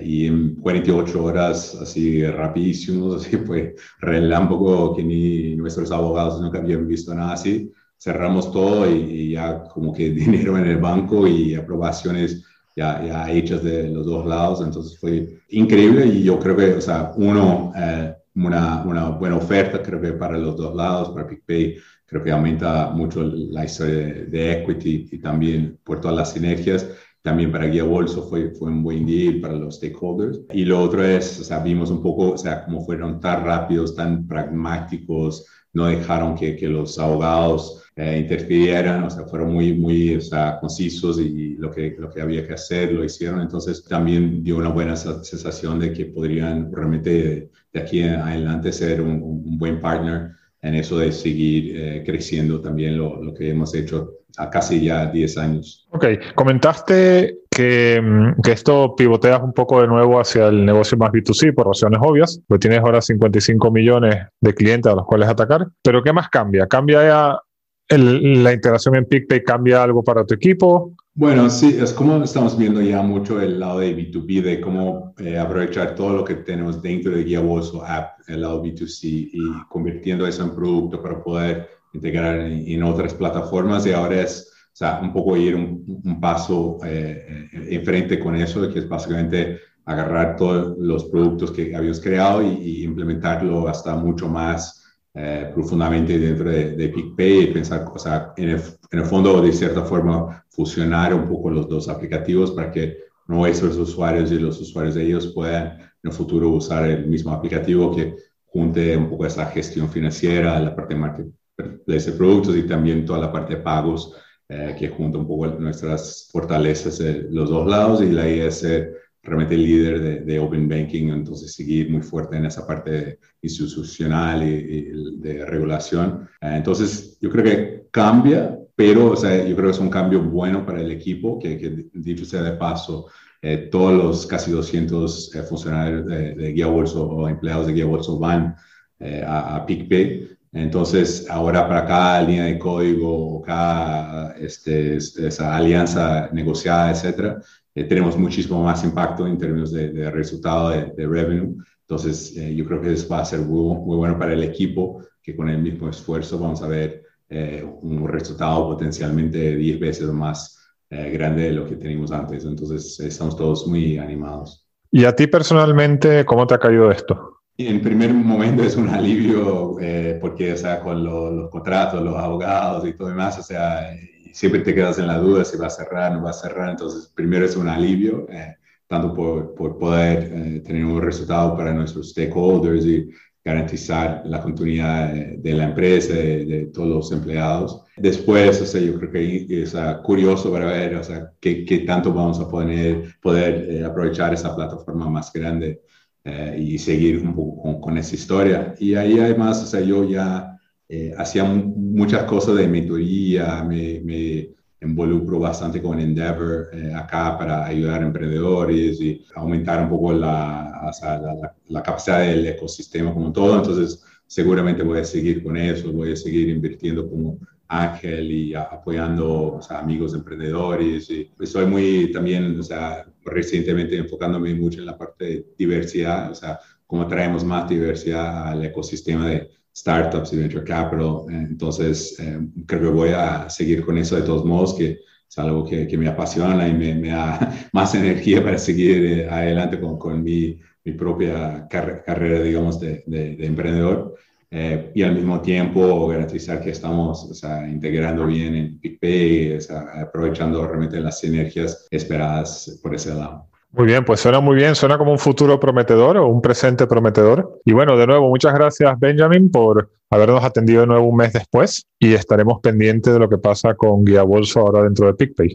y 0.04 0.28
en 0.28 0.56
48 0.56 1.24
horas, 1.24 1.76
así 1.82 2.26
rapidísimos, 2.26 3.26
así 3.26 3.38
fue 3.46 3.76
relámpago 4.00 4.96
que 4.96 5.04
ni 5.04 5.56
nuestros 5.56 5.92
abogados 5.92 6.42
nunca 6.42 6.60
habían 6.60 6.88
visto 6.88 7.14
nada 7.16 7.34
así. 7.34 7.72
Cerramos 7.98 8.52
todo 8.52 8.90
y, 8.90 9.00
y 9.00 9.32
ya 9.32 9.64
como 9.64 9.94
que 9.94 10.10
dinero 10.24 10.58
en 10.58 10.66
el 10.68 10.78
banco 10.78 11.28
y 11.28 11.56
aprobaciones 11.56 12.44
ya, 12.76 13.04
ya 13.04 13.32
hechas 13.32 13.64
de 13.64 13.90
los 13.90 14.06
dos 14.06 14.26
lados, 14.26 14.62
entonces 14.62 15.00
fue 15.00 15.40
increíble 15.50 16.06
y 16.08 16.24
yo 16.24 16.38
creo 16.40 16.58
que, 16.58 16.74
o 16.74 16.82
sea, 16.82 17.14
uno, 17.16 17.72
eh, 17.76 18.14
una, 18.36 18.84
una, 18.84 19.10
buena 19.10 19.38
oferta, 19.38 19.82
creo 19.82 20.02
que 20.02 20.12
para 20.14 20.38
los 20.38 20.58
dos 20.58 20.76
lados, 20.76 21.10
para 21.10 21.28
PicPay, 21.28 21.78
creo 22.06 22.24
que 22.24 22.32
aumenta 22.32 22.90
mucho 22.92 23.24
la 23.24 23.66
historia 23.66 24.26
de, 24.28 24.52
equity 24.52 25.10
y 25.12 25.20
también 25.20 25.80
por 25.84 26.02
todas 26.02 26.18
las 26.18 26.34
sinergias. 26.34 26.88
También 27.22 27.52
para 27.52 27.66
Guía 27.66 27.84
Bolso 27.84 28.30
fue, 28.30 28.52
fue 28.52 28.70
un 28.70 28.84
buen 28.84 29.06
deal 29.06 29.42
para 29.42 29.56
los 29.56 29.78
stakeholders. 29.78 30.42
Y 30.54 30.64
lo 30.64 30.80
otro 30.80 31.04
es, 31.04 31.40
o 31.40 31.44
sea, 31.44 31.60
vimos 31.60 31.90
un 31.90 32.04
poco, 32.04 32.34
o 32.34 32.38
sea, 32.38 32.66
cómo 32.66 32.86
fueron 32.86 33.20
tan 33.20 33.44
rápidos, 33.44 33.96
tan 33.96 34.28
pragmáticos, 34.28 35.48
no 35.74 35.88
dejaron 35.88 36.36
que, 36.36 36.56
que 36.56 36.68
los 36.68 37.00
abogados 37.00 37.85
eh, 37.98 38.18
interfirieran, 38.20 39.04
o 39.06 39.10
sea, 39.10 39.26
fueron 39.26 39.54
muy, 39.54 39.74
muy 39.74 40.16
o 40.16 40.22
sea, 40.22 40.60
concisos 40.60 41.18
y 41.18 41.56
lo 41.56 41.72
que, 41.72 41.96
lo 41.98 42.10
que 42.12 42.22
había 42.22 42.46
que 42.46 42.54
hacer 42.54 42.92
lo 42.92 43.06
hicieron. 43.06 43.40
Entonces 43.40 43.84
también 43.86 44.44
dio 44.44 44.58
una 44.58 44.70
buena 44.70 44.98
sensación 44.98 45.80
de 45.80 45.94
que 45.94 46.06
podrían 46.06 46.72
realmente 46.74 47.50
de, 47.74 47.80
aquí 47.80 48.02
en 48.02 48.16
adelante 48.16 48.74
ser 48.74 49.00
un, 49.00 49.22
un, 49.24 49.58
buen 49.58 49.80
partner 49.80 50.32
en 50.62 50.76
eso 50.76 50.98
de 50.98 51.12
seguir 51.12 51.74
eh, 51.78 52.04
creciendo 52.06 52.60
también 52.60 52.98
lo, 52.98 53.24
lo, 53.24 53.34
que 53.34 53.52
hemos 53.52 53.74
hecho 53.74 54.16
a 54.38 54.50
casi 54.50 54.84
ya 54.84 55.06
10 55.06 55.38
años. 55.38 55.88
Ok, 55.92 56.06
comentaste 56.36 57.38
que, 57.50 58.02
mm, 58.04 58.42
que, 58.42 58.52
esto 58.52 58.94
pivoteas 58.96 59.42
un 59.42 59.54
poco 59.54 59.82
de 59.82 59.88
nuevo 59.88 60.20
hacia 60.20 60.48
el 60.48 60.66
negocio 60.66 60.98
más 60.98 61.12
B2C 61.12 61.54
por 61.54 61.68
razones 61.68 62.00
obvias, 62.04 62.42
porque 62.46 62.68
tienes 62.68 62.80
ahora 62.80 63.02
55 63.02 63.72
millones 63.72 64.16
de 64.42 64.54
clientes 64.54 64.92
a 64.92 64.96
los 64.96 65.06
cuales 65.06 65.30
atacar, 65.30 65.68
pero 65.82 66.04
¿qué 66.04 66.12
más 66.12 66.28
cambia? 66.28 66.68
¿Cambia 66.68 67.04
ya 67.04 67.40
el, 67.88 68.44
la 68.44 68.54
integración 68.54 68.96
en 68.96 69.06
PicPay 69.06 69.44
cambia 69.44 69.84
algo 69.84 70.04
para 70.04 70.26
tu 70.26 70.34
equipo? 70.34 70.94
Bueno, 71.14 71.50
sí, 71.50 71.78
es 71.80 71.94
como 71.94 72.24
estamos 72.24 72.58
viendo 72.58 72.82
ya 72.82 73.02
mucho 73.02 73.40
el 73.40 73.60
lado 73.60 73.80
de 73.80 73.96
B2B, 73.96 74.42
de 74.42 74.60
cómo 74.60 75.14
eh, 75.18 75.38
aprovechar 75.38 75.96
todo 75.96 76.14
lo 76.14 76.26
que 76.26 76.36
tenemos 76.36 76.82
dentro 76.82 77.16
de 77.16 77.24
Guía 77.24 77.40
Bolso 77.40 77.86
App, 77.86 78.20
el 78.28 78.42
lado 78.42 78.62
B2C, 78.62 79.30
y 79.32 79.40
convirtiendo 79.70 80.28
eso 80.28 80.44
en 80.44 80.54
producto 80.54 81.02
para 81.02 81.24
poder 81.24 81.70
integrar 81.94 82.40
en, 82.40 82.68
en 82.68 82.84
otras 82.84 83.14
plataformas. 83.14 83.86
Y 83.86 83.94
ahora 83.94 84.22
es 84.22 84.52
o 84.76 84.78
sea, 84.78 85.00
un 85.02 85.14
poco 85.14 85.38
ir 85.38 85.56
un, 85.56 86.02
un 86.04 86.20
paso 86.20 86.80
eh, 86.86 87.48
eh 87.54 87.68
enfrente 87.76 88.20
con 88.20 88.36
eso, 88.36 88.70
que 88.70 88.80
es 88.80 88.90
básicamente 88.90 89.60
agarrar 89.86 90.36
todos 90.36 90.78
los 90.78 91.06
productos 91.06 91.52
que 91.52 91.74
habíamos 91.74 92.02
creado 92.02 92.42
y, 92.42 92.48
y 92.62 92.84
implementarlo 92.84 93.70
hasta 93.70 93.96
mucho 93.96 94.28
más 94.28 94.85
eh, 95.18 95.50
profundamente 95.54 96.20
dentro 96.20 96.50
de, 96.50 96.72
de 96.72 96.90
PicPay 96.90 97.40
y 97.44 97.48
pensar, 97.48 97.86
o 97.90 97.98
sea, 97.98 98.34
en 98.36 98.50
el, 98.50 98.62
en 98.92 99.00
el, 99.00 99.06
fondo, 99.06 99.42
de 99.42 99.54
cierta 99.54 99.84
forma, 99.84 100.46
fusionar 100.50 101.14
un 101.14 101.26
poco 101.26 101.50
los 101.50 101.70
dos 101.70 101.88
aplicativos 101.88 102.52
para 102.52 102.70
que 102.70 102.98
nuestros 103.28 103.78
usuarios 103.78 104.30
y 104.32 104.40
los 104.40 104.60
usuarios 104.60 104.96
de 104.96 105.06
ellos 105.06 105.32
puedan 105.34 105.80
en 105.80 105.90
el 106.04 106.12
futuro 106.12 106.50
usar 106.50 106.86
el 106.86 107.08
mismo 107.08 107.32
aplicativo 107.32 107.96
que 107.96 108.16
junte 108.46 108.96
un 108.98 109.10
poco 109.10 109.26
esa 109.26 109.46
gestión 109.48 109.90
financiera, 109.90 110.60
la 110.60 110.76
parte 110.76 110.96
de 110.96 112.12
productos 112.12 112.56
y 112.58 112.64
también 112.64 113.06
toda 113.06 113.20
la 113.20 113.32
parte 113.32 113.56
de 113.56 113.62
pagos 113.62 114.16
eh, 114.50 114.76
que 114.78 114.90
junta 114.90 115.18
un 115.18 115.28
poco 115.28 115.48
nuestras 115.48 116.30
fortalezas 116.32 116.98
de 117.00 117.28
los 117.32 117.50
dos 117.50 117.66
lados 117.68 118.02
y 118.02 118.12
la 118.12 118.30
idea 118.30 118.48
es 118.48 118.60
ser 118.60 119.05
realmente 119.26 119.56
el 119.56 119.64
líder 119.64 120.00
de, 120.02 120.20
de, 120.22 120.40
Open 120.40 120.70
Banking, 120.70 121.10
entonces 121.10 121.54
seguir 121.54 121.90
muy 121.90 122.02
fuerte 122.02 122.38
en 122.38 122.46
esa 122.46 122.66
parte 122.66 123.20
institucional 123.42 124.44
y, 124.44 124.54
y 124.54 125.18
de 125.20 125.46
regulación. 125.46 126.30
Eh, 126.40 126.54
entonces, 126.58 127.18
yo 127.20 127.30
creo 127.30 127.44
que 127.44 127.88
cambia, 127.92 128.58
pero 128.76 129.12
o 129.12 129.16
sea, 129.16 129.46
yo 129.46 129.56
creo 129.56 129.70
que 129.70 129.76
es 129.76 129.80
un 129.80 129.90
cambio 129.90 130.22
bueno 130.22 130.66
para 130.66 130.80
el 130.82 130.92
equipo, 130.92 131.40
que, 131.40 131.58
que 131.58 131.88
dicho 131.94 132.26
sea 132.26 132.44
de 132.44 132.54
paso, 132.54 133.08
eh, 133.42 133.70
todos 133.72 133.94
los 133.94 134.26
casi 134.26 134.52
200 134.52 135.36
eh, 135.36 135.44
funcionarios 135.44 136.06
de, 136.08 136.34
de, 136.34 136.52
Guía 136.52 136.68
Bolso 136.68 137.08
o 137.08 137.30
empleados 137.30 137.68
de 137.68 137.74
Guía 137.74 137.86
Bolso 137.86 138.18
van 138.18 138.56
eh, 139.00 139.24
a, 139.26 139.58
a 139.58 139.66
PicPay. 139.66 140.30
Entonces, 140.52 141.28
ahora 141.30 141.68
para 141.68 141.86
cada 141.86 142.22
línea 142.22 142.46
de 142.46 142.58
código, 142.58 143.42
cada 143.42 144.32
este, 144.38 144.96
esa 144.98 145.56
alianza 145.56 146.30
negociada, 146.32 146.92
etcétera, 146.92 147.42
eh, 147.76 147.84
tenemos 147.84 148.18
muchísimo 148.18 148.64
más 148.64 148.84
impacto 148.86 149.28
en 149.28 149.38
términos 149.38 149.72
de, 149.72 149.92
de 149.92 150.10
resultado 150.10 150.70
de, 150.70 150.94
de, 150.96 151.08
revenue. 151.08 151.58
Entonces, 151.82 152.36
eh, 152.38 152.56
yo 152.56 152.66
creo 152.66 152.82
que 152.82 152.94
eso 152.94 153.08
va 153.10 153.20
a 153.20 153.26
ser 153.26 153.42
muy, 153.42 153.78
muy, 153.78 153.98
bueno 153.98 154.18
para 154.18 154.34
el 154.34 154.44
equipo, 154.44 155.04
que 155.22 155.36
con 155.36 155.50
el 155.50 155.62
mismo 155.62 155.90
esfuerzo 155.90 156.40
vamos 156.40 156.62
a 156.62 156.68
ver 156.68 157.04
eh, 157.30 157.66
un 157.82 158.08
resultado 158.08 158.68
potencialmente 158.68 159.56
10 159.56 159.80
veces 159.80 160.08
más 160.08 160.58
eh, 160.90 161.10
grande 161.12 161.44
de 161.44 161.52
lo 161.52 161.66
que 161.66 161.76
teníamos 161.76 162.12
antes. 162.12 162.46
Entonces, 162.46 163.00
estamos 163.00 163.36
todos 163.36 163.68
muy 163.68 163.98
animados. 163.98 164.66
¿Y 164.92 165.04
a 165.04 165.14
ti 165.14 165.28
personalmente, 165.28 166.24
cómo 166.24 166.48
te 166.48 166.54
ha 166.54 166.60
caído 166.60 166.90
esto? 166.90 167.42
En 167.58 167.82
primer 167.82 168.14
momento 168.14 168.64
es 168.64 168.78
un 168.78 168.90
alivio 168.90 169.78
eh, 169.82 170.18
porque, 170.22 170.54
o 170.54 170.58
sea, 170.58 170.82
con 170.82 171.04
lo, 171.04 171.32
los 171.32 171.50
contratos, 171.50 172.02
los 172.04 172.16
abogados 172.16 172.88
y 172.88 172.94
todo 172.94 173.10
demás, 173.10 173.38
o 173.40 173.44
sea, 173.44 173.92
siempre 174.36 174.60
te 174.60 174.76
quedas 174.76 175.00
en 175.00 175.08
la 175.08 175.18
duda 175.18 175.46
si 175.46 175.56
va 175.58 175.68
a 175.68 175.70
cerrar, 175.70 176.12
no 176.12 176.24
va 176.24 176.32
a 176.32 176.34
cerrar. 176.34 176.70
Entonces, 176.70 177.08
primero 177.16 177.46
es 177.46 177.56
un 177.56 177.70
alivio, 177.70 178.28
eh, 178.30 178.56
tanto 178.86 179.14
por, 179.14 179.56
por 179.56 179.78
poder 179.78 180.30
eh, 180.34 180.60
tener 180.60 180.84
un 180.84 181.02
resultado 181.02 181.56
para 181.56 181.74
nuestros 181.74 182.10
stakeholders 182.10 182.86
y 182.86 183.10
garantizar 183.46 184.24
la 184.26 184.42
continuidad 184.42 185.14
de, 185.14 185.38
de 185.38 185.54
la 185.54 185.66
empresa, 185.66 186.14
de, 186.14 186.46
de, 186.46 186.66
todos 186.66 186.90
los 186.90 187.12
empleados. 187.14 187.84
Después, 187.96 188.62
o 188.62 188.66
sea, 188.66 188.82
yo 188.82 189.00
creo 189.00 189.12
que 189.12 189.62
es 189.62 189.74
uh, 189.74 190.02
curioso 190.04 190.52
para 190.52 190.66
ver, 190.66 190.96
o 190.96 191.04
sea, 191.04 191.32
qué, 191.40 191.64
qué 191.64 191.80
tanto 191.80 192.14
vamos 192.14 192.40
a 192.42 192.50
poder, 192.50 193.16
poder 193.22 193.68
eh, 193.70 193.86
aprovechar 193.86 194.34
esa 194.34 194.54
plataforma 194.54 195.10
más 195.10 195.32
grande 195.32 195.82
eh, 196.26 196.58
y 196.60 196.78
seguir 196.78 197.20
un 197.26 197.34
poco 197.36 197.62
con, 197.62 197.80
con, 197.80 197.98
esa 197.98 198.16
historia. 198.16 198.76
Y 198.80 198.96
ahí 198.96 199.18
además, 199.18 199.64
o 199.64 199.66
sea, 199.66 199.80
yo 199.80 200.04
ya 200.04 200.55
eh, 200.88 201.14
hacía 201.18 201.44
muchas 201.44 202.24
cosas 202.24 202.56
de 202.56 202.68
mentoría, 202.68 203.64
me, 203.64 204.02
me 204.04 204.50
involucro 204.82 205.40
bastante 205.40 205.82
con 205.82 206.00
Endeavor 206.00 206.70
eh, 206.74 206.94
acá 206.94 207.38
para 207.38 207.66
ayudar 207.66 208.02
a 208.04 208.06
emprendedores 208.06 209.02
y 209.02 209.26
aumentar 209.36 209.82
un 209.82 209.90
poco 209.90 210.14
la, 210.14 210.84
o 210.88 210.94
sea, 210.94 211.20
la, 211.20 211.56
la, 211.68 211.84
capacidad 211.84 212.20
del 212.22 212.46
ecosistema 212.46 213.14
como 213.14 213.32
todo. 213.32 213.58
Entonces, 213.58 214.04
seguramente 214.28 214.84
voy 214.84 215.00
a 215.00 215.06
seguir 215.06 215.44
con 215.44 215.58
eso, 215.58 215.92
voy 215.92 216.12
a 216.12 216.16
seguir 216.16 216.50
invirtiendo 216.50 217.10
como 217.10 217.40
ángel 217.68 218.32
y 218.32 218.54
apoyando 218.54 219.58
o 219.58 219.60
amigos 219.72 220.14
emprendedores. 220.14 221.10
Y 221.10 221.32
estoy 221.40 221.66
muy 221.66 222.12
también, 222.12 222.60
o 222.60 222.64
sea, 222.64 223.06
recientemente 223.24 223.98
enfocándome 223.98 224.54
mucho 224.54 224.80
en 224.80 224.86
la 224.86 224.98
parte 224.98 225.26
de 225.26 225.46
diversidad, 225.58 226.32
o 226.32 226.36
sea, 226.36 226.60
cómo 226.86 227.08
traemos 227.08 227.44
más 227.44 227.68
diversidad 227.68 228.50
al 228.50 228.64
ecosistema 228.66 229.28
de 229.28 229.50
startups 229.76 230.34
y 230.34 230.38
venture 230.38 230.64
capital. 230.64 231.26
Entonces, 231.30 232.18
eh, 232.20 232.40
creo 232.66 232.82
que 232.82 232.88
voy 232.88 233.10
a 233.10 233.50
seguir 233.50 233.86
con 233.86 233.98
eso 233.98 234.16
de 234.16 234.24
todos 234.24 234.46
modos, 234.46 234.74
que 234.74 235.00
es 235.30 235.38
algo 235.38 235.66
que, 235.66 235.88
que 235.88 235.98
me 235.98 236.08
apasiona 236.08 236.68
y 236.68 236.74
me, 236.74 236.96
me, 236.96 237.10
da 237.10 237.68
más 237.74 237.94
energía 237.96 238.44
para 238.44 238.58
seguir 238.58 239.06
eh, 239.06 239.30
adelante 239.30 239.80
con, 239.80 239.98
con 239.98 240.24
mi, 240.24 240.60
mi, 240.84 240.94
propia 240.94 241.68
carrera, 241.70 242.42
digamos, 242.42 242.80
de, 242.80 243.04
de, 243.06 243.46
emprendedor. 243.46 244.16
Eh, 244.52 244.92
y 244.96 245.02
al 245.02 245.16
mismo 245.16 245.42
tiempo 245.42 246.08
garantizar 246.08 246.62
que 246.62 246.70
estamos 246.70 247.26
o 247.26 247.34
sea, 247.34 247.68
integrando 247.68 248.26
bien 248.28 248.56
en 248.56 248.80
PicPay, 248.80 249.58
o 249.58 249.62
sea, 249.62 249.82
aprovechando 250.02 250.66
realmente 250.66 251.00
las 251.02 251.20
sinergias 251.20 251.88
esperadas 251.92 252.80
por 252.82 252.96
ese 252.96 253.14
lado. 253.14 253.50
Muy 253.78 253.88
bien, 253.88 254.06
pues 254.06 254.22
suena 254.22 254.40
muy 254.40 254.56
bien, 254.56 254.74
suena 254.74 254.98
como 254.98 255.12
un 255.12 255.20
futuro 255.20 255.60
prometedor 255.60 256.16
o 256.16 256.28
un 256.30 256.42
presente 256.42 256.88
prometedor. 256.88 257.60
Y 257.66 257.74
bueno, 257.74 257.98
de 257.98 258.08
nuevo, 258.08 258.30
muchas 258.30 258.54
gracias 258.54 258.98
Benjamin 258.98 259.52
por 259.52 259.92
habernos 260.10 260.46
atendido 260.46 260.82
de 260.82 260.88
nuevo 260.88 261.10
un 261.10 261.18
mes 261.18 261.34
después 261.34 261.86
y 262.00 262.14
estaremos 262.14 262.62
pendientes 262.62 263.12
de 263.12 263.20
lo 263.20 263.28
que 263.28 263.38
pasa 263.38 263.76
con 263.76 264.06
Guía 264.06 264.24
Bolso 264.24 264.62
ahora 264.62 264.84
dentro 264.84 265.08
de 265.08 265.16
PicPay. 265.16 265.50